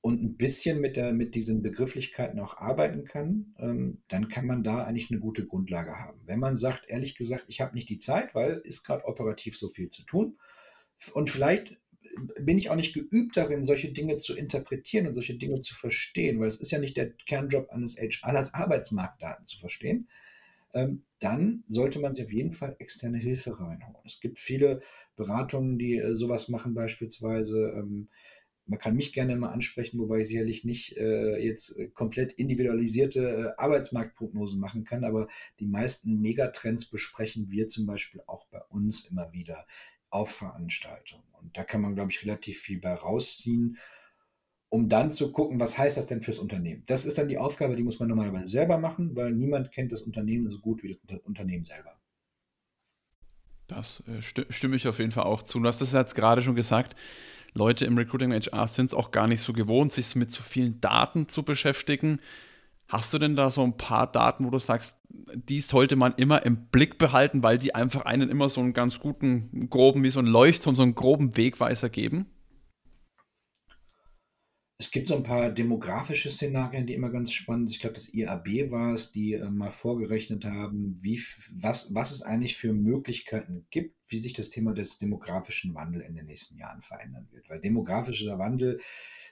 und 0.00 0.22
ein 0.22 0.36
bisschen 0.36 0.80
mit, 0.80 0.96
der, 0.96 1.12
mit 1.12 1.34
diesen 1.34 1.62
Begrifflichkeiten 1.62 2.40
auch 2.40 2.56
arbeiten 2.56 3.04
kann, 3.04 3.54
ähm, 3.58 4.02
dann 4.08 4.28
kann 4.28 4.46
man 4.46 4.62
da 4.62 4.84
eigentlich 4.84 5.10
eine 5.10 5.20
gute 5.20 5.46
Grundlage 5.46 5.98
haben. 5.98 6.20
Wenn 6.26 6.38
man 6.38 6.56
sagt, 6.56 6.88
ehrlich 6.88 7.16
gesagt, 7.16 7.44
ich 7.48 7.60
habe 7.60 7.74
nicht 7.74 7.88
die 7.88 7.98
Zeit, 7.98 8.34
weil 8.34 8.62
ist 8.64 8.84
gerade 8.84 9.04
operativ 9.04 9.58
so 9.58 9.68
viel 9.68 9.90
zu 9.90 10.04
tun 10.04 10.38
und 11.12 11.28
vielleicht 11.28 11.79
bin 12.38 12.58
ich 12.58 12.70
auch 12.70 12.76
nicht 12.76 12.94
geübt 12.94 13.36
darin, 13.36 13.64
solche 13.64 13.92
Dinge 13.92 14.16
zu 14.16 14.36
interpretieren 14.36 15.06
und 15.06 15.14
solche 15.14 15.34
Dinge 15.34 15.60
zu 15.60 15.74
verstehen, 15.74 16.40
weil 16.40 16.48
es 16.48 16.60
ist 16.60 16.70
ja 16.70 16.78
nicht 16.78 16.96
der 16.96 17.10
Kernjob 17.10 17.70
eines 17.70 17.96
HR, 17.96 18.36
als 18.36 18.54
Arbeitsmarktdaten 18.54 19.46
zu 19.46 19.58
verstehen, 19.58 20.08
ähm, 20.74 21.02
dann 21.18 21.64
sollte 21.68 21.98
man 21.98 22.14
sich 22.14 22.24
auf 22.24 22.32
jeden 22.32 22.52
Fall 22.52 22.76
externe 22.78 23.18
Hilfe 23.18 23.58
reinholen. 23.58 24.02
Es 24.04 24.20
gibt 24.20 24.40
viele 24.40 24.80
Beratungen, 25.16 25.78
die 25.78 25.98
äh, 25.98 26.14
sowas 26.14 26.48
machen 26.48 26.74
beispielsweise. 26.74 27.74
Ähm, 27.76 28.08
man 28.66 28.78
kann 28.78 28.94
mich 28.94 29.12
gerne 29.12 29.34
mal 29.34 29.50
ansprechen, 29.50 29.98
wobei 29.98 30.20
ich 30.20 30.28
sicherlich 30.28 30.64
nicht 30.64 30.96
äh, 30.96 31.44
jetzt 31.44 31.76
komplett 31.92 32.32
individualisierte 32.32 33.54
äh, 33.56 33.60
Arbeitsmarktprognosen 33.60 34.60
machen 34.60 34.84
kann, 34.84 35.02
aber 35.02 35.26
die 35.58 35.66
meisten 35.66 36.20
Megatrends 36.20 36.86
besprechen 36.86 37.50
wir 37.50 37.66
zum 37.66 37.86
Beispiel 37.86 38.22
auch 38.26 38.46
bei 38.46 38.60
uns 38.68 39.06
immer 39.06 39.32
wieder 39.32 39.66
auf 40.10 40.30
Veranstaltungen. 40.30 41.24
Und 41.40 41.56
da 41.56 41.64
kann 41.64 41.80
man, 41.80 41.94
glaube 41.94 42.10
ich, 42.10 42.22
relativ 42.22 42.60
viel 42.60 42.80
bei 42.80 42.92
rausziehen, 42.92 43.78
um 44.68 44.88
dann 44.88 45.10
zu 45.10 45.32
gucken, 45.32 45.58
was 45.58 45.78
heißt 45.78 45.96
das 45.96 46.06
denn 46.06 46.20
fürs 46.20 46.38
Unternehmen. 46.38 46.84
Das 46.86 47.04
ist 47.04 47.18
dann 47.18 47.28
die 47.28 47.38
Aufgabe, 47.38 47.76
die 47.76 47.82
muss 47.82 47.98
man 47.98 48.08
normalerweise 48.08 48.48
selber 48.48 48.78
machen, 48.78 49.16
weil 49.16 49.32
niemand 49.32 49.72
kennt 49.72 49.92
das 49.92 50.02
Unternehmen 50.02 50.50
so 50.50 50.60
gut 50.60 50.82
wie 50.82 50.96
das 51.06 51.18
Unternehmen 51.20 51.64
selber. 51.64 51.98
Das 53.66 54.02
äh, 54.08 54.22
stimme 54.22 54.76
ich 54.76 54.88
auf 54.88 54.98
jeden 54.98 55.12
Fall 55.12 55.24
auch 55.24 55.42
zu. 55.42 55.60
Du 55.60 55.66
hast 55.66 55.80
es 55.80 55.92
jetzt 55.92 56.14
gerade 56.14 56.42
schon 56.42 56.54
gesagt, 56.54 56.96
Leute 57.52 57.84
im 57.84 57.98
Recruiting 57.98 58.32
HR 58.32 58.66
sind 58.68 58.86
es 58.86 58.94
auch 58.94 59.10
gar 59.10 59.26
nicht 59.26 59.40
so 59.40 59.52
gewohnt, 59.52 59.92
sich 59.92 60.14
mit 60.14 60.32
so 60.32 60.42
vielen 60.42 60.80
Daten 60.80 61.28
zu 61.28 61.42
beschäftigen. 61.42 62.20
Hast 62.90 63.14
du 63.14 63.18
denn 63.18 63.36
da 63.36 63.50
so 63.50 63.62
ein 63.62 63.76
paar 63.76 64.10
Daten, 64.10 64.44
wo 64.44 64.50
du 64.50 64.58
sagst, 64.58 64.96
die 65.08 65.60
sollte 65.60 65.94
man 65.94 66.12
immer 66.14 66.44
im 66.44 66.66
Blick 66.70 66.98
behalten, 66.98 67.40
weil 67.40 67.56
die 67.56 67.72
einfach 67.72 68.02
einen 68.02 68.28
immer 68.28 68.48
so 68.48 68.60
einen 68.60 68.72
ganz 68.72 68.98
guten, 68.98 69.70
groben, 69.70 70.02
wie 70.02 70.10
so 70.10 70.18
ein 70.18 70.26
Leuchtturm, 70.26 70.74
so 70.74 70.82
einen 70.82 70.96
groben 70.96 71.36
Wegweiser 71.36 71.88
geben? 71.88 72.26
Es 74.76 74.90
gibt 74.90 75.06
so 75.06 75.14
ein 75.14 75.22
paar 75.22 75.50
demografische 75.52 76.32
Szenarien, 76.32 76.86
die 76.86 76.94
immer 76.94 77.10
ganz 77.10 77.30
spannend 77.30 77.68
sind. 77.68 77.76
Ich 77.76 77.80
glaube, 77.80 77.94
das 77.94 78.12
IAB 78.12 78.72
war 78.72 78.94
es, 78.94 79.12
die 79.12 79.34
äh, 79.34 79.48
mal 79.48 79.70
vorgerechnet 79.70 80.44
haben, 80.44 80.98
wie, 81.00 81.22
was, 81.54 81.94
was 81.94 82.10
es 82.10 82.22
eigentlich 82.22 82.56
für 82.56 82.72
Möglichkeiten 82.72 83.68
gibt, 83.70 83.94
wie 84.08 84.20
sich 84.20 84.32
das 84.32 84.50
Thema 84.50 84.72
des 84.72 84.98
demografischen 84.98 85.76
Wandels 85.76 86.08
in 86.08 86.16
den 86.16 86.26
nächsten 86.26 86.58
Jahren 86.58 86.82
verändern 86.82 87.28
wird. 87.30 87.48
Weil 87.48 87.60
demografischer 87.60 88.36
Wandel 88.40 88.80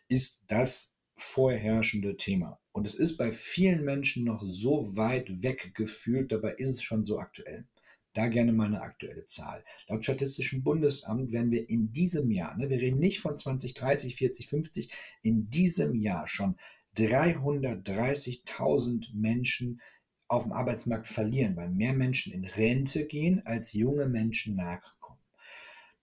ist 0.07 0.45
das 0.47 0.98
vorherrschende 1.19 2.17
Thema. 2.17 2.61
Und 2.73 2.87
es 2.87 2.95
ist 2.95 3.17
bei 3.17 3.33
vielen 3.33 3.85
Menschen 3.85 4.25
noch 4.25 4.43
so 4.43 4.97
weit 4.97 5.43
weg 5.43 5.75
gefühlt, 5.75 6.33
dabei 6.33 6.55
ist 6.55 6.71
es 6.71 6.83
schon 6.83 7.05
so 7.05 7.19
aktuell. 7.19 7.67
Da 8.15 8.29
gerne 8.29 8.53
mal 8.53 8.67
eine 8.67 8.81
aktuelle 8.81 9.27
Zahl. 9.27 9.63
Laut 9.89 10.05
Statistischem 10.05 10.63
Bundesamt 10.63 11.33
werden 11.33 11.51
wir 11.51 11.69
in 11.69 11.93
diesem 11.93 12.31
Jahr, 12.31 12.57
ne, 12.57 12.71
wir 12.71 12.79
reden 12.79 12.99
nicht 12.99 13.21
von 13.21 13.37
20, 13.37 13.75
30, 13.75 14.17
40, 14.17 14.49
50, 14.49 14.89
in 15.23 15.51
diesem 15.51 15.95
Jahr 15.95 16.27
schon 16.27 16.57
330.000 16.97 19.09
Menschen 19.13 19.83
auf 20.29 20.45
dem 20.45 20.53
Arbeitsmarkt 20.53 21.09
verlieren, 21.09 21.57
weil 21.57 21.71
mehr 21.71 21.95
Menschen 21.95 22.33
in 22.33 22.45
Rente 22.45 23.07
gehen, 23.07 23.45
als 23.47 23.73
junge 23.73 24.07
Menschen 24.07 24.57
nach 24.57 24.95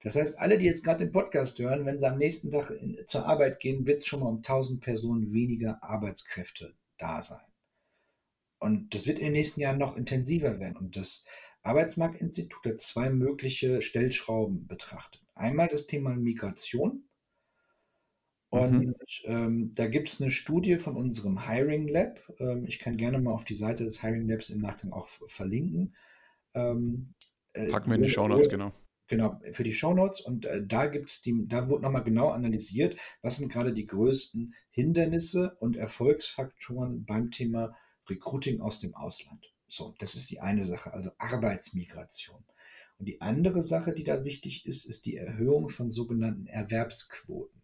das 0.05 0.15
heißt, 0.15 0.37
alle, 0.37 0.59
die 0.59 0.65
jetzt 0.65 0.83
gerade 0.83 1.03
den 1.03 1.11
Podcast 1.11 1.57
hören, 1.57 1.87
wenn 1.87 1.97
sie 1.97 2.07
am 2.07 2.19
nächsten 2.19 2.51
Tag 2.51 2.69
in, 2.69 2.95
zur 3.07 3.25
Arbeit 3.25 3.59
gehen, 3.59 3.87
wird 3.87 4.01
es 4.01 4.05
schon 4.05 4.19
mal 4.19 4.27
um 4.27 4.37
1000 4.37 4.79
Personen 4.79 5.33
weniger 5.33 5.83
Arbeitskräfte 5.83 6.75
da 6.99 7.23
sein. 7.23 7.47
Und 8.59 8.93
das 8.93 9.07
wird 9.07 9.17
in 9.17 9.25
den 9.25 9.33
nächsten 9.33 9.61
Jahren 9.61 9.79
noch 9.79 9.97
intensiver 9.97 10.59
werden. 10.59 10.77
Und 10.77 10.95
das 10.95 11.25
Arbeitsmarktinstitut 11.63 12.63
hat 12.65 12.81
zwei 12.81 13.09
mögliche 13.09 13.81
Stellschrauben 13.81 14.67
betrachtet. 14.67 15.23
Einmal 15.33 15.69
das 15.69 15.87
Thema 15.87 16.15
Migration. 16.15 17.09
Und 18.49 18.85
mhm. 18.85 18.95
ähm, 19.23 19.71
da 19.73 19.87
gibt 19.87 20.09
es 20.09 20.21
eine 20.21 20.29
Studie 20.29 20.77
von 20.77 20.97
unserem 20.97 21.47
Hiring 21.47 21.87
Lab. 21.87 22.21
Ähm, 22.37 22.65
ich 22.67 22.77
kann 22.77 22.97
gerne 22.97 23.17
mal 23.17 23.33
auf 23.33 23.45
die 23.45 23.55
Seite 23.55 23.83
des 23.83 24.03
Hiring 24.03 24.27
Labs 24.27 24.51
im 24.51 24.61
Nachgang 24.61 24.93
auch 24.93 25.07
verlinken. 25.07 25.95
Ähm, 26.53 27.15
äh, 27.53 27.71
Packen 27.71 27.89
wir 27.89 27.95
in 27.95 28.03
die 28.03 28.09
Show 28.09 28.27
Notes, 28.27 28.49
genau. 28.49 28.71
Genau, 29.07 29.39
für 29.51 29.63
die 29.63 29.73
Shownotes. 29.73 30.21
Und 30.21 30.45
äh, 30.45 30.65
da 30.65 30.87
gibt's 30.87 31.21
die, 31.21 31.47
da 31.47 31.69
wurde 31.69 31.83
nochmal 31.83 32.03
genau 32.03 32.29
analysiert, 32.29 32.97
was 33.21 33.37
sind 33.37 33.51
gerade 33.51 33.73
die 33.73 33.85
größten 33.85 34.55
Hindernisse 34.71 35.55
und 35.59 35.77
Erfolgsfaktoren 35.77 37.05
beim 37.05 37.31
Thema 37.31 37.75
Recruiting 38.09 38.61
aus 38.61 38.79
dem 38.79 38.95
Ausland. 38.95 39.51
So, 39.67 39.95
das 39.99 40.15
ist 40.15 40.29
die 40.31 40.39
eine 40.39 40.63
Sache, 40.63 40.93
also 40.93 41.11
Arbeitsmigration. 41.17 42.43
Und 42.97 43.07
die 43.07 43.21
andere 43.21 43.61
Sache, 43.61 43.93
die 43.93 44.03
da 44.03 44.23
wichtig 44.23 44.65
ist, 44.65 44.85
ist 44.85 45.05
die 45.05 45.17
Erhöhung 45.17 45.69
von 45.69 45.91
sogenannten 45.91 46.47
Erwerbsquoten. 46.47 47.61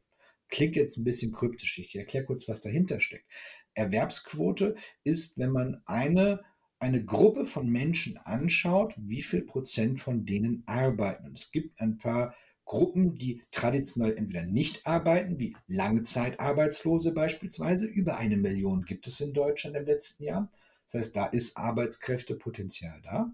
Klingt 0.49 0.75
jetzt 0.75 0.97
ein 0.97 1.05
bisschen 1.05 1.31
kryptisch. 1.31 1.79
Ich 1.79 1.95
erkläre 1.95 2.25
kurz, 2.25 2.47
was 2.49 2.59
dahinter 2.59 2.99
steckt. 2.99 3.25
Erwerbsquote 3.73 4.75
ist, 5.03 5.37
wenn 5.37 5.51
man 5.51 5.81
eine 5.85 6.43
eine 6.81 7.05
Gruppe 7.05 7.45
von 7.45 7.69
Menschen 7.69 8.17
anschaut, 8.17 8.95
wie 8.97 9.21
viel 9.21 9.43
Prozent 9.43 9.99
von 9.99 10.25
denen 10.25 10.63
arbeiten. 10.65 11.27
Und 11.27 11.37
es 11.37 11.51
gibt 11.51 11.79
ein 11.79 11.99
paar 11.99 12.33
Gruppen, 12.65 13.17
die 13.17 13.43
traditionell 13.51 14.17
entweder 14.17 14.43
nicht 14.43 14.87
arbeiten, 14.87 15.37
wie 15.39 15.55
Langzeitarbeitslose 15.67 17.11
beispielsweise. 17.11 17.85
Über 17.85 18.17
eine 18.17 18.35
Million 18.35 18.83
gibt 18.83 19.05
es 19.05 19.19
in 19.19 19.33
Deutschland 19.33 19.75
im 19.75 19.85
letzten 19.85 20.23
Jahr. 20.23 20.51
Das 20.85 21.01
heißt, 21.01 21.15
da 21.15 21.25
ist 21.27 21.55
Arbeitskräftepotenzial 21.55 22.99
da. 23.03 23.31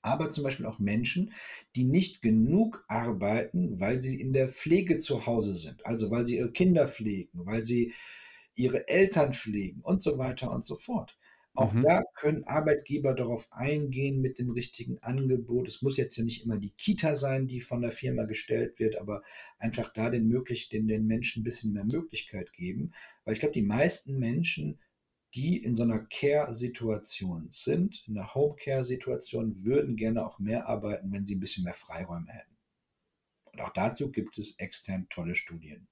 Aber 0.00 0.30
zum 0.30 0.44
Beispiel 0.44 0.66
auch 0.66 0.78
Menschen, 0.78 1.32
die 1.76 1.84
nicht 1.84 2.22
genug 2.22 2.84
arbeiten, 2.88 3.78
weil 3.78 4.00
sie 4.00 4.18
in 4.18 4.32
der 4.32 4.48
Pflege 4.48 4.98
zu 4.98 5.26
Hause 5.26 5.54
sind. 5.54 5.84
Also 5.84 6.10
weil 6.10 6.26
sie 6.26 6.38
ihre 6.38 6.52
Kinder 6.52 6.88
pflegen, 6.88 7.44
weil 7.44 7.62
sie 7.62 7.92
ihre 8.54 8.88
Eltern 8.88 9.34
pflegen 9.34 9.82
und 9.82 10.00
so 10.00 10.16
weiter 10.16 10.50
und 10.50 10.64
so 10.64 10.76
fort. 10.76 11.18
Auch 11.56 11.74
Mhm. 11.74 11.80
da 11.80 12.02
können 12.14 12.44
Arbeitgeber 12.44 13.14
darauf 13.14 13.48
eingehen 13.52 14.20
mit 14.20 14.38
dem 14.38 14.50
richtigen 14.50 14.98
Angebot. 15.02 15.68
Es 15.68 15.82
muss 15.82 15.96
jetzt 15.96 16.16
ja 16.16 16.24
nicht 16.24 16.44
immer 16.44 16.58
die 16.58 16.72
Kita 16.72 17.14
sein, 17.16 17.46
die 17.46 17.60
von 17.60 17.80
der 17.80 17.92
Firma 17.92 18.24
gestellt 18.24 18.78
wird, 18.80 18.96
aber 18.96 19.22
einfach 19.58 19.92
da 19.92 20.10
den 20.10 20.26
möglich 20.26 20.68
den 20.68 20.88
den 20.88 21.06
Menschen 21.06 21.40
ein 21.40 21.44
bisschen 21.44 21.72
mehr 21.72 21.84
Möglichkeit 21.84 22.52
geben. 22.52 22.92
Weil 23.24 23.34
ich 23.34 23.40
glaube, 23.40 23.54
die 23.54 23.62
meisten 23.62 24.18
Menschen 24.18 24.80
die 25.34 25.62
in 25.62 25.74
so 25.76 25.82
einer 25.82 25.98
Care-Situation 25.98 27.48
sind, 27.50 28.04
in 28.06 28.16
einer 28.16 28.34
Home-Care-Situation, 28.34 29.64
würden 29.64 29.96
gerne 29.96 30.24
auch 30.24 30.38
mehr 30.38 30.68
arbeiten, 30.68 31.12
wenn 31.12 31.26
sie 31.26 31.34
ein 31.34 31.40
bisschen 31.40 31.64
mehr 31.64 31.74
Freiräume 31.74 32.32
hätten. 32.32 32.56
Und 33.52 33.60
auch 33.62 33.72
dazu 33.72 34.10
gibt 34.12 34.38
es 34.38 34.58
extern 34.58 35.08
tolle 35.08 35.34
Studien. 35.34 35.88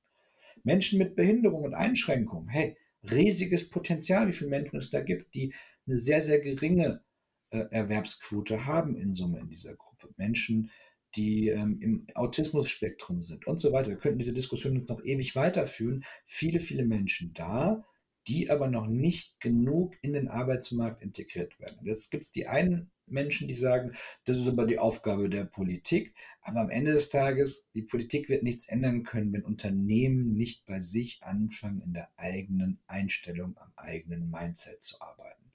Menschen 0.64 0.98
mit 0.98 1.16
Behinderung 1.16 1.64
und 1.64 1.75
Einschränkung, 1.75 2.48
hey, 2.48 2.77
riesiges 3.11 3.71
Potenzial, 3.71 4.29
wie 4.29 4.33
viele 4.33 4.51
Menschen 4.51 4.79
es 4.79 4.91
da 4.91 5.01
gibt, 5.01 5.35
die 5.35 5.55
eine 5.87 5.99
sehr, 5.99 6.21
sehr 6.21 6.41
geringe 6.41 7.03
äh, 7.51 7.65
Erwerbsquote 7.71 8.67
haben 8.67 8.97
in 8.97 9.12
Summe 9.12 9.41
in 9.41 9.49
dieser 9.49 9.75
Gruppe. 9.75 10.09
Menschen, 10.17 10.71
die 11.17 11.49
ähm, 11.49 11.79
im 11.81 12.07
Autismusspektrum 12.15 13.23
sind 13.23 13.47
und 13.47 13.59
so 13.59 13.73
weiter. 13.73 13.91
Wir 13.91 13.99
könnten 13.99 14.19
diese 14.19 14.33
Diskussion 14.33 14.77
jetzt 14.77 14.88
noch 14.88 15.05
ewig 15.05 15.37
weiterführen. 15.37 16.05
Viele, 16.27 16.61
viele 16.61 16.85
Menschen 16.85 17.33
da, 17.35 17.85
die 18.27 18.51
aber 18.51 18.69
noch 18.69 18.87
nicht 18.87 19.41
genug 19.41 19.95
in 20.03 20.13
den 20.13 20.29
Arbeitsmarkt 20.29 21.03
integriert 21.03 21.59
werden. 21.59 21.79
Jetzt 21.83 22.11
gibt 22.11 22.25
es 22.25 22.33
die 22.33 22.47
einen 22.47 22.91
Menschen, 23.07 23.49
die 23.49 23.55
sagen, 23.55 23.93
das 24.25 24.39
ist 24.39 24.49
aber 24.49 24.67
die 24.67 24.79
Aufgabe 24.79 25.29
der 25.29 25.45
Politik. 25.45 26.15
Aber 26.41 26.61
am 26.61 26.71
Ende 26.71 26.93
des 26.93 27.11
Tages, 27.11 27.69
die 27.75 27.83
Politik 27.83 28.29
wird 28.29 28.43
nichts 28.43 28.69
ändern 28.69 29.05
können, 29.05 29.33
wenn 29.33 29.45
Unternehmen 29.45 30.35
nicht 30.35 30.65
bei 30.67 30.81
sich 30.81 31.23
anfangen, 31.23 31.83
in 31.83 31.93
der 31.93 32.11
eigenen 32.17 32.81
Einstellung, 32.87 33.57
am 33.59 33.73
eigenen 33.77 34.31
Mindset 34.31 34.83
zu 34.83 35.01
arbeiten. 35.01 35.53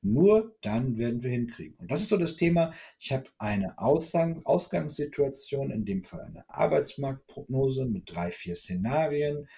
Nur 0.00 0.56
dann 0.60 0.96
werden 0.96 1.24
wir 1.24 1.30
hinkriegen. 1.30 1.76
Und 1.78 1.90
das 1.90 2.02
ist 2.02 2.08
so 2.08 2.16
das 2.16 2.36
Thema. 2.36 2.72
Ich 3.00 3.10
habe 3.10 3.24
eine 3.38 3.78
Ausgang 3.78 4.44
Ausgangssituation, 4.44 5.72
in 5.72 5.84
dem 5.84 6.04
Fall 6.04 6.20
eine 6.20 6.48
Arbeitsmarktprognose 6.48 7.84
mit 7.84 8.04
drei, 8.06 8.30
vier 8.30 8.54
Szenarien. 8.54 9.48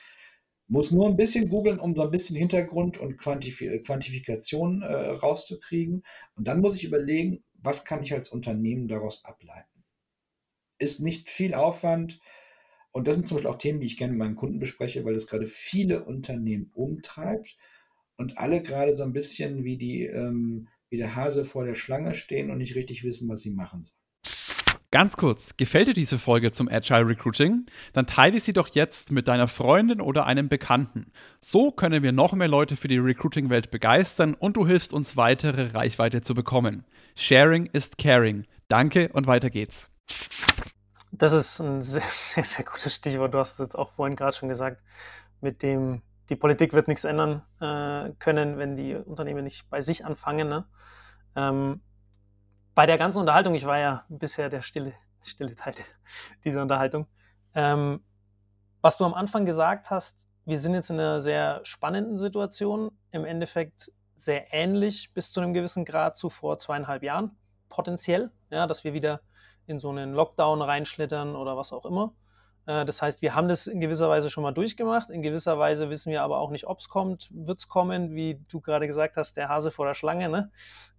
Muss 0.71 0.93
nur 0.93 1.09
ein 1.09 1.17
bisschen 1.17 1.49
googeln, 1.49 1.81
um 1.81 1.97
so 1.97 2.03
ein 2.03 2.13
bisschen 2.13 2.37
Hintergrund 2.37 2.97
und 2.97 3.19
Quantif 3.19 3.59
Quantifikation 3.85 4.83
äh, 4.83 5.09
rauszukriegen. 5.09 6.05
Und 6.37 6.47
dann 6.47 6.61
muss 6.61 6.77
ich 6.77 6.85
überlegen, 6.85 7.43
was 7.55 7.85
kann 7.85 8.05
ich 8.05 8.13
als 8.13 8.29
Unternehmen 8.29 8.87
daraus 8.87 9.25
ableiten. 9.25 9.85
Ist 10.79 11.01
nicht 11.01 11.29
viel 11.29 11.55
Aufwand. 11.55 12.21
Und 12.93 13.09
das 13.09 13.17
sind 13.17 13.27
zum 13.27 13.37
Beispiel 13.37 13.51
auch 13.51 13.59
Themen, 13.59 13.81
die 13.81 13.89
ich 13.89 13.97
gerne 13.97 14.13
mit 14.13 14.21
meinen 14.21 14.37
Kunden 14.37 14.61
bespreche, 14.61 15.05
weil 15.05 15.15
das 15.15 15.27
gerade 15.27 15.47
viele 15.47 16.05
Unternehmen 16.05 16.71
umtreibt 16.73 17.57
und 18.17 18.39
alle 18.39 18.63
gerade 18.63 18.97
so 18.97 19.03
ein 19.03 19.13
bisschen 19.13 19.65
wie, 19.65 19.77
die, 19.77 20.05
ähm, 20.05 20.69
wie 20.89 20.99
der 20.99 21.17
Hase 21.17 21.45
vor 21.45 21.65
der 21.65 21.75
Schlange 21.75 22.15
stehen 22.15 22.49
und 22.49 22.59
nicht 22.59 22.77
richtig 22.77 23.03
wissen, 23.03 23.29
was 23.29 23.41
sie 23.41 23.51
machen 23.51 23.83
sollen. 23.83 24.00
Ganz 24.93 25.17
kurz, 25.17 25.57
gefällt 25.57 25.87
dir 25.87 25.95
diese 25.95 26.19
Folge 26.19 26.51
zum 26.51 26.69
Agile 26.69 27.07
Recruiting? 27.07 27.65
Dann 27.93 28.09
teile 28.09 28.41
sie 28.41 28.53
doch 28.53 28.67
jetzt 28.67 29.13
mit 29.13 29.29
deiner 29.29 29.47
Freundin 29.47 30.01
oder 30.01 30.27
einem 30.27 30.49
Bekannten. 30.49 31.13
So 31.39 31.71
können 31.71 32.03
wir 32.03 32.11
noch 32.11 32.33
mehr 32.33 32.49
Leute 32.49 32.75
für 32.75 32.89
die 32.89 32.99
Recruiting-Welt 32.99 33.71
begeistern 33.71 34.35
und 34.35 34.57
du 34.57 34.67
hilfst 34.67 34.93
uns, 34.93 35.17
weitere 35.17 35.71
Reichweite 35.71 36.23
zu 36.23 36.35
bekommen. 36.35 36.85
Sharing 37.15 37.67
ist 37.67 37.99
caring. 37.99 38.49
Danke 38.67 39.11
und 39.13 39.29
weiter 39.29 39.49
geht's. 39.49 39.89
Das 41.13 41.33
ist 41.35 41.61
ein 41.61 41.83
sehr, 41.83 42.03
sehr, 42.11 42.43
sehr 42.43 42.65
gutes 42.65 42.93
Stichwort. 42.93 43.33
Du 43.33 43.39
hast 43.39 43.53
es 43.53 43.59
jetzt 43.61 43.79
auch 43.79 43.93
vorhin 43.93 44.17
gerade 44.17 44.33
schon 44.33 44.49
gesagt, 44.49 44.83
mit 45.41 45.63
dem 45.63 46.03
die 46.31 46.37
Politik 46.37 46.73
wird 46.73 46.89
nichts 46.89 47.05
ändern 47.05 47.43
äh, 47.61 48.11
können, 48.19 48.59
wenn 48.59 48.75
die 48.75 48.97
Unternehmen 48.97 49.45
nicht 49.45 49.71
bei 49.71 49.83
sich 49.83 50.05
anfangen. 50.05 50.49
Ne? 50.49 50.65
Ähm, 51.37 51.81
bei 52.81 52.87
der 52.87 52.97
ganzen 52.97 53.19
Unterhaltung, 53.19 53.55
ich 53.55 53.67
war 53.67 53.77
ja 53.77 54.07
bisher 54.09 54.49
der 54.49 54.63
stille, 54.63 54.95
stille 55.21 55.55
Teil 55.55 55.75
dieser 56.47 56.63
Unterhaltung, 56.63 57.07
ähm, 57.55 58.03
was 58.81 58.97
du 58.97 59.05
am 59.05 59.13
Anfang 59.13 59.45
gesagt 59.45 59.91
hast, 59.91 60.31
wir 60.47 60.59
sind 60.59 60.73
jetzt 60.73 60.89
in 60.89 60.99
einer 60.99 61.21
sehr 61.21 61.61
spannenden 61.63 62.17
Situation, 62.17 62.91
im 63.11 63.27
Endeffekt 63.27 63.93
sehr 64.15 64.55
ähnlich 64.55 65.13
bis 65.13 65.31
zu 65.31 65.43
einem 65.43 65.53
gewissen 65.53 65.85
Grad 65.85 66.17
zu 66.17 66.31
vor 66.31 66.59
zweieinhalb 66.59 67.03
Jahren, 67.03 67.37
potenziell, 67.69 68.31
ja, 68.49 68.67
dass 68.67 68.83
wir 68.83 68.95
wieder 68.95 69.21
in 69.67 69.79
so 69.79 69.91
einen 69.91 70.15
Lockdown 70.15 70.63
reinschlittern 70.63 71.37
oder 71.37 71.59
was 71.59 71.75
auch 71.75 71.85
immer. 71.85 72.15
Äh, 72.67 72.85
das 72.85 73.03
heißt, 73.03 73.23
wir 73.23 73.35
haben 73.35 73.49
das 73.49 73.67
in 73.67 73.81
gewisser 73.81 74.09
Weise 74.09 74.31
schon 74.31 74.43
mal 74.43 74.53
durchgemacht. 74.53 75.11
In 75.11 75.23
gewisser 75.23 75.59
Weise 75.59 75.91
wissen 75.91 76.11
wir 76.11 76.23
aber 76.23 76.39
auch 76.39 76.51
nicht, 76.51 76.67
ob 76.67 76.81
es 76.81 76.89
kommt. 76.89 77.29
Wird 77.33 77.59
es 77.59 77.69
kommen, 77.69 78.15
wie 78.15 78.41
du 78.49 78.61
gerade 78.61 78.87
gesagt 78.87 79.17
hast, 79.17 79.37
der 79.37 79.49
Hase 79.49 79.71
vor 79.71 79.87
der 79.87 79.95
Schlange. 79.95 80.29
Ne? 80.29 80.51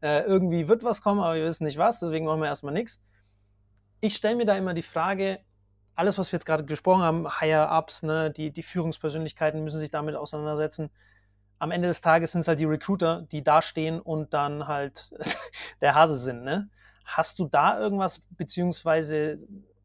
Äh, 0.02 0.21
irgendwie 0.21 0.67
wird 0.67 0.84
was 0.84 1.02
kommen, 1.02 1.21
aber 1.21 1.36
wir 1.36 1.45
wissen 1.45 1.63
nicht 1.65 1.78
was. 1.78 2.00
Deswegen 2.00 2.26
machen 2.26 2.41
wir 2.41 2.47
erstmal 2.47 2.74
nichts. 2.74 3.02
Ich 4.00 4.15
stelle 4.15 4.36
mir 4.36 4.45
da 4.45 4.56
immer 4.56 4.74
die 4.74 4.82
Frage, 4.82 5.39
alles, 5.95 6.17
was 6.17 6.32
wir 6.32 6.38
jetzt 6.38 6.45
gerade 6.45 6.65
gesprochen 6.65 7.04
haben, 7.04 7.39
Higher-Ups, 7.39 8.04
ne, 8.04 8.32
die, 8.32 8.52
die 8.52 8.63
Führungspersönlichkeiten 8.63 9.63
müssen 9.63 9.80
sich 9.80 9.91
damit 9.91 10.15
auseinandersetzen. 10.15 10.89
Am 11.60 11.69
Ende 11.69 11.88
des 11.88 12.02
Tages 12.02 12.32
sind 12.32 12.41
es 12.41 12.47
halt 12.47 12.60
die 12.60 12.65
Recruiter, 12.65 13.21
die 13.32 13.43
da 13.43 13.62
stehen 13.62 14.00
und 14.00 14.34
dann 14.34 14.67
halt 14.67 15.12
der 15.82 15.93
Hase 15.93 16.17
sind. 16.17 16.43
Ne? 16.43 16.69
Hast 17.06 17.38
du 17.38 17.45
da 17.45 17.80
irgendwas, 17.80 18.21
beziehungsweise 18.32 19.38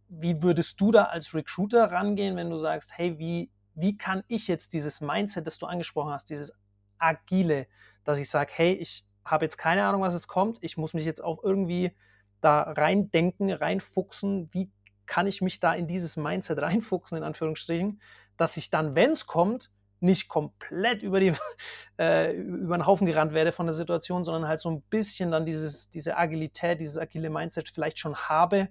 wie 0.08 0.42
würdest 0.42 0.80
du 0.80 0.92
da 0.92 1.04
als 1.04 1.34
Recruiter 1.34 1.90
rangehen, 1.90 2.36
wenn 2.36 2.50
du 2.50 2.58
sagst, 2.58 2.96
hey, 2.96 3.18
wie, 3.18 3.50
wie 3.74 3.96
kann 3.96 4.22
ich 4.28 4.48
jetzt 4.48 4.72
dieses 4.72 5.00
Mindset, 5.00 5.46
das 5.46 5.58
du 5.58 5.66
angesprochen 5.66 6.12
hast, 6.12 6.30
dieses 6.30 6.52
agile, 6.98 7.66
dass 8.04 8.18
ich 8.18 8.30
sage, 8.30 8.50
hey, 8.54 8.72
ich 8.72 9.04
habe 9.24 9.44
jetzt 9.44 9.58
keine 9.58 9.84
Ahnung, 9.84 10.02
was 10.02 10.14
jetzt 10.14 10.28
kommt, 10.28 10.58
ich 10.60 10.76
muss 10.76 10.94
mich 10.94 11.04
jetzt 11.04 11.22
auch 11.22 11.42
irgendwie 11.42 11.92
da 12.40 12.62
reindenken, 12.62 13.50
reinfuchsen, 13.50 14.48
wie 14.52 14.70
kann 15.06 15.26
ich 15.26 15.40
mich 15.40 15.60
da 15.60 15.74
in 15.74 15.86
dieses 15.86 16.16
Mindset 16.16 16.60
reinfuchsen, 16.60 17.18
in 17.18 17.24
Anführungsstrichen, 17.24 18.00
dass 18.36 18.56
ich 18.56 18.70
dann, 18.70 18.94
wenn 18.94 19.12
es 19.12 19.26
kommt, 19.26 19.70
nicht 20.00 20.28
komplett 20.28 21.02
über, 21.02 21.20
die, 21.20 21.32
äh, 21.98 22.32
über 22.32 22.76
den 22.76 22.86
Haufen 22.86 23.06
gerannt 23.06 23.32
werde 23.32 23.52
von 23.52 23.66
der 23.66 23.74
Situation, 23.74 24.24
sondern 24.24 24.48
halt 24.48 24.60
so 24.60 24.70
ein 24.70 24.82
bisschen 24.82 25.30
dann 25.30 25.46
dieses, 25.46 25.90
diese 25.90 26.16
Agilität, 26.16 26.80
dieses 26.80 26.98
agile 26.98 27.30
Mindset 27.30 27.70
vielleicht 27.70 27.98
schon 27.98 28.16
habe, 28.16 28.68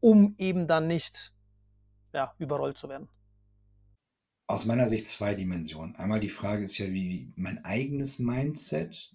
um 0.00 0.34
eben 0.38 0.66
dann 0.66 0.86
nicht 0.86 1.32
ja, 2.12 2.34
überrollt 2.38 2.78
zu 2.78 2.88
werden? 2.88 3.08
Aus 4.46 4.64
meiner 4.64 4.88
Sicht 4.88 5.06
zwei 5.06 5.34
Dimensionen. 5.34 5.94
Einmal 5.96 6.20
die 6.20 6.28
Frage 6.28 6.64
ist 6.64 6.76
ja, 6.78 6.90
wie 6.92 7.32
mein 7.36 7.64
eigenes 7.64 8.18
Mindset, 8.18 9.14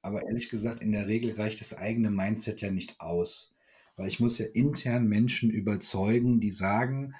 aber 0.00 0.22
ehrlich 0.22 0.48
gesagt, 0.48 0.80
in 0.80 0.92
der 0.92 1.06
Regel 1.06 1.32
reicht 1.32 1.60
das 1.60 1.76
eigene 1.76 2.10
Mindset 2.10 2.62
ja 2.62 2.70
nicht 2.70 2.98
aus, 3.00 3.54
weil 3.96 4.08
ich 4.08 4.20
muss 4.20 4.38
ja 4.38 4.46
intern 4.46 5.06
Menschen 5.06 5.50
überzeugen, 5.50 6.40
die 6.40 6.50
sagen, 6.50 7.14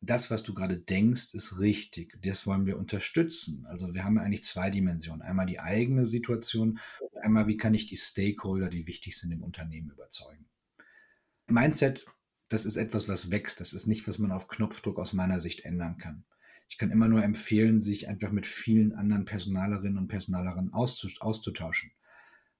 das, 0.00 0.30
was 0.30 0.42
du 0.42 0.54
gerade 0.54 0.78
denkst, 0.78 1.34
ist 1.34 1.58
richtig. 1.58 2.16
Das 2.22 2.46
wollen 2.46 2.66
wir 2.66 2.78
unterstützen. 2.78 3.66
Also 3.66 3.92
wir 3.94 4.04
haben 4.04 4.16
ja 4.16 4.22
eigentlich 4.22 4.44
zwei 4.44 4.70
Dimensionen. 4.70 5.22
Einmal 5.22 5.46
die 5.46 5.58
eigene 5.58 6.04
Situation, 6.04 6.78
einmal 7.20 7.48
wie 7.48 7.56
kann 7.56 7.74
ich 7.74 7.86
die 7.86 7.96
Stakeholder, 7.96 8.68
die 8.68 8.86
wichtig 8.86 9.18
sind 9.18 9.32
im 9.32 9.42
Unternehmen, 9.42 9.90
überzeugen. 9.90 10.46
Mindset 11.48 12.06
das 12.48 12.64
ist 12.64 12.76
etwas, 12.76 13.08
was 13.08 13.30
wächst. 13.30 13.60
Das 13.60 13.72
ist 13.72 13.86
nicht, 13.86 14.06
was 14.08 14.18
man 14.18 14.32
auf 14.32 14.48
Knopfdruck 14.48 14.98
aus 14.98 15.12
meiner 15.12 15.40
Sicht 15.40 15.64
ändern 15.64 15.98
kann. 15.98 16.24
Ich 16.68 16.78
kann 16.78 16.90
immer 16.90 17.08
nur 17.08 17.22
empfehlen, 17.22 17.80
sich 17.80 18.08
einfach 18.08 18.30
mit 18.30 18.46
vielen 18.46 18.92
anderen 18.92 19.24
Personalerinnen 19.24 19.98
und 19.98 20.08
Personalerinnen 20.08 20.72
auszutauschen. 20.72 21.92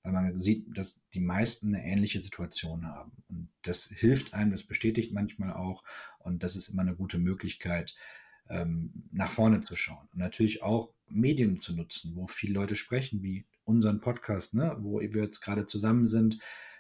Weil 0.03 0.13
man 0.13 0.39
sieht, 0.39 0.67
dass 0.77 1.03
die 1.13 1.21
meisten 1.21 1.75
eine 1.75 1.85
ähnliche 1.85 2.21
Situation 2.21 2.87
haben. 2.87 3.13
Und 3.29 3.51
das 3.63 3.87
hilft 3.87 4.33
einem, 4.33 4.53
das 4.53 4.65
bestätigt 4.65 5.13
manchmal 5.13 5.53
auch. 5.53 5.85
Und 6.19 6.43
das 6.43 6.57
ist 6.57 6.69
immer 6.69 6.83
eine 6.83 6.95
gute 6.95 7.19
Möglichkeit, 7.19 7.95
ähm, 8.49 8.93
nach 9.13 9.31
vorne 9.31 9.61
zu 9.61 9.77
schauen. 9.77 10.09
Und 10.13 10.19
natürlich 10.19 10.63
auch 10.63 10.93
Medien 11.09 11.61
zu 11.61 11.75
nutzen, 11.75 12.15
wo 12.15 12.27
viele 12.27 12.55
Leute 12.55 12.77
sprechen, 12.77 13.23
wie 13.23 13.47
unseren 13.65 14.01
Podcast, 14.01 14.55
ne? 14.55 14.77
wo 14.81 15.01
wir 15.01 15.23
jetzt 15.23 15.41
gerade 15.41 15.67
zusammen 15.67 16.07
sind 16.07 16.39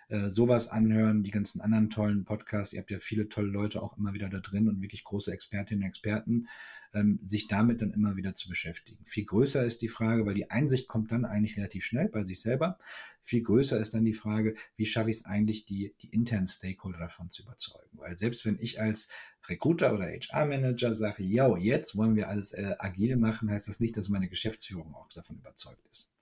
äh, 0.08 0.30
sowas 0.30 0.68
anhören, 0.68 1.22
die 1.22 1.30
ganzen 1.30 1.60
anderen 1.60 1.90
tollen 1.90 2.24
Podcasts. 2.24 2.72
Ihr 2.72 2.80
habt 2.80 2.90
ja 2.90 2.98
viele 2.98 3.28
tolle 3.28 3.48
Leute 3.48 3.82
auch 3.82 3.98
immer 3.98 4.14
wieder 4.14 4.30
da 4.30 4.40
drin 4.40 4.68
und 4.68 4.80
wirklich 4.80 5.04
große 5.04 5.30
Expertinnen 5.30 5.84
und 5.84 5.88
Experten, 5.88 6.48
ähm, 6.94 7.20
sich 7.26 7.46
damit 7.46 7.82
dann 7.82 7.92
immer 7.92 8.16
wieder 8.16 8.34
zu 8.34 8.48
beschäftigen. 8.48 9.04
Viel 9.04 9.26
größer 9.26 9.62
ist 9.62 9.82
die 9.82 9.88
Frage, 9.88 10.24
weil 10.24 10.34
die 10.34 10.50
Einsicht 10.50 10.88
kommt 10.88 11.12
dann 11.12 11.26
eigentlich 11.26 11.58
relativ 11.58 11.84
schnell 11.84 12.08
bei 12.08 12.24
sich 12.24 12.40
selber. 12.40 12.78
Viel 13.22 13.42
größer 13.42 13.78
ist 13.78 13.92
dann 13.92 14.06
die 14.06 14.14
Frage, 14.14 14.54
wie 14.76 14.86
schaffe 14.86 15.10
ich 15.10 15.16
es 15.16 15.24
eigentlich, 15.26 15.66
die, 15.66 15.94
die 16.00 16.08
internen 16.08 16.46
Stakeholder 16.46 16.98
davon 16.98 17.28
zu 17.28 17.42
überzeugen? 17.42 17.98
Weil 17.98 18.16
selbst 18.16 18.46
wenn 18.46 18.58
ich 18.58 18.80
als 18.80 19.08
Recruiter 19.46 19.92
oder 19.92 20.06
HR-Manager 20.06 20.94
sage, 20.94 21.22
yo, 21.22 21.56
jetzt 21.56 21.96
wollen 21.96 22.16
wir 22.16 22.28
alles 22.28 22.52
äh, 22.52 22.74
agil 22.78 23.16
machen, 23.16 23.50
heißt 23.50 23.68
das 23.68 23.80
nicht, 23.80 23.96
dass 23.98 24.08
meine 24.08 24.28
Geschäftsführung 24.28 24.94
auch 24.94 25.10
davon 25.10 25.36
überzeugt 25.36 25.86
ist. 25.90 26.14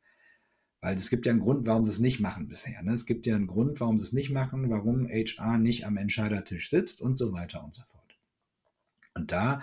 Weil 0.81 0.95
es 0.95 1.11
gibt 1.11 1.27
ja 1.27 1.33
einen 1.33 1.41
Grund, 1.41 1.67
warum 1.67 1.85
sie 1.85 1.91
es 1.91 1.99
nicht 1.99 2.21
machen 2.21 2.49
bisher. 2.49 2.83
Ne? 2.83 2.93
Es 2.93 3.07
gibt 3.07 3.27
ja 3.27 3.35
einen 3.35 3.47
Grund, 3.47 3.81
warum 3.81 3.99
sie 3.99 4.05
es 4.05 4.13
nicht 4.13 4.31
machen, 4.31 4.71
warum 4.71 5.09
HR 5.09 5.59
nicht 5.59 5.87
am 5.87 5.97
Entscheidertisch 5.97 6.71
sitzt 6.71 7.01
und 7.01 7.17
so 7.17 7.33
weiter 7.33 7.65
und 7.65 7.75
so 7.75 7.83
fort. 7.83 8.19
Und 9.15 9.33
da 9.33 9.63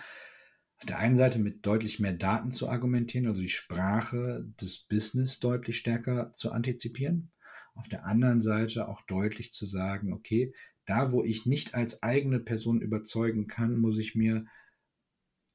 auf 0.78 0.86
der 0.86 1.00
einen 1.00 1.16
Seite 1.16 1.40
mit 1.40 1.66
deutlich 1.66 2.00
mehr 2.00 2.14
Daten 2.14 2.52
zu 2.52 2.68
argumentieren, 2.68 3.28
also 3.28 3.40
die 3.40 3.50
Sprache 3.50 4.46
des 4.60 4.80
Business 4.80 5.40
deutlich 5.40 5.78
stärker 5.78 6.34
zu 6.34 6.52
antizipieren. 6.52 7.32
Auf 7.76 7.88
der 7.88 8.06
anderen 8.06 8.42
Seite 8.42 8.88
auch 8.90 9.02
deutlich 9.04 9.54
zu 9.54 9.66
sagen, 9.66 10.12
okay, 10.12 10.54
da 10.86 11.12
wo 11.12 11.24
ich 11.24 11.46
nicht 11.46 11.74
als 11.74 12.04
eigene 12.04 12.40
Person 12.40 12.82
überzeugen 12.82 13.48
kann, 13.48 13.78
muss 13.78 13.98
ich 13.98 14.16
mir 14.16 14.46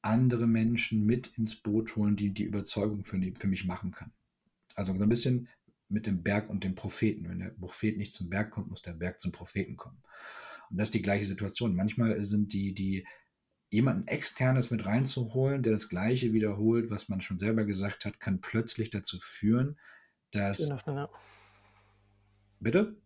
andere 0.01 0.47
Menschen 0.47 1.05
mit 1.05 1.27
ins 1.37 1.57
Boot 1.57 1.97
holen, 1.97 2.17
die 2.17 2.33
die 2.33 2.45
Überzeugung 2.45 3.05
für, 3.05 3.21
für 3.39 3.49
mich 3.49 3.67
machen 3.67 3.91
kann. 3.91 4.13
Also 4.79 4.95
so 4.95 5.03
ein 5.03 5.09
bisschen 5.09 5.49
mit 5.89 6.07
dem 6.07 6.23
Berg 6.23 6.49
und 6.49 6.63
dem 6.63 6.77
Propheten. 6.77 7.29
Wenn 7.29 7.41
der 7.41 7.51
Prophet 7.51 7.97
nicht 7.97 8.13
zum 8.13 8.31
Berg 8.31 8.53
kommt, 8.53 8.69
muss 8.69 8.83
der 8.83 8.93
Berg 8.93 9.21
zum 9.21 9.33
Propheten 9.33 9.77
kommen. 9.77 10.01
Und 10.71 10.79
das 10.79 10.89
ist 10.89 10.95
die 10.95 11.03
gleiche 11.03 11.25
Situation. 11.25 11.75
Manchmal 11.75 12.23
sind 12.25 12.53
die, 12.53 12.75
die 12.75 13.07
jemanden 13.71 14.07
externes 14.07 14.71
mit 14.71 14.87
reinzuholen, 14.87 15.65
der 15.65 15.73
das 15.73 15.89
Gleiche 15.89 16.33
wiederholt, 16.33 16.91
was 16.91 17.09
man 17.09 17.21
schon 17.21 17.41
selber 17.41 17.65
gesagt 17.65 18.05
hat, 18.05 18.21
kann 18.21 18.41
plötzlich 18.41 18.91
dazu 18.91 19.19
führen, 19.21 19.81
dass. 20.31 20.59
Türen 20.59 20.79
öffnen, 20.79 20.97
ja. 20.97 21.09
Bitte? 22.61 22.97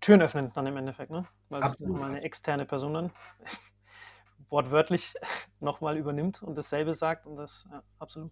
Türen 0.00 0.20
öffnen 0.20 0.52
dann 0.54 0.66
im 0.66 0.76
Endeffekt, 0.76 1.10
ne? 1.10 1.26
Weil 1.48 1.62
es 1.62 1.80
nochmal 1.80 2.10
eine 2.10 2.22
externe 2.22 2.66
Person 2.66 2.92
dann 2.92 3.12
wortwörtlich 4.50 5.14
nochmal 5.60 5.96
übernimmt 5.96 6.42
und 6.42 6.58
dasselbe 6.58 6.92
sagt 6.92 7.26
und 7.26 7.36
das, 7.36 7.66
ja, 7.70 7.82
absolut. 7.98 8.30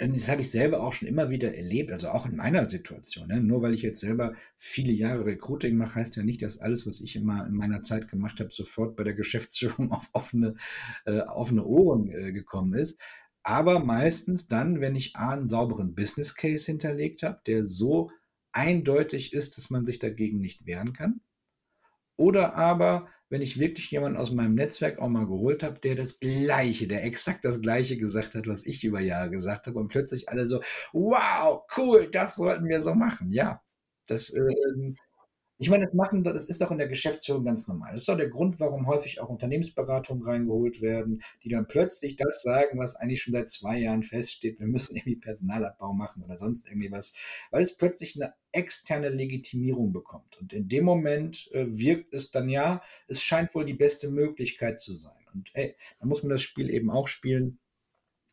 Und 0.00 0.16
das 0.16 0.28
habe 0.28 0.40
ich 0.40 0.50
selber 0.50 0.80
auch 0.80 0.92
schon 0.92 1.08
immer 1.08 1.28
wieder 1.28 1.54
erlebt, 1.54 1.92
also 1.92 2.08
auch 2.08 2.24
in 2.24 2.36
meiner 2.36 2.68
Situation. 2.68 3.28
Ne? 3.28 3.40
Nur 3.40 3.60
weil 3.60 3.74
ich 3.74 3.82
jetzt 3.82 4.00
selber 4.00 4.34
viele 4.56 4.92
Jahre 4.92 5.26
Recruiting 5.26 5.76
mache, 5.76 5.96
heißt 5.96 6.16
ja 6.16 6.22
nicht, 6.22 6.40
dass 6.40 6.58
alles, 6.58 6.86
was 6.86 7.00
ich 7.00 7.16
immer 7.16 7.46
in 7.46 7.52
meiner 7.52 7.82
Zeit 7.82 8.08
gemacht 8.08 8.40
habe, 8.40 8.50
sofort 8.50 8.96
bei 8.96 9.04
der 9.04 9.14
Geschäftsführung 9.20 9.92
auf 9.92 10.08
offene, 10.12 10.56
äh, 11.04 11.20
offene 11.20 11.64
Ohren 11.64 12.10
äh, 12.10 12.32
gekommen 12.32 12.74
ist. 12.74 12.98
Aber 13.42 13.78
meistens 13.78 14.46
dann, 14.46 14.80
wenn 14.80 14.96
ich 14.96 15.16
A, 15.16 15.32
einen 15.32 15.48
sauberen 15.48 15.94
Business 15.94 16.34
Case 16.34 16.66
hinterlegt 16.66 17.22
habe, 17.22 17.40
der 17.46 17.66
so 17.66 18.10
eindeutig 18.52 19.32
ist, 19.32 19.56
dass 19.56 19.70
man 19.70 19.84
sich 19.84 19.98
dagegen 19.98 20.40
nicht 20.40 20.66
wehren 20.66 20.92
kann. 20.94 21.20
Oder 22.16 22.54
aber, 22.54 23.08
wenn 23.30 23.42
ich 23.42 23.58
wirklich 23.58 23.90
jemanden 23.90 24.18
aus 24.18 24.32
meinem 24.32 24.54
Netzwerk 24.54 24.98
auch 24.98 25.08
mal 25.08 25.26
geholt 25.26 25.62
habe, 25.62 25.78
der 25.78 25.94
das 25.94 26.20
Gleiche, 26.20 26.88
der 26.88 27.04
exakt 27.04 27.44
das 27.44 27.60
Gleiche 27.60 27.96
gesagt 27.96 28.34
hat, 28.34 28.46
was 28.46 28.66
ich 28.66 28.84
über 28.84 29.00
Jahre 29.00 29.30
gesagt 29.30 29.66
habe 29.66 29.78
und 29.78 29.88
plötzlich 29.88 30.28
alle 30.28 30.46
so, 30.46 30.60
wow, 30.92 31.62
cool, 31.76 32.08
das 32.10 32.36
sollten 32.36 32.68
wir 32.68 32.82
so 32.82 32.94
machen. 32.94 33.32
Ja, 33.32 33.62
das, 34.06 34.30
äh, 34.30 34.40
ich 35.60 35.68
meine, 35.68 35.84
das 35.84 35.92
machen, 35.92 36.24
das 36.24 36.46
ist 36.46 36.62
doch 36.62 36.70
in 36.70 36.78
der 36.78 36.88
Geschäftsführung 36.88 37.44
ganz 37.44 37.68
normal. 37.68 37.92
Das 37.92 38.02
ist 38.02 38.08
doch 38.08 38.16
der 38.16 38.30
Grund, 38.30 38.58
warum 38.60 38.86
häufig 38.86 39.20
auch 39.20 39.28
Unternehmensberatungen 39.28 40.24
reingeholt 40.24 40.80
werden, 40.80 41.22
die 41.44 41.50
dann 41.50 41.68
plötzlich 41.68 42.16
das 42.16 42.42
sagen, 42.42 42.78
was 42.78 42.96
eigentlich 42.96 43.20
schon 43.20 43.34
seit 43.34 43.50
zwei 43.50 43.78
Jahren 43.78 44.02
feststeht. 44.02 44.58
Wir 44.58 44.66
müssen 44.66 44.96
irgendwie 44.96 45.16
Personalabbau 45.16 45.92
machen 45.92 46.22
oder 46.22 46.38
sonst 46.38 46.66
irgendwie 46.66 46.90
was, 46.90 47.14
weil 47.50 47.62
es 47.62 47.76
plötzlich 47.76 48.16
eine 48.16 48.32
externe 48.52 49.10
Legitimierung 49.10 49.92
bekommt. 49.92 50.40
Und 50.40 50.54
in 50.54 50.66
dem 50.66 50.86
Moment 50.86 51.50
äh, 51.52 51.66
wirkt 51.68 52.14
es 52.14 52.30
dann 52.30 52.48
ja, 52.48 52.80
es 53.06 53.20
scheint 53.20 53.54
wohl 53.54 53.66
die 53.66 53.74
beste 53.74 54.08
Möglichkeit 54.08 54.80
zu 54.80 54.94
sein. 54.94 55.12
Und 55.34 55.50
ey, 55.52 55.76
dann 55.98 56.08
muss 56.08 56.22
man 56.22 56.30
das 56.30 56.40
Spiel 56.40 56.70
eben 56.70 56.90
auch 56.90 57.06
spielen. 57.06 57.58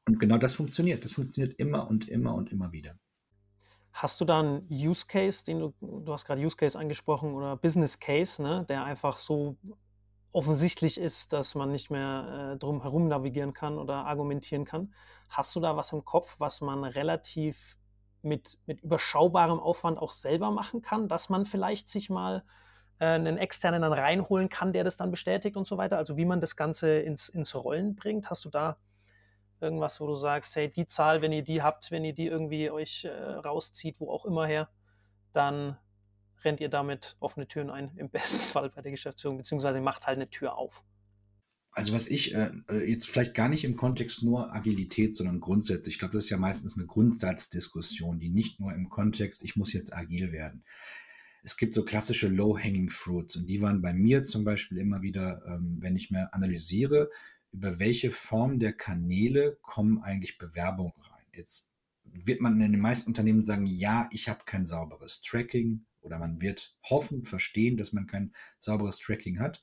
Und 0.08 0.18
genau 0.18 0.38
das 0.38 0.56
funktioniert. 0.56 1.04
Das 1.04 1.12
funktioniert 1.12 1.60
immer 1.60 1.90
und 1.90 2.08
immer 2.08 2.36
und 2.36 2.54
immer 2.54 2.72
wieder. 2.72 2.98
Hast 3.98 4.22
du 4.22 4.26
da 4.26 4.42
einen 4.42 4.68
Use 4.70 5.08
Case, 5.08 5.44
den 5.44 5.60
du, 5.60 5.74
du 5.82 6.14
hast 6.14 6.26
gerade 6.26 6.40
Use 6.40 6.56
Case 6.56 6.78
angesprochen 6.78 7.34
oder 7.34 7.58
Business 7.58 8.00
Case, 8.00 8.40
ne, 8.40 8.64
der 8.70 8.84
einfach 8.84 9.18
so 9.18 9.58
offensichtlich 10.32 11.00
ist, 11.00 11.34
dass 11.34 11.56
man 11.56 11.72
nicht 11.72 11.90
mehr 11.90 12.52
äh, 12.54 12.58
drum 12.60 12.84
herum 12.84 13.08
navigieren 13.08 13.54
kann 13.54 13.80
oder 13.80 14.06
argumentieren 14.06 14.66
kann? 14.66 14.94
Hast 15.30 15.56
du 15.56 15.60
da 15.60 15.76
was 15.78 15.94
im 15.94 16.06
Kopf, 16.06 16.36
was 16.38 16.62
man 16.62 16.84
relativ 16.84 17.80
mit, 18.22 18.60
mit 18.68 18.82
überschaubarem 18.82 19.60
Aufwand 19.60 19.98
auch 19.98 20.12
selber 20.12 20.52
machen 20.52 20.84
kann, 20.84 21.08
dass 21.08 21.30
man 21.30 21.48
vielleicht 21.48 21.90
sich 21.90 22.12
mal 22.12 22.44
äh, 23.00 23.06
einen 23.06 23.40
externen 23.40 23.82
dann 23.82 23.94
reinholen 23.94 24.50
kann, 24.50 24.74
der 24.74 24.84
das 24.84 24.98
dann 24.98 25.10
bestätigt 25.10 25.58
und 25.58 25.66
so 25.66 25.80
weiter? 25.80 25.98
Also 25.98 26.18
wie 26.18 26.26
man 26.26 26.40
das 26.40 26.56
Ganze 26.56 27.00
ins, 27.00 27.30
ins 27.30 27.56
Rollen 27.56 27.96
bringt? 27.96 28.30
Hast 28.30 28.46
du 28.46 28.52
da 28.52 28.78
irgendwas, 29.60 30.00
wo 30.00 30.08
du 30.08 30.16
sagst, 30.16 30.56
hey, 30.56 30.72
die 30.72 30.88
Zahl, 30.88 31.22
wenn 31.22 31.32
ihr 31.32 31.44
die 31.44 31.62
habt, 31.62 31.92
wenn 31.92 32.06
ihr 32.06 32.14
die 32.14 32.28
irgendwie 32.28 32.70
euch 32.70 33.06
äh, 33.06 33.10
rauszieht, 33.10 34.00
wo 34.00 34.12
auch 34.12 34.26
immer 34.26 34.46
her, 34.46 34.70
dann 35.32 35.78
rennt 36.44 36.60
ihr 36.60 36.70
damit 36.70 37.16
offene 37.20 37.48
Türen 37.48 37.70
ein, 37.70 37.92
im 37.96 38.10
besten 38.12 38.40
Fall 38.40 38.70
bei 38.70 38.82
der 38.82 38.92
Geschäftsführung, 38.92 39.38
beziehungsweise 39.38 39.82
macht 39.82 40.08
halt 40.08 40.18
eine 40.18 40.30
Tür 40.30 40.58
auf. 40.58 40.84
Also 41.72 41.94
was 41.94 42.08
ich 42.08 42.34
äh, 42.34 42.50
äh, 42.70 42.90
jetzt 42.90 43.08
vielleicht 43.08 43.36
gar 43.36 43.50
nicht 43.50 43.64
im 43.64 43.76
Kontext 43.76 44.24
nur 44.24 44.52
Agilität, 44.52 45.16
sondern 45.16 45.40
grundsätzlich, 45.40 45.96
ich 45.96 46.00
glaube, 46.00 46.16
das 46.16 46.24
ist 46.24 46.32
ja 46.32 46.38
meistens 46.38 46.76
eine 46.76 46.88
Grundsatzdiskussion, 46.88 48.20
die 48.20 48.30
nicht 48.30 48.60
nur 48.60 48.74
im 48.74 48.90
Kontext, 48.90 49.44
ich 49.44 49.56
muss 49.56 49.74
jetzt 49.74 49.94
agil 49.94 50.32
werden. 50.32 50.64
Es 51.44 51.56
gibt 51.56 51.76
so 51.76 51.86
klassische 51.86 52.30
Low-Hanging 52.30 52.90
Fruits 52.90 53.36
und 53.36 53.46
die 53.46 53.62
waren 53.62 53.84
bei 53.84 53.94
mir 53.94 54.24
zum 54.24 54.44
Beispiel 54.44 54.80
immer 54.80 55.04
wieder, 55.04 55.44
ähm, 55.46 55.78
wenn 55.80 55.96
ich 55.96 56.10
mir 56.10 56.34
analysiere, 56.34 57.12
über 57.52 57.80
welche 57.80 58.12
Form 58.12 58.60
der 58.60 58.74
Kanäle 58.74 59.58
kommen 59.62 60.02
eigentlich 60.02 60.38
Bewerbungen 60.38 60.94
rein. 61.02 61.26
Jetzt 61.34 61.70
wird 62.04 62.42
man 62.42 62.60
in 62.62 62.72
den 62.72 62.82
meisten 62.82 63.10
Unternehmen 63.10 63.44
sagen, 63.44 63.66
ja, 63.66 64.10
ich 64.12 64.30
habe 64.30 64.46
kein 64.46 64.66
sauberes 64.66 65.22
Tracking 65.22 65.86
oder 66.02 66.20
man 66.20 66.42
wird 66.42 66.76
hoffen, 66.84 67.26
verstehen, 67.26 67.78
dass 67.78 67.94
man 67.94 68.08
kein 68.08 68.34
sauberes 68.60 69.00
Tracking 69.00 69.40
hat. 69.40 69.62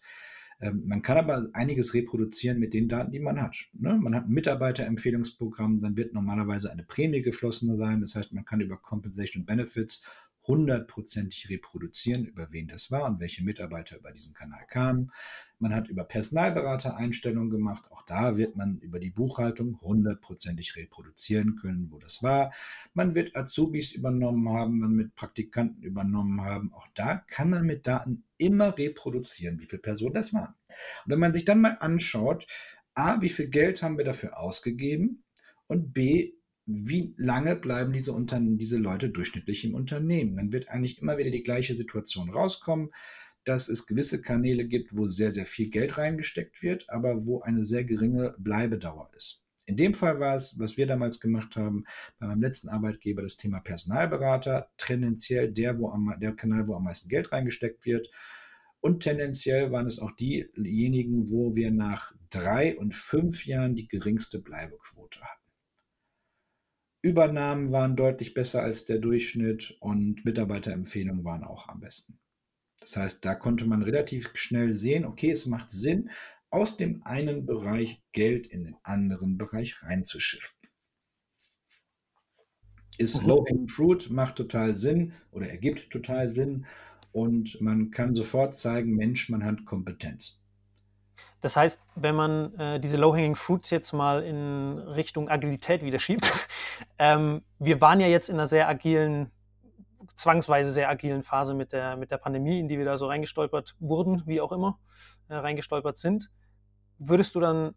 Ähm, 0.61 0.83
man 0.87 1.03
kann 1.03 1.17
aber 1.17 1.49
einiges 1.53 1.95
reproduzieren 1.95 2.59
mit 2.59 2.75
den 2.75 2.89
Daten, 2.89 3.11
die 3.11 3.21
man 3.21 3.41
hat. 3.41 3.57
Ne? 3.73 3.97
Man 3.97 4.15
hat 4.15 4.27
ein 4.27 4.33
Mitarbeiterempfehlungsprogramm, 4.33 5.81
dann 5.81 5.97
wird 5.97 6.15
normalerweise 6.15 6.71
eine 6.71 6.85
Prämie 6.85 7.23
geflossen 7.23 7.77
sein. 7.77 8.01
Das 8.01 8.15
heißt, 8.15 8.33
man 8.33 8.45
kann 8.45 8.61
über 8.61 8.77
Compensation 8.77 9.45
Benefits 9.45 10.05
hundertprozentig 10.47 11.49
reproduzieren, 11.49 12.25
über 12.25 12.53
wen 12.53 12.69
das 12.69 12.91
war 12.91 13.07
und 13.07 13.21
welche 13.21 13.43
Mitarbeiter 13.43 13.97
über 13.97 14.13
diesen 14.13 14.35
Kanal 14.35 14.67
kamen. 14.69 15.11
Man 15.59 15.75
hat 15.75 15.89
über 15.89 16.05
Personalberater 16.05 16.97
Einstellungen 16.97 17.51
gemacht. 17.51 17.85
Auch 17.91 18.03
da 18.03 18.37
wird 18.37 18.57
man 18.57 18.79
über 18.79 18.99
die 18.99 19.11
Buchhaltung 19.11 19.81
hundertprozentig 19.81 20.77
reproduzieren 20.77 21.57
können, 21.57 21.91
wo 21.91 21.99
das 21.99 22.23
war. 22.23 22.53
Man 22.93 23.15
wird 23.15 23.35
Azubis 23.35 23.93
übernommen 23.93 24.49
haben, 24.49 24.79
man 24.79 24.93
mit 24.93 25.15
Praktikanten 25.15 25.83
übernommen 25.83 26.43
haben. 26.43 26.73
Auch 26.75 26.89
da 26.95 27.17
kann 27.17 27.51
man 27.51 27.65
mit 27.65 27.87
Daten 27.87 28.25
immer 28.37 28.77
reproduzieren, 28.77 29.59
wie 29.61 29.67
viele 29.67 29.83
Personen 29.83 30.15
das 30.15 30.35
waren. 30.35 30.55
Und 30.69 31.13
wenn 31.13 31.21
man 31.21 31.33
sich 31.33 31.45
dann 31.45 31.61
mal 31.61 31.79
anschaut, 31.81 32.47
A, 32.95 33.21
wie 33.21 33.29
viel 33.29 33.49
Geld 33.49 33.83
haben 33.83 33.99
wir 33.99 34.05
dafür 34.05 34.39
ausgegeben 34.39 35.25
und 35.67 35.93
B, 35.95 36.35
wie 36.67 37.15
lange 37.19 37.57
bleiben 37.57 37.93
diese, 37.93 38.15
diese 38.57 38.79
Leute 38.79 39.11
durchschnittlich 39.11 39.65
im 39.65 39.75
Unternehmen? 39.75 40.37
Dann 40.37 40.53
wird 40.53 40.69
eigentlich 40.69 41.01
immer 41.01 41.19
wieder 41.19 41.31
die 41.31 41.43
gleiche 41.43 41.75
Situation 41.75 42.31
rauskommen, 42.31 42.91
dass 43.45 43.69
es 43.69 43.87
gewisse 43.87 44.23
Kanäle 44.23 44.67
gibt, 44.67 44.97
wo 44.97 45.07
sehr, 45.07 45.31
sehr 45.31 45.47
viel 45.47 45.69
Geld 45.69 45.99
reingesteckt 45.99 46.63
wird, 46.63 46.89
aber 46.89 47.27
wo 47.27 47.43
eine 47.43 47.63
sehr 47.63 47.85
geringe 47.85 48.35
Bleibedauer 48.39 49.11
ist. 49.17 49.43
In 49.67 49.77
dem 49.77 49.95
Fall 49.95 50.21
war 50.21 50.37
es, 50.37 50.59
was 50.59 50.77
wir 50.77 50.87
damals 50.87 51.21
gemacht 51.21 51.57
haben, 51.57 51.85
bei 52.19 52.27
meinem 52.27 52.43
letzten 52.43 52.69
Arbeitgeber 52.69 53.23
das 53.23 53.37
Thema 53.37 53.61
Personalberater, 53.61 54.71
tendenziell 54.77 55.53
der, 55.53 55.79
wo 55.79 55.91
am, 55.91 56.15
der 56.21 56.35
Kanal, 56.35 56.69
wo 56.69 56.75
am 56.75 56.85
meisten 56.85 57.09
Geld 57.09 57.33
reingesteckt 57.33 57.87
wird. 57.87 58.11
Und 58.81 59.03
tendenziell 59.03 59.73
waren 59.73 59.87
es 59.87 59.99
auch 59.99 60.13
diejenigen, 60.13 61.31
wo 61.31 61.57
wir 61.57 61.71
nach 61.71 62.13
drei 62.29 62.77
und 62.77 62.95
fünf 62.95 63.47
Jahren 63.47 63.75
die 63.75 63.89
geringste 63.89 64.39
Bleibequote 64.39 65.21
hatten. 65.23 65.44
Übernahmen 67.05 67.71
waren 67.71 67.97
deutlich 67.97 68.33
besser 68.33 68.63
als 68.63 68.87
der 68.87 68.99
Durchschnitt 68.99 69.77
und 69.81 70.25
Mitarbeiterempfehlungen 70.25 71.23
waren 71.23 71.45
auch 71.45 71.69
am 71.69 71.81
besten. 71.81 72.19
Das 72.81 72.97
heißt, 72.97 73.23
da 73.27 73.35
konnte 73.35 73.67
man 73.67 73.83
relativ 73.83 74.31
schnell 74.33 74.73
sehen, 74.73 75.05
okay, 75.05 75.31
es 75.31 75.45
macht 75.45 75.71
Sinn, 75.71 76.09
aus 76.49 76.79
dem 76.79 77.03
einen 77.03 77.45
Bereich 77.45 78.03
Geld 78.13 78.47
in 78.47 78.65
den 78.65 78.77
anderen 78.85 79.37
Bereich 79.37 79.83
reinzuschiften. 79.83 80.71
Ist 82.97 83.21
mhm. 83.21 83.29
Low-Hanging 83.29 83.69
Fruit, 83.69 84.09
macht 84.09 84.37
total 84.37 84.75
Sinn 84.75 85.13
oder 85.31 85.47
ergibt 85.47 85.91
total 85.91 86.27
Sinn 86.27 86.65
und 87.13 87.61
man 87.61 87.91
kann 87.91 88.15
sofort 88.15 88.57
zeigen, 88.57 88.97
Mensch, 88.97 89.29
man 89.29 89.45
hat 89.45 89.67
Kompetenz. 89.67 90.43
Das 91.45 91.57
heißt, 91.57 91.83
wenn 91.95 92.15
man 92.15 92.55
äh, 92.55 92.81
diese 92.81 92.97
Low-Hanging 92.97 93.37
Fruits 93.37 93.69
jetzt 93.69 93.93
mal 93.93 94.23
in 94.23 94.79
Richtung 94.79 95.29
Agilität 95.29 95.85
wieder 95.85 95.99
schiebt, 95.99 96.33
ähm, 96.99 97.43
wir 97.59 97.83
waren 97.83 98.01
ja 98.01 98.07
jetzt 98.07 98.31
in 98.31 98.37
einer 98.37 98.47
sehr 98.47 98.67
agilen, 98.67 99.31
zwangsweise 100.15 100.71
sehr 100.71 100.89
agilen 100.89 101.23
Phase 101.23 101.53
mit 101.53 101.75
der, 101.75 101.99
mit 101.99 102.11
der 102.11 102.17
Pandemie, 102.17 102.61
in 102.61 102.67
die 102.67 102.79
wir 102.79 102.87
da 102.87 102.97
so 102.97 103.09
reingestolpert 103.09 103.77
wurden, 103.79 104.23
wie 104.25 104.41
auch 104.41 104.53
immer, 104.53 104.79
äh, 105.29 105.35
reingestolpert 105.35 105.99
sind. 105.99 106.31
Würdest 106.99 107.35
du 107.35 107.41
dann 107.41 107.75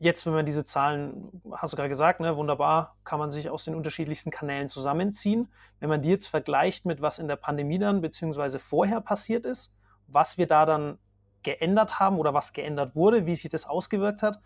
jetzt, 0.00 0.26
wenn 0.26 0.32
man 0.32 0.44
diese 0.44 0.64
Zahlen, 0.64 1.40
hast 1.52 1.72
du 1.72 1.76
gerade 1.76 1.88
gesagt, 1.88 2.18
ne, 2.18 2.36
wunderbar, 2.36 2.96
kann 3.04 3.20
man 3.20 3.30
sich 3.30 3.48
aus 3.48 3.62
den 3.62 3.76
unterschiedlichsten 3.76 4.32
Kanälen 4.32 4.68
zusammenziehen. 4.68 5.52
Wenn 5.78 5.88
man 5.88 6.02
die 6.02 6.10
jetzt 6.10 6.26
vergleicht 6.26 6.84
mit 6.84 7.00
was 7.00 7.20
in 7.20 7.28
der 7.28 7.36
Pandemie 7.36 7.78
dann 7.78 8.00
beziehungsweise 8.00 8.58
vorher 8.58 9.00
passiert 9.00 9.46
ist, 9.46 9.72
was 10.08 10.36
wir 10.36 10.48
da 10.48 10.66
dann 10.66 10.98
geändert 11.42 12.00
haben 12.00 12.18
oder 12.18 12.34
was 12.34 12.52
geändert 12.52 12.96
wurde, 12.96 13.26
wie 13.26 13.36
sich 13.36 13.50
das 13.50 13.66
ausgewirkt 13.66 14.22
hat, 14.22 14.40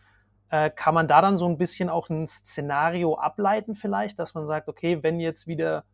äh, 0.51 0.71
kann 0.71 0.95
man 0.95 1.09
da 1.09 1.21
dann 1.21 1.39
so 1.39 1.47
ein 1.47 1.59
bisschen 1.59 1.89
auch 1.89 2.09
ein 2.09 2.27
Szenario 2.27 3.15
ableiten 3.17 3.75
vielleicht, 3.75 4.19
dass 4.19 4.35
man 4.35 4.47
sagt, 4.47 4.69
okay, 4.69 5.03
wenn 5.03 5.21
jetzt 5.21 5.47
wieder 5.47 5.85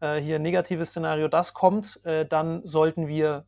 äh, 0.00 0.20
hier 0.20 0.36
ein 0.36 0.42
negatives 0.42 0.90
Szenario 0.90 1.28
das 1.28 1.54
kommt, 1.54 2.04
äh, 2.04 2.26
dann 2.26 2.66
sollten 2.66 3.06
wir 3.06 3.46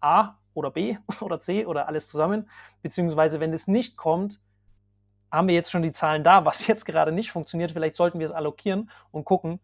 A 0.00 0.34
oder 0.54 0.70
B 0.70 0.96
oder 1.20 1.40
C 1.40 1.66
oder 1.66 1.88
alles 1.88 2.08
zusammen, 2.08 2.48
beziehungsweise 2.82 3.40
wenn 3.40 3.52
es 3.52 3.66
nicht 3.66 3.96
kommt, 3.96 4.40
haben 5.30 5.48
wir 5.48 5.54
jetzt 5.54 5.70
schon 5.70 5.82
die 5.82 5.92
Zahlen 5.92 6.24
da, 6.24 6.44
was 6.44 6.66
jetzt 6.66 6.86
gerade 6.86 7.12
nicht 7.12 7.30
funktioniert, 7.30 7.72
vielleicht 7.72 7.96
sollten 7.96 8.18
wir 8.18 8.26
es 8.26 8.32
allokieren 8.32 8.90
und 9.10 9.24
gucken, 9.24 9.60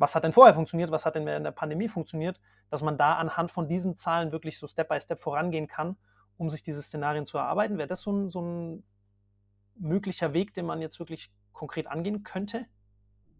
was 0.00 0.14
hat 0.14 0.24
denn 0.24 0.32
vorher 0.32 0.54
funktioniert, 0.54 0.90
was 0.90 1.04
hat 1.04 1.14
denn 1.14 1.28
in 1.28 1.44
der 1.44 1.50
Pandemie 1.50 1.86
funktioniert, 1.86 2.40
dass 2.70 2.82
man 2.82 2.96
da 2.96 3.14
anhand 3.14 3.50
von 3.50 3.68
diesen 3.68 3.96
Zahlen 3.96 4.32
wirklich 4.32 4.58
so 4.58 4.66
Step 4.66 4.88
by 4.88 4.98
Step 4.98 5.20
vorangehen 5.20 5.66
kann, 5.66 5.96
um 6.38 6.48
sich 6.48 6.62
diese 6.62 6.80
Szenarien 6.80 7.26
zu 7.26 7.36
erarbeiten. 7.36 7.76
Wäre 7.76 7.86
das 7.86 8.00
so 8.00 8.10
ein, 8.10 8.30
so 8.30 8.40
ein 8.40 8.82
möglicher 9.76 10.32
Weg, 10.32 10.54
den 10.54 10.64
man 10.64 10.80
jetzt 10.80 10.98
wirklich 10.98 11.30
konkret 11.52 11.86
angehen 11.86 12.22
könnte? 12.22 12.64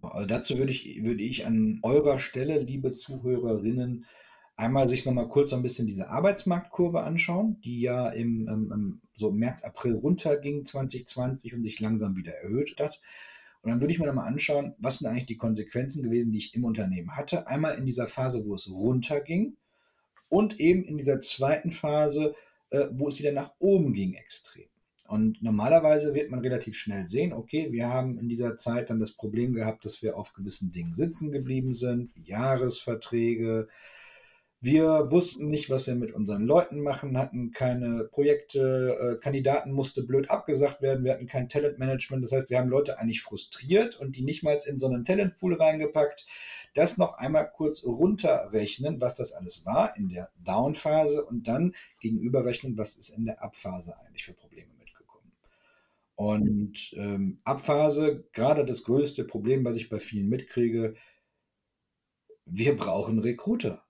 Also 0.02 0.26
dazu 0.26 0.58
würde 0.58 0.70
ich, 0.70 1.02
würde 1.02 1.22
ich 1.22 1.46
an 1.46 1.80
eurer 1.82 2.18
Stelle, 2.18 2.58
liebe 2.58 2.92
Zuhörerinnen, 2.92 4.04
einmal 4.56 4.86
sich 4.86 5.06
nochmal 5.06 5.28
kurz 5.28 5.54
ein 5.54 5.62
bisschen 5.62 5.86
diese 5.86 6.10
Arbeitsmarktkurve 6.10 7.02
anschauen, 7.02 7.58
die 7.62 7.80
ja 7.80 8.10
im, 8.10 8.46
im, 8.48 9.00
so 9.16 9.30
März, 9.30 9.62
April 9.64 9.94
runterging 9.94 10.66
2020 10.66 11.54
und 11.54 11.62
sich 11.62 11.80
langsam 11.80 12.16
wieder 12.16 12.34
erhöht 12.34 12.78
hat. 12.78 13.00
Und 13.62 13.70
dann 13.70 13.80
würde 13.80 13.92
ich 13.92 13.98
mir 13.98 14.06
nochmal 14.06 14.28
anschauen, 14.28 14.74
was 14.78 14.98
sind 14.98 15.08
eigentlich 15.08 15.26
die 15.26 15.36
Konsequenzen 15.36 16.02
gewesen, 16.02 16.32
die 16.32 16.38
ich 16.38 16.54
im 16.54 16.64
Unternehmen 16.64 17.16
hatte. 17.16 17.46
Einmal 17.46 17.76
in 17.76 17.84
dieser 17.84 18.06
Phase, 18.06 18.44
wo 18.46 18.54
es 18.54 18.70
runterging 18.70 19.56
und 20.28 20.58
eben 20.58 20.84
in 20.84 20.96
dieser 20.96 21.20
zweiten 21.20 21.70
Phase, 21.70 22.34
äh, 22.70 22.86
wo 22.92 23.08
es 23.08 23.18
wieder 23.18 23.32
nach 23.32 23.52
oben 23.58 23.92
ging 23.92 24.14
extrem. 24.14 24.68
Und 25.06 25.42
normalerweise 25.42 26.14
wird 26.14 26.30
man 26.30 26.38
relativ 26.38 26.76
schnell 26.76 27.08
sehen, 27.08 27.32
okay, 27.32 27.72
wir 27.72 27.88
haben 27.88 28.16
in 28.16 28.28
dieser 28.28 28.56
Zeit 28.56 28.90
dann 28.90 29.00
das 29.00 29.10
Problem 29.10 29.54
gehabt, 29.54 29.84
dass 29.84 30.02
wir 30.02 30.16
auf 30.16 30.32
gewissen 30.32 30.70
Dingen 30.70 30.94
sitzen 30.94 31.32
geblieben 31.32 31.74
sind, 31.74 32.14
wie 32.14 32.22
Jahresverträge, 32.22 33.66
wir 34.62 35.10
wussten 35.10 35.48
nicht, 35.48 35.70
was 35.70 35.86
wir 35.86 35.94
mit 35.94 36.12
unseren 36.12 36.42
Leuten 36.42 36.82
machen, 36.82 37.16
hatten 37.16 37.50
keine 37.50 38.04
Projekte, 38.04 39.16
äh, 39.16 39.22
Kandidaten 39.22 39.72
musste 39.72 40.02
blöd 40.02 40.28
abgesagt 40.28 40.82
werden, 40.82 41.02
wir 41.02 41.14
hatten 41.14 41.26
kein 41.26 41.48
Talentmanagement. 41.48 42.22
Das 42.22 42.32
heißt, 42.32 42.50
wir 42.50 42.58
haben 42.58 42.68
Leute 42.68 42.98
eigentlich 42.98 43.22
frustriert 43.22 43.98
und 43.98 44.16
die 44.16 44.22
nicht 44.22 44.42
mal 44.42 44.58
in 44.66 44.78
so 44.78 44.86
einen 44.86 45.04
Talentpool 45.04 45.54
reingepackt. 45.54 46.26
Das 46.74 46.98
noch 46.98 47.14
einmal 47.14 47.50
kurz 47.50 47.84
runterrechnen, 47.84 49.00
was 49.00 49.14
das 49.14 49.32
alles 49.32 49.64
war 49.64 49.96
in 49.96 50.10
der 50.10 50.30
Down-Phase 50.44 51.24
und 51.24 51.48
dann 51.48 51.74
gegenüberrechnen, 52.00 52.76
was 52.76 52.96
ist 52.96 53.08
in 53.08 53.24
der 53.24 53.42
Abphase 53.42 53.98
eigentlich 53.98 54.26
für 54.26 54.34
Probleme 54.34 54.72
mitgekommen. 54.78 55.32
Und 56.16 56.92
ähm, 56.96 57.40
Abphase, 57.44 58.28
gerade 58.34 58.66
das 58.66 58.84
größte 58.84 59.24
Problem, 59.24 59.64
was 59.64 59.76
ich 59.76 59.88
bei 59.88 60.00
vielen 60.00 60.28
mitkriege, 60.28 60.96
wir 62.44 62.76
brauchen 62.76 63.20
Recruiter 63.20 63.82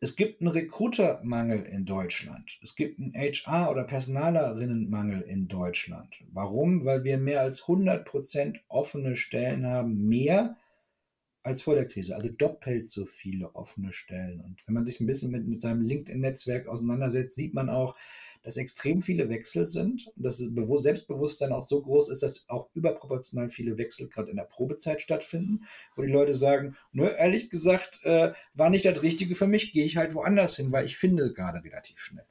es 0.00 0.16
gibt 0.16 0.40
einen 0.40 0.50
Recruitermangel 0.50 1.62
in 1.62 1.84
Deutschland. 1.84 2.58
Es 2.62 2.76
gibt 2.76 2.98
einen 2.98 3.14
HR- 3.14 3.70
oder 3.70 3.84
Personalerinnenmangel 3.84 5.22
in 5.22 5.48
Deutschland. 5.48 6.14
Warum? 6.32 6.84
Weil 6.84 7.04
wir 7.04 7.18
mehr 7.18 7.40
als 7.40 7.64
100% 7.64 8.58
offene 8.68 9.16
Stellen 9.16 9.66
haben, 9.66 10.08
mehr 10.08 10.56
als 11.42 11.62
vor 11.62 11.74
der 11.74 11.88
Krise. 11.88 12.14
Also 12.14 12.28
doppelt 12.28 12.88
so 12.88 13.06
viele 13.06 13.54
offene 13.54 13.92
Stellen. 13.92 14.40
Und 14.40 14.62
wenn 14.66 14.74
man 14.74 14.86
sich 14.86 15.00
ein 15.00 15.06
bisschen 15.06 15.30
mit, 15.30 15.46
mit 15.46 15.60
seinem 15.60 15.82
LinkedIn-Netzwerk 15.82 16.68
auseinandersetzt, 16.68 17.34
sieht 17.34 17.54
man 17.54 17.68
auch, 17.70 17.96
dass 18.48 18.56
extrem 18.56 19.02
viele 19.02 19.28
Wechsel 19.28 19.66
sind 19.66 20.06
und 20.16 20.24
dass 20.24 20.38
das 20.38 20.82
Selbstbewusstsein 20.82 21.52
auch 21.52 21.62
so 21.62 21.82
groß 21.82 22.08
ist, 22.08 22.22
dass 22.22 22.48
auch 22.48 22.70
überproportional 22.72 23.50
viele 23.50 23.76
Wechsel 23.76 24.08
gerade 24.08 24.30
in 24.30 24.38
der 24.38 24.44
Probezeit 24.44 25.02
stattfinden, 25.02 25.66
wo 25.94 26.00
die 26.00 26.10
Leute 26.10 26.32
sagen, 26.32 26.74
nö, 26.92 27.10
ehrlich 27.10 27.50
gesagt, 27.50 28.00
äh, 28.04 28.32
war 28.54 28.70
nicht 28.70 28.86
das 28.86 29.02
Richtige 29.02 29.34
für 29.34 29.46
mich, 29.46 29.72
gehe 29.72 29.84
ich 29.84 29.98
halt 29.98 30.14
woanders 30.14 30.56
hin, 30.56 30.72
weil 30.72 30.86
ich 30.86 30.96
finde 30.96 31.34
gerade 31.34 31.62
relativ 31.62 31.98
schnell. 31.98 32.24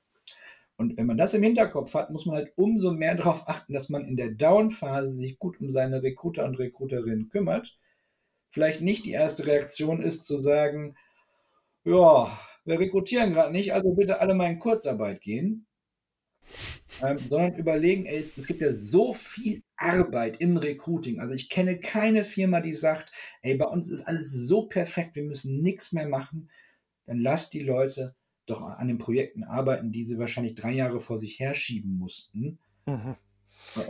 Und 0.75 0.97
wenn 0.97 1.05
man 1.05 1.19
das 1.19 1.35
im 1.35 1.43
Hinterkopf 1.43 1.93
hat, 1.93 2.09
muss 2.09 2.25
man 2.25 2.37
halt 2.37 2.53
umso 2.55 2.93
mehr 2.93 3.13
darauf 3.15 3.47
achten, 3.47 3.73
dass 3.73 3.89
man 3.89 4.03
in 4.03 4.17
der 4.17 4.31
Down-Phase 4.31 5.11
sich 5.11 5.37
gut 5.37 5.61
um 5.61 5.69
seine 5.69 6.01
Recruiter 6.01 6.45
und 6.45 6.57
Recruiterinnen 6.57 7.29
kümmert. 7.29 7.77
Vielleicht 8.49 8.81
nicht 8.81 9.05
die 9.05 9.11
erste 9.11 9.45
Reaktion 9.45 10.01
ist 10.01 10.23
zu 10.23 10.37
sagen, 10.37 10.95
ja, 11.83 12.39
wir 12.65 12.79
rekrutieren 12.79 13.33
gerade 13.33 13.53
nicht, 13.53 13.75
also 13.75 13.91
bitte 13.91 14.19
alle 14.19 14.33
mal 14.33 14.49
in 14.49 14.57
Kurzarbeit 14.57 15.21
gehen, 15.21 15.67
ähm, 17.01 17.17
sondern 17.17 17.55
überlegen, 17.55 18.05
ey, 18.05 18.17
es, 18.17 18.37
es, 18.37 18.47
gibt 18.47 18.61
ja 18.61 18.73
so 18.73 19.13
viel 19.13 19.63
Arbeit 19.75 20.37
im 20.37 20.57
Recruiting. 20.57 21.19
Also 21.19 21.33
ich 21.33 21.49
kenne 21.49 21.79
keine 21.79 22.23
Firma, 22.23 22.61
die 22.61 22.73
sagt, 22.73 23.11
ey, 23.41 23.55
bei 23.55 23.65
uns 23.65 23.89
ist 23.89 24.07
alles 24.07 24.31
so 24.31 24.63
perfekt, 24.63 25.15
wir 25.15 25.23
müssen 25.23 25.61
nichts 25.61 25.91
mehr 25.91 26.07
machen. 26.07 26.49
Dann 27.05 27.19
lasst 27.19 27.53
die 27.53 27.63
Leute 27.63 28.15
doch 28.45 28.61
an 28.61 28.87
den 28.87 28.97
Projekten 28.97 29.43
arbeiten, 29.43 29.91
die 29.91 30.05
sie 30.05 30.17
wahrscheinlich 30.17 30.55
drei 30.55 30.71
Jahre 30.71 30.99
vor 30.99 31.19
sich 31.19 31.39
herschieben 31.39 31.97
mussten. 31.97 32.59
Mhm. 32.85 33.15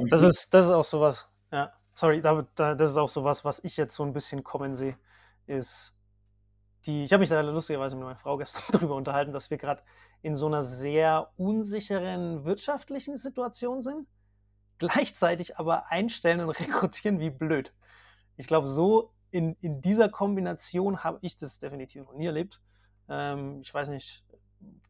das, 0.09 0.23
ist, 0.23 0.53
das 0.53 0.65
ist 0.65 0.71
auch 0.71 0.85
sowas, 0.85 1.27
ja, 1.51 1.71
sorry, 1.93 2.21
da, 2.21 2.47
da, 2.55 2.75
das 2.75 2.91
ist 2.91 2.97
auch 2.97 3.09
sowas, 3.09 3.45
was 3.45 3.63
ich 3.63 3.77
jetzt 3.77 3.95
so 3.95 4.03
ein 4.03 4.13
bisschen 4.13 4.43
kommen 4.43 4.75
sehe, 4.75 4.97
ist, 5.45 5.95
die, 6.85 7.03
ich 7.03 7.13
habe 7.13 7.21
mich 7.21 7.29
da 7.29 7.41
lustigerweise 7.41 7.95
mit 7.95 8.05
meiner 8.05 8.19
Frau 8.19 8.37
gestern 8.37 8.63
darüber 8.71 8.95
unterhalten, 8.95 9.31
dass 9.31 9.49
wir 9.49 9.57
gerade 9.57 9.83
in 10.21 10.35
so 10.35 10.47
einer 10.47 10.63
sehr 10.63 11.31
unsicheren 11.37 12.45
wirtschaftlichen 12.45 13.17
Situation 13.17 13.81
sind, 13.81 14.07
gleichzeitig 14.77 15.57
aber 15.57 15.91
einstellen 15.91 16.41
und 16.41 16.49
rekrutieren 16.59 17.19
wie 17.19 17.29
blöd. 17.29 17.73
Ich 18.35 18.47
glaube, 18.47 18.67
so 18.67 19.13
in, 19.31 19.55
in 19.61 19.81
dieser 19.81 20.09
Kombination 20.09 21.03
habe 21.03 21.19
ich 21.21 21.37
das 21.37 21.59
definitiv 21.59 22.03
noch 22.03 22.13
nie 22.13 22.25
erlebt. 22.25 22.61
Ähm, 23.09 23.61
ich 23.61 23.73
weiß 23.73 23.89
nicht, 23.89 24.23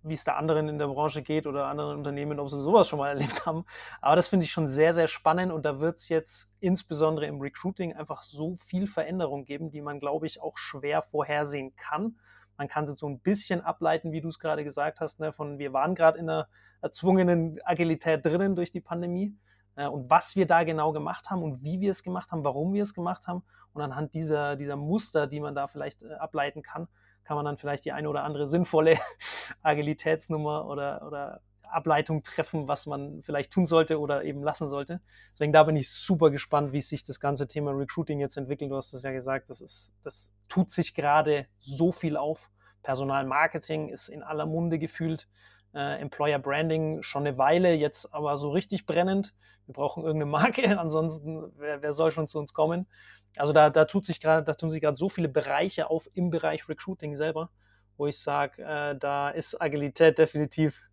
wie 0.03 0.13
es 0.13 0.23
da 0.23 0.35
anderen 0.35 0.69
in 0.69 0.79
der 0.79 0.87
Branche 0.87 1.21
geht 1.21 1.47
oder 1.47 1.67
anderen 1.67 1.97
Unternehmen, 1.97 2.39
ob 2.39 2.49
sie 2.49 2.61
sowas 2.61 2.87
schon 2.87 2.99
mal 2.99 3.09
erlebt 3.17 3.45
haben. 3.45 3.65
Aber 4.01 4.15
das 4.15 4.27
finde 4.27 4.45
ich 4.45 4.51
schon 4.51 4.67
sehr, 4.67 4.93
sehr 4.93 5.07
spannend 5.07 5.51
und 5.51 5.65
da 5.65 5.79
wird 5.79 5.97
es 5.97 6.09
jetzt 6.09 6.49
insbesondere 6.59 7.25
im 7.25 7.41
Recruiting 7.41 7.93
einfach 7.93 8.21
so 8.21 8.55
viel 8.55 8.87
Veränderung 8.87 9.45
geben, 9.45 9.69
die 9.69 9.81
man, 9.81 9.99
glaube 9.99 10.27
ich, 10.27 10.41
auch 10.41 10.57
schwer 10.57 11.01
vorhersehen 11.01 11.75
kann. 11.75 12.17
Man 12.57 12.67
kann 12.67 12.87
sie 12.87 12.95
so 12.95 13.07
ein 13.07 13.19
bisschen 13.19 13.61
ableiten, 13.61 14.11
wie 14.11 14.21
du 14.21 14.29
es 14.29 14.39
gerade 14.39 14.63
gesagt 14.63 14.99
hast, 14.99 15.19
ne, 15.19 15.31
von 15.31 15.59
wir 15.59 15.73
waren 15.73 15.95
gerade 15.95 16.17
in 16.17 16.29
einer 16.29 16.47
erzwungenen 16.81 17.59
Agilität 17.63 18.25
drinnen 18.25 18.55
durch 18.55 18.71
die 18.71 18.81
Pandemie 18.81 19.35
äh, 19.75 19.87
und 19.87 20.09
was 20.09 20.35
wir 20.35 20.45
da 20.45 20.63
genau 20.63 20.91
gemacht 20.91 21.29
haben 21.29 21.43
und 21.43 21.63
wie 21.63 21.79
wir 21.79 21.91
es 21.91 22.03
gemacht 22.03 22.31
haben, 22.31 22.43
warum 22.43 22.73
wir 22.73 22.83
es 22.83 22.93
gemacht 22.93 23.27
haben 23.27 23.43
und 23.73 23.81
anhand 23.81 24.13
dieser, 24.13 24.55
dieser 24.55 24.75
Muster, 24.75 25.27
die 25.27 25.39
man 25.39 25.55
da 25.55 25.67
vielleicht 25.67 26.03
äh, 26.03 26.13
ableiten 26.13 26.61
kann, 26.61 26.87
kann 27.23 27.35
man 27.35 27.45
dann 27.45 27.57
vielleicht 27.57 27.85
die 27.85 27.91
eine 27.91 28.09
oder 28.09 28.23
andere 28.23 28.47
sinnvolle 28.47 28.95
Agilitätsnummer 29.61 30.67
oder, 30.67 31.05
oder 31.05 31.41
Ableitung 31.71 32.23
treffen, 32.23 32.67
was 32.67 32.85
man 32.85 33.21
vielleicht 33.21 33.51
tun 33.51 33.65
sollte 33.65 33.99
oder 33.99 34.23
eben 34.23 34.43
lassen 34.43 34.69
sollte. 34.69 35.01
Deswegen 35.33 35.53
da 35.53 35.63
bin 35.63 35.75
ich 35.75 35.89
super 35.91 36.29
gespannt, 36.29 36.71
wie 36.73 36.81
sich 36.81 37.03
das 37.03 37.19
ganze 37.19 37.47
Thema 37.47 37.71
Recruiting 37.71 38.19
jetzt 38.19 38.37
entwickelt. 38.37 38.71
Du 38.71 38.75
hast 38.75 38.93
es 38.93 39.03
ja 39.03 39.11
gesagt, 39.11 39.49
das 39.49 39.61
ist, 39.61 39.93
das 40.03 40.33
tut 40.47 40.71
sich 40.71 40.95
gerade 40.95 41.47
so 41.59 41.91
viel 41.91 42.17
auf. 42.17 42.49
Personalmarketing 42.83 43.89
ist 43.89 44.09
in 44.09 44.23
aller 44.23 44.45
Munde 44.45 44.79
gefühlt. 44.79 45.27
Äh, 45.73 45.99
Employer 45.99 46.39
Branding 46.39 47.03
schon 47.03 47.27
eine 47.27 47.37
Weile, 47.37 47.73
jetzt 47.73 48.13
aber 48.13 48.37
so 48.37 48.49
richtig 48.51 48.85
brennend. 48.85 49.35
Wir 49.65 49.73
brauchen 49.73 50.03
irgendeine 50.03 50.31
Marke, 50.31 50.63
ansonsten 50.79 51.51
wer, 51.57 51.81
wer 51.81 51.93
soll 51.93 52.11
schon 52.11 52.27
zu 52.27 52.39
uns 52.39 52.53
kommen? 52.53 52.87
Also 53.35 53.53
da, 53.53 53.69
da 53.69 53.85
tut 53.85 54.05
sich 54.05 54.19
gerade, 54.19 54.43
da 54.43 54.53
tun 54.53 54.69
sich 54.69 54.81
gerade 54.81 54.97
so 54.97 55.09
viele 55.09 55.27
Bereiche 55.27 55.89
auf 55.89 56.09
im 56.13 56.29
Bereich 56.29 56.67
Recruiting 56.69 57.15
selber, 57.15 57.49
wo 57.97 58.07
ich 58.07 58.19
sage, 58.19 58.63
äh, 58.63 58.97
da 58.97 59.29
ist 59.29 59.61
Agilität 59.61 60.17
definitiv 60.17 60.89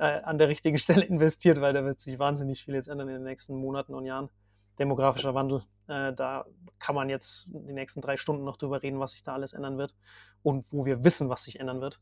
äh, 0.00 0.22
an 0.22 0.38
der 0.38 0.48
richtigen 0.48 0.78
Stelle 0.78 1.04
investiert, 1.04 1.60
weil 1.60 1.72
da 1.72 1.84
wird 1.84 2.00
sich 2.00 2.18
wahnsinnig 2.18 2.64
viel 2.64 2.74
jetzt 2.74 2.88
ändern 2.88 3.08
in 3.08 3.14
den 3.14 3.24
nächsten 3.24 3.54
Monaten 3.54 3.94
und 3.94 4.06
Jahren. 4.06 4.30
Demografischer 4.78 5.34
Wandel, 5.34 5.62
äh, 5.88 6.14
da 6.14 6.46
kann 6.78 6.94
man 6.94 7.10
jetzt 7.10 7.48
die 7.48 7.74
nächsten 7.74 8.00
drei 8.00 8.16
Stunden 8.16 8.44
noch 8.44 8.56
drüber 8.56 8.82
reden, 8.82 8.98
was 8.98 9.12
sich 9.12 9.22
da 9.22 9.34
alles 9.34 9.52
ändern 9.52 9.76
wird 9.76 9.94
und 10.42 10.72
wo 10.72 10.86
wir 10.86 11.04
wissen, 11.04 11.28
was 11.28 11.44
sich 11.44 11.60
ändern 11.60 11.82
wird. 11.82 12.00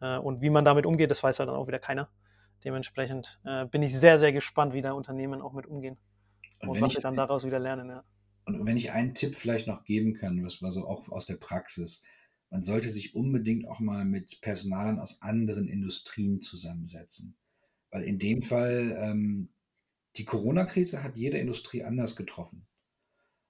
Äh, 0.00 0.18
und 0.18 0.40
wie 0.40 0.50
man 0.50 0.64
damit 0.64 0.86
umgeht, 0.86 1.10
das 1.10 1.22
weiß 1.22 1.38
halt 1.38 1.48
dann 1.48 1.56
auch 1.56 1.68
wieder 1.68 1.78
keiner. 1.78 2.08
Dementsprechend 2.64 3.38
äh, 3.44 3.64
bin 3.66 3.82
ich 3.82 3.96
sehr, 3.96 4.18
sehr 4.18 4.32
gespannt, 4.32 4.72
wie 4.72 4.82
da 4.82 4.92
Unternehmen 4.92 5.40
auch 5.40 5.52
mit 5.52 5.66
umgehen 5.66 5.98
und, 6.62 6.70
und 6.70 6.80
was 6.80 6.94
wir 6.94 7.00
dann 7.00 7.14
daraus 7.14 7.44
wieder 7.44 7.60
lernen. 7.60 7.88
Ja. 7.88 8.02
Und 8.46 8.66
wenn 8.66 8.76
ich 8.76 8.90
einen 8.90 9.14
Tipp 9.14 9.36
vielleicht 9.36 9.68
noch 9.68 9.84
geben 9.84 10.14
kann, 10.14 10.44
was 10.44 10.62
war 10.62 10.72
so 10.72 10.86
auch 10.86 11.08
aus 11.10 11.26
der 11.26 11.36
Praxis, 11.36 12.02
man 12.56 12.62
sollte 12.62 12.88
sich 12.88 13.14
unbedingt 13.14 13.68
auch 13.68 13.80
mal 13.80 14.06
mit 14.06 14.40
Personalern 14.40 14.98
aus 14.98 15.20
anderen 15.20 15.68
Industrien 15.68 16.40
zusammensetzen. 16.40 17.36
Weil 17.90 18.02
in 18.04 18.18
dem 18.18 18.40
Fall, 18.40 18.96
ähm, 18.98 19.50
die 20.16 20.24
Corona-Krise 20.24 21.02
hat 21.02 21.16
jede 21.16 21.36
Industrie 21.36 21.84
anders 21.84 22.16
getroffen. 22.16 22.66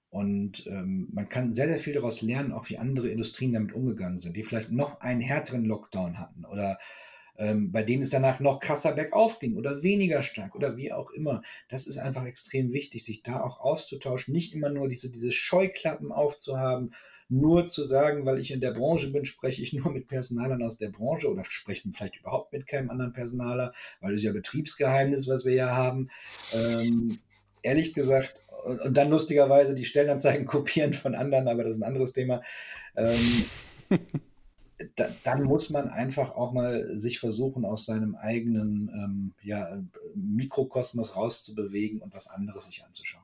Und 0.09 0.67
ähm, 0.67 1.07
man 1.13 1.29
kann 1.29 1.53
sehr, 1.53 1.69
sehr 1.69 1.79
viel 1.79 1.93
daraus 1.93 2.21
lernen, 2.21 2.51
auch 2.51 2.67
wie 2.67 2.79
andere 2.79 3.07
Industrien 3.07 3.53
damit 3.53 3.71
umgegangen 3.71 4.17
sind, 4.17 4.35
die 4.35 4.43
vielleicht 4.43 4.71
noch 4.71 4.99
einen 4.99 5.21
härteren 5.21 5.63
Lockdown 5.63 6.19
hatten 6.19 6.43
oder 6.43 6.77
ähm, 7.37 7.71
bei 7.71 7.83
denen 7.83 8.03
es 8.03 8.09
danach 8.09 8.41
noch 8.41 8.59
krasser 8.59 8.91
bergauf 8.91 9.39
ging 9.39 9.55
oder 9.55 9.83
weniger 9.83 10.21
stark 10.21 10.53
oder 10.53 10.75
wie 10.75 10.91
auch 10.91 11.11
immer. 11.11 11.43
Das 11.69 11.87
ist 11.87 11.97
einfach 11.97 12.25
extrem 12.25 12.73
wichtig, 12.73 13.05
sich 13.05 13.23
da 13.23 13.39
auch 13.39 13.61
auszutauschen, 13.61 14.33
nicht 14.33 14.53
immer 14.53 14.69
nur 14.69 14.89
diese, 14.89 15.09
diese 15.09 15.31
Scheuklappen 15.31 16.11
aufzuhaben, 16.11 16.93
nur 17.29 17.67
zu 17.67 17.83
sagen, 17.83 18.25
weil 18.25 18.39
ich 18.39 18.51
in 18.51 18.61
der 18.61 18.71
Branche 18.71 19.11
bin, 19.11 19.25
spreche 19.25 19.61
ich 19.61 19.73
nur 19.73 19.91
mit 19.91 20.07
Personalern 20.07 20.63
aus 20.63 20.77
der 20.77 20.89
Branche 20.89 21.29
oder 21.29 21.43
spreche 21.43 21.89
vielleicht 21.91 22.17
überhaupt 22.17 22.53
mit 22.53 22.67
keinem 22.67 22.89
anderen 22.89 23.13
Personaler, 23.13 23.73
weil 23.99 24.13
es 24.13 24.23
ja 24.23 24.31
Betriebsgeheimnis, 24.31 25.27
was 25.27 25.45
wir 25.45 25.53
ja 25.53 25.75
haben. 25.75 26.09
Ähm, 26.53 27.19
ehrlich 27.61 27.93
gesagt, 27.93 28.41
und, 28.63 28.95
dann 28.95 29.09
lustigerweise 29.09 29.75
die 29.75 29.85
Stellenanzeigen 29.85 30.45
kopieren 30.47 30.93
von 30.93 31.15
anderen, 31.15 31.47
aber 31.47 31.63
das 31.63 31.77
ist 31.77 31.83
ein 31.83 31.87
anderes 31.87 32.13
Thema. 32.13 32.41
Ähm, 32.95 33.45
da, 34.95 35.09
dann 35.23 35.43
muss 35.43 35.69
man 35.69 35.89
einfach 35.89 36.31
auch 36.31 36.53
mal 36.53 36.95
sich 36.95 37.19
versuchen, 37.19 37.65
aus 37.65 37.85
seinem 37.85 38.15
eigenen 38.15 38.89
ähm, 38.93 39.33
ja, 39.43 39.81
Mikrokosmos 40.15 41.15
rauszubewegen 41.15 42.01
und 42.01 42.13
was 42.13 42.27
anderes 42.27 42.65
sich 42.65 42.83
anzuschauen. 42.83 43.23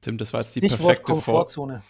Tim, 0.00 0.18
das 0.18 0.32
war 0.32 0.42
jetzt 0.42 0.54
die 0.54 0.60
Stichwort 0.60 0.78
perfekte 0.78 1.12
Komfortzone. 1.12 1.82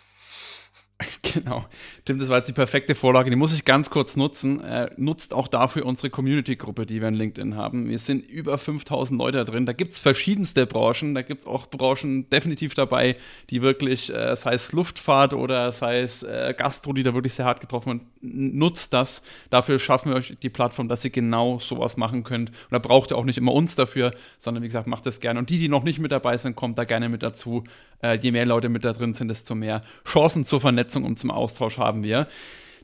Genau. 1.23 1.67
Tim, 2.05 2.19
das 2.19 2.29
war 2.29 2.39
jetzt 2.39 2.49
die 2.49 2.53
perfekte 2.53 2.95
Vorlage. 2.95 3.31
Die 3.31 3.37
muss 3.37 3.55
ich 3.55 3.65
ganz 3.65 3.91
kurz 3.91 4.17
nutzen. 4.17 4.61
Äh, 4.61 4.91
nutzt 4.97 5.35
auch 5.35 5.49
dafür 5.49 5.85
unsere 5.85 6.09
Community-Gruppe, 6.09 6.87
die 6.87 7.01
wir 7.01 7.09
in 7.09 7.15
LinkedIn 7.15 7.57
haben. 7.57 7.89
Wir 7.89 7.99
sind 7.99 8.27
über 8.29 8.57
5000 8.57 9.19
Leute 9.19 9.39
da 9.39 9.45
drin. 9.45 9.67
Da 9.67 9.73
gibt 9.73 9.93
es 9.93 10.01
verschiedenste 10.01 10.67
Branchen. 10.67 11.15
Da 11.15 11.23
gibt 11.23 11.43
es 11.43 11.47
auch 11.47 11.67
Branchen 11.67 12.31
definitiv 12.31 12.75
dabei, 12.75 13.17
die 13.51 13.61
wirklich, 13.61 14.13
äh, 14.13 14.35
sei 14.37 14.55
es 14.55 14.73
Luftfahrt 14.73 15.35
oder 15.35 15.73
sei 15.73 16.01
es 16.01 16.23
äh, 16.23 16.55
Gastro, 16.57 16.93
die 16.93 17.03
da 17.03 17.13
wirklich 17.13 17.35
sehr 17.35 17.45
hart 17.45 17.61
getroffen 17.61 17.91
haben. 17.91 18.01
Nutzt 18.23 18.93
das. 18.93 19.23
Dafür 19.51 19.79
schaffen 19.79 20.11
wir 20.11 20.17
euch 20.17 20.37
die 20.41 20.51
Plattform, 20.51 20.89
dass 20.89 21.05
ihr 21.05 21.11
genau 21.11 21.59
sowas 21.59 21.97
machen 21.97 22.25
könnt. 22.25 22.51
Und 22.51 22.73
da 22.73 22.79
braucht 22.79 23.11
ihr 23.11 23.19
auch 23.19 23.25
nicht 23.25 23.39
immer 23.39 23.53
uns 23.53 23.75
dafür, 23.75 24.13
sondern 24.39 24.63
wie 24.63 24.69
gesagt, 24.69 24.87
macht 24.87 25.05
das 25.05 25.21
gerne. 25.21 25.39
Und 25.39 25.51
die, 25.51 25.59
die 25.59 25.69
noch 25.69 25.85
nicht 25.85 25.99
mit 25.99 26.13
dabei 26.13 26.37
sind, 26.39 26.57
kommt 26.57 26.79
da 26.79 26.85
gerne 26.85 27.09
mit 27.09 27.23
dazu. 27.23 27.65
Äh, 28.03 28.19
je 28.19 28.33
mehr 28.33 28.47
Leute 28.47 28.69
mit 28.69 28.85
da 28.85 28.93
drin 28.93 29.15
sind, 29.15 29.29
desto 29.29 29.55
mehr 29.55 29.83
Chancen 30.07 30.45
zur 30.45 30.61
Vernetzung 30.61 31.05
und 31.05 31.19
zum 31.19 31.31
Austausch 31.31 31.79
haben 31.79 32.03
wir. 32.03 32.29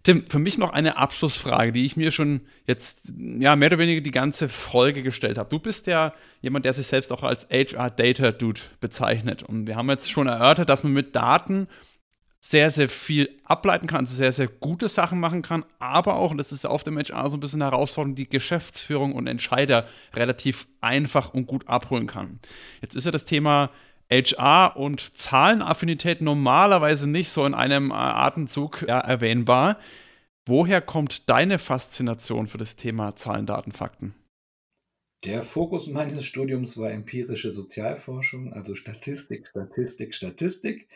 Tim, 0.05 0.27
für 0.27 0.41
mich 0.41 0.59
noch 0.59 0.73
eine 0.73 0.97
Abschlussfrage, 0.97 1.71
die 1.71 1.85
ich 1.85 1.97
mir 1.97 2.11
schon 2.11 2.41
jetzt 2.67 3.13
ja 3.17 3.55
mehr 3.55 3.69
oder 3.69 3.79
weniger 3.79 4.01
die 4.01 4.11
ganze 4.11 4.49
Folge 4.49 5.05
gestellt 5.05 5.39
habe. 5.39 5.49
Du 5.49 5.61
bist 5.61 5.87
ja 5.87 6.13
jemand, 6.41 6.65
der 6.65 6.73
sich 6.73 6.89
selbst 6.89 7.13
auch 7.13 7.23
als 7.23 7.47
HR 7.51 7.91
Data 7.91 8.33
Dude 8.33 8.61
bezeichnet 8.81 9.45
und 9.45 9.69
wir 9.69 9.77
haben 9.77 9.89
jetzt 9.91 10.11
schon 10.11 10.27
erörtert, 10.27 10.69
dass 10.69 10.83
man 10.83 10.93
mit 10.93 11.15
Daten 11.15 11.69
sehr, 12.45 12.73
sehr 12.73 12.89
viel 12.89 13.31
ableiten 13.45 13.87
kann, 13.87 14.01
also 14.01 14.17
sehr, 14.17 14.33
sehr 14.33 14.49
gute 14.49 14.89
Sachen 14.89 15.21
machen 15.21 15.43
kann, 15.43 15.65
aber 15.79 16.17
auch, 16.17 16.33
und 16.33 16.39
das 16.39 16.51
ist 16.51 16.65
ja 16.65 16.71
oft 16.71 16.89
im 16.89 16.99
HR 16.99 17.31
so 17.31 17.37
ein 17.37 17.41
bisschen 17.41 17.63
herausfordernd, 17.63 18.19
die 18.19 18.29
Geschäftsführung 18.29 19.13
und 19.13 19.29
Entscheider 19.29 19.87
relativ 20.13 20.67
einfach 20.81 21.33
und 21.33 21.47
gut 21.47 21.69
abholen 21.69 22.09
kann. 22.09 22.41
Jetzt 22.81 22.97
ist 22.97 23.05
ja 23.05 23.13
das 23.13 23.27
Thema 23.27 23.71
HR 24.13 24.77
und 24.77 25.17
Zahlenaffinität 25.17 26.21
normalerweise 26.21 27.09
nicht 27.09 27.31
so 27.31 27.47
in 27.47 27.55
einem 27.55 27.91
äh, 27.91 27.95
Atemzug 27.95 28.85
ja, 28.87 29.01
erwähnbar. 29.01 29.79
Woher 30.45 30.81
kommt 30.81 31.31
deine 31.31 31.59
Faszination 31.59 32.47
für 32.47 32.59
das 32.59 32.77
Thema 32.77 33.17
Zahlen, 33.17 33.47
Daten, 33.47 33.73
Fakten? 33.73 34.15
Der 35.25 35.43
Fokus 35.43 35.87
meines 35.87 36.25
Studiums 36.25 36.77
war 36.77 36.91
empirische 36.91 37.53
Sozialforschung, 37.53 38.53
also 38.53 38.75
Statistik, 38.75 39.47
Statistik, 39.49 40.15
Statistik. 40.15 40.89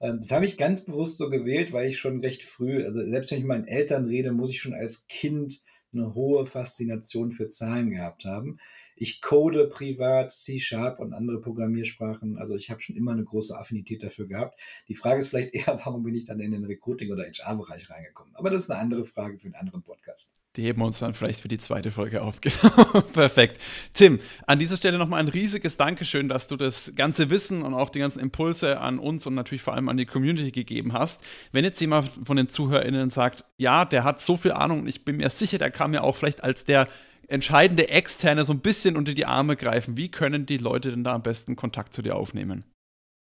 Ähm, 0.00 0.18
das 0.18 0.30
habe 0.30 0.46
ich 0.46 0.56
ganz 0.56 0.84
bewusst 0.84 1.18
so 1.18 1.30
gewählt, 1.30 1.72
weil 1.72 1.88
ich 1.88 1.98
schon 1.98 2.20
recht 2.20 2.42
früh, 2.42 2.84
also 2.84 3.06
selbst 3.06 3.30
wenn 3.30 3.38
ich 3.38 3.44
mit 3.44 3.48
meinen 3.48 3.68
Eltern 3.68 4.06
rede, 4.06 4.32
muss 4.32 4.50
ich 4.50 4.60
schon 4.60 4.74
als 4.74 5.06
Kind 5.06 5.62
eine 5.92 6.14
hohe 6.14 6.46
Faszination 6.46 7.32
für 7.32 7.48
Zahlen 7.48 7.90
gehabt 7.90 8.24
haben. 8.24 8.58
Ich 8.98 9.20
code 9.20 9.68
privat 9.68 10.32
C-Sharp 10.32 10.98
und 10.98 11.12
andere 11.12 11.40
Programmiersprachen. 11.40 12.38
Also 12.38 12.56
ich 12.56 12.70
habe 12.70 12.80
schon 12.80 12.96
immer 12.96 13.12
eine 13.12 13.24
große 13.24 13.56
Affinität 13.56 14.02
dafür 14.02 14.26
gehabt. 14.26 14.58
Die 14.88 14.94
Frage 14.94 15.20
ist 15.20 15.28
vielleicht 15.28 15.54
eher, 15.54 15.78
warum 15.84 16.02
bin 16.02 16.14
ich 16.14 16.24
dann 16.24 16.40
in 16.40 16.52
den 16.52 16.64
Recruiting- 16.64 17.12
oder 17.12 17.24
HR-Bereich 17.24 17.90
reingekommen? 17.90 18.34
Aber 18.34 18.48
das 18.48 18.64
ist 18.64 18.70
eine 18.70 18.80
andere 18.80 19.04
Frage 19.04 19.38
für 19.38 19.46
einen 19.46 19.54
anderen 19.54 19.82
Podcast. 19.82 20.34
Die 20.56 20.62
heben 20.62 20.80
wir 20.80 20.86
uns 20.86 20.98
dann 21.00 21.12
vielleicht 21.12 21.42
für 21.42 21.48
die 21.48 21.58
zweite 21.58 21.90
Folge 21.90 22.22
auf. 22.22 22.40
Genau. 22.46 23.00
Perfekt. 23.12 23.60
Tim, 23.92 24.20
an 24.46 24.58
dieser 24.58 24.76
Stelle 24.76 24.98
nochmal 24.98 25.20
ein 25.20 25.28
riesiges 25.28 25.76
Dankeschön, 25.76 26.28
dass 26.28 26.46
du 26.46 26.56
das 26.56 26.92
ganze 26.94 27.28
Wissen 27.28 27.62
und 27.62 27.74
auch 27.74 27.90
die 27.90 27.98
ganzen 27.98 28.20
Impulse 28.20 28.78
an 28.78 28.98
uns 28.98 29.26
und 29.26 29.34
natürlich 29.34 29.62
vor 29.62 29.74
allem 29.74 29.88
an 29.88 29.96
die 29.96 30.06
Community 30.06 30.52
gegeben 30.52 30.92
hast. 30.92 31.22
Wenn 31.52 31.64
jetzt 31.64 31.80
jemand 31.80 32.10
von 32.24 32.36
den 32.36 32.48
ZuhörerInnen 32.48 33.10
sagt, 33.10 33.44
ja, 33.58 33.84
der 33.84 34.04
hat 34.04 34.20
so 34.20 34.36
viel 34.36 34.52
Ahnung 34.52 34.80
und 34.80 34.88
ich 34.88 35.04
bin 35.04 35.16
mir 35.16 35.28
sicher, 35.28 35.58
der 35.58 35.70
kam 35.70 35.92
ja 35.92 36.02
auch 36.02 36.16
vielleicht 36.16 36.42
als 36.44 36.64
der 36.64 36.88
entscheidende 37.28 37.88
Externe 37.88 38.44
so 38.44 38.52
ein 38.52 38.60
bisschen 38.60 38.96
unter 38.96 39.14
die 39.14 39.26
Arme 39.26 39.56
greifen. 39.56 39.96
Wie 39.96 40.10
können 40.10 40.46
die 40.46 40.58
Leute 40.58 40.90
denn 40.90 41.04
da 41.04 41.14
am 41.14 41.22
besten 41.22 41.56
Kontakt 41.56 41.92
zu 41.92 42.02
dir 42.02 42.16
aufnehmen? 42.16 42.64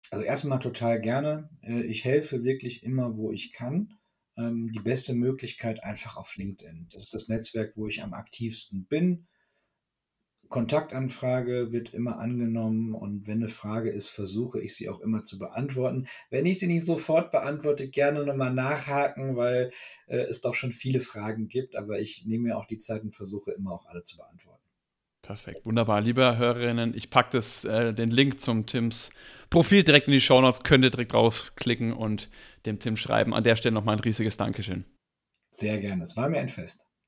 Also 0.10 0.24
erstmal 0.24 0.60
total 0.60 1.02
gerne. 1.02 1.50
Äh, 1.62 1.84
ich 1.84 2.06
helfe 2.06 2.44
wirklich 2.44 2.84
immer, 2.84 3.18
wo 3.18 3.32
ich 3.32 3.52
kann. 3.54 3.94
Ähm, 4.38 4.72
die 4.74 4.80
beste 4.80 5.14
Möglichkeit 5.14 5.84
einfach 5.84 6.16
auf 6.16 6.36
LinkedIn. 6.36 6.90
Das 6.92 7.04
ist 7.04 7.14
das 7.14 7.28
Netzwerk, 7.28 7.76
wo 7.76 7.88
ich 7.88 8.04
am 8.04 8.14
aktivsten 8.14 8.86
bin. 8.86 9.28
Kontaktanfrage 10.50 11.72
wird 11.72 11.94
immer 11.94 12.20
angenommen 12.20 12.94
und 12.94 13.28
wenn 13.28 13.38
eine 13.38 13.50
Frage 13.50 13.90
ist, 13.90 14.10
versuche 14.10 14.62
ich 14.62 14.76
sie 14.76 14.90
auch 14.90 15.00
immer 15.02 15.24
zu 15.24 15.38
beantworten. 15.38 16.08
Wenn 16.30 16.46
ich 16.46 16.60
sie 16.60 16.68
nicht 16.68 16.86
sofort 16.86 17.32
beantworte, 17.32 17.90
gerne 17.90 18.26
nochmal 18.26 18.54
nachhaken, 18.54 19.36
weil 19.36 19.72
äh, 20.08 20.18
es 20.18 20.42
doch 20.42 20.56
schon 20.56 20.72
viele 20.72 21.00
Fragen 21.00 21.48
gibt, 21.48 21.76
aber 21.76 22.00
ich 22.00 22.26
nehme 22.26 22.50
mir 22.50 22.58
auch 22.58 22.66
die 22.66 22.78
Zeit 22.78 23.04
und 23.04 23.16
versuche 23.16 23.52
immer 23.52 23.72
auch 23.72 23.86
alle 23.88 24.04
zu 24.04 24.18
beantworten. 24.18 24.64
Perfekt, 25.22 25.66
wunderbar. 25.66 26.00
Liebe 26.00 26.38
Hörerinnen, 26.38 26.94
ich 26.96 27.10
packe 27.10 27.38
äh, 27.38 27.94
den 27.94 28.12
Link 28.12 28.40
zum 28.40 28.66
Tims 28.66 29.10
Profil 29.50 29.84
direkt 29.84 30.08
in 30.08 30.14
die 30.14 30.22
Show 30.22 30.40
Notes, 30.40 30.64
könnt 30.64 30.86
ihr 30.86 30.90
direkt 30.90 31.14
rausklicken 31.14 31.92
und 31.92 32.30
dem 32.66 32.80
Tim 32.80 32.96
schreiben. 32.96 33.34
An 33.34 33.44
der 33.44 33.58
Stelle 33.58 33.74
nochmal 33.74 33.98
ein 33.98 34.02
riesiges 34.02 34.38
Dankeschön. 34.38 34.86
Sehr 35.52 35.80
gerne, 35.80 36.04
es 36.04 36.16
war 36.16 36.30
mir 36.30 36.40
ein 36.40 36.50
Fest. 36.50 36.87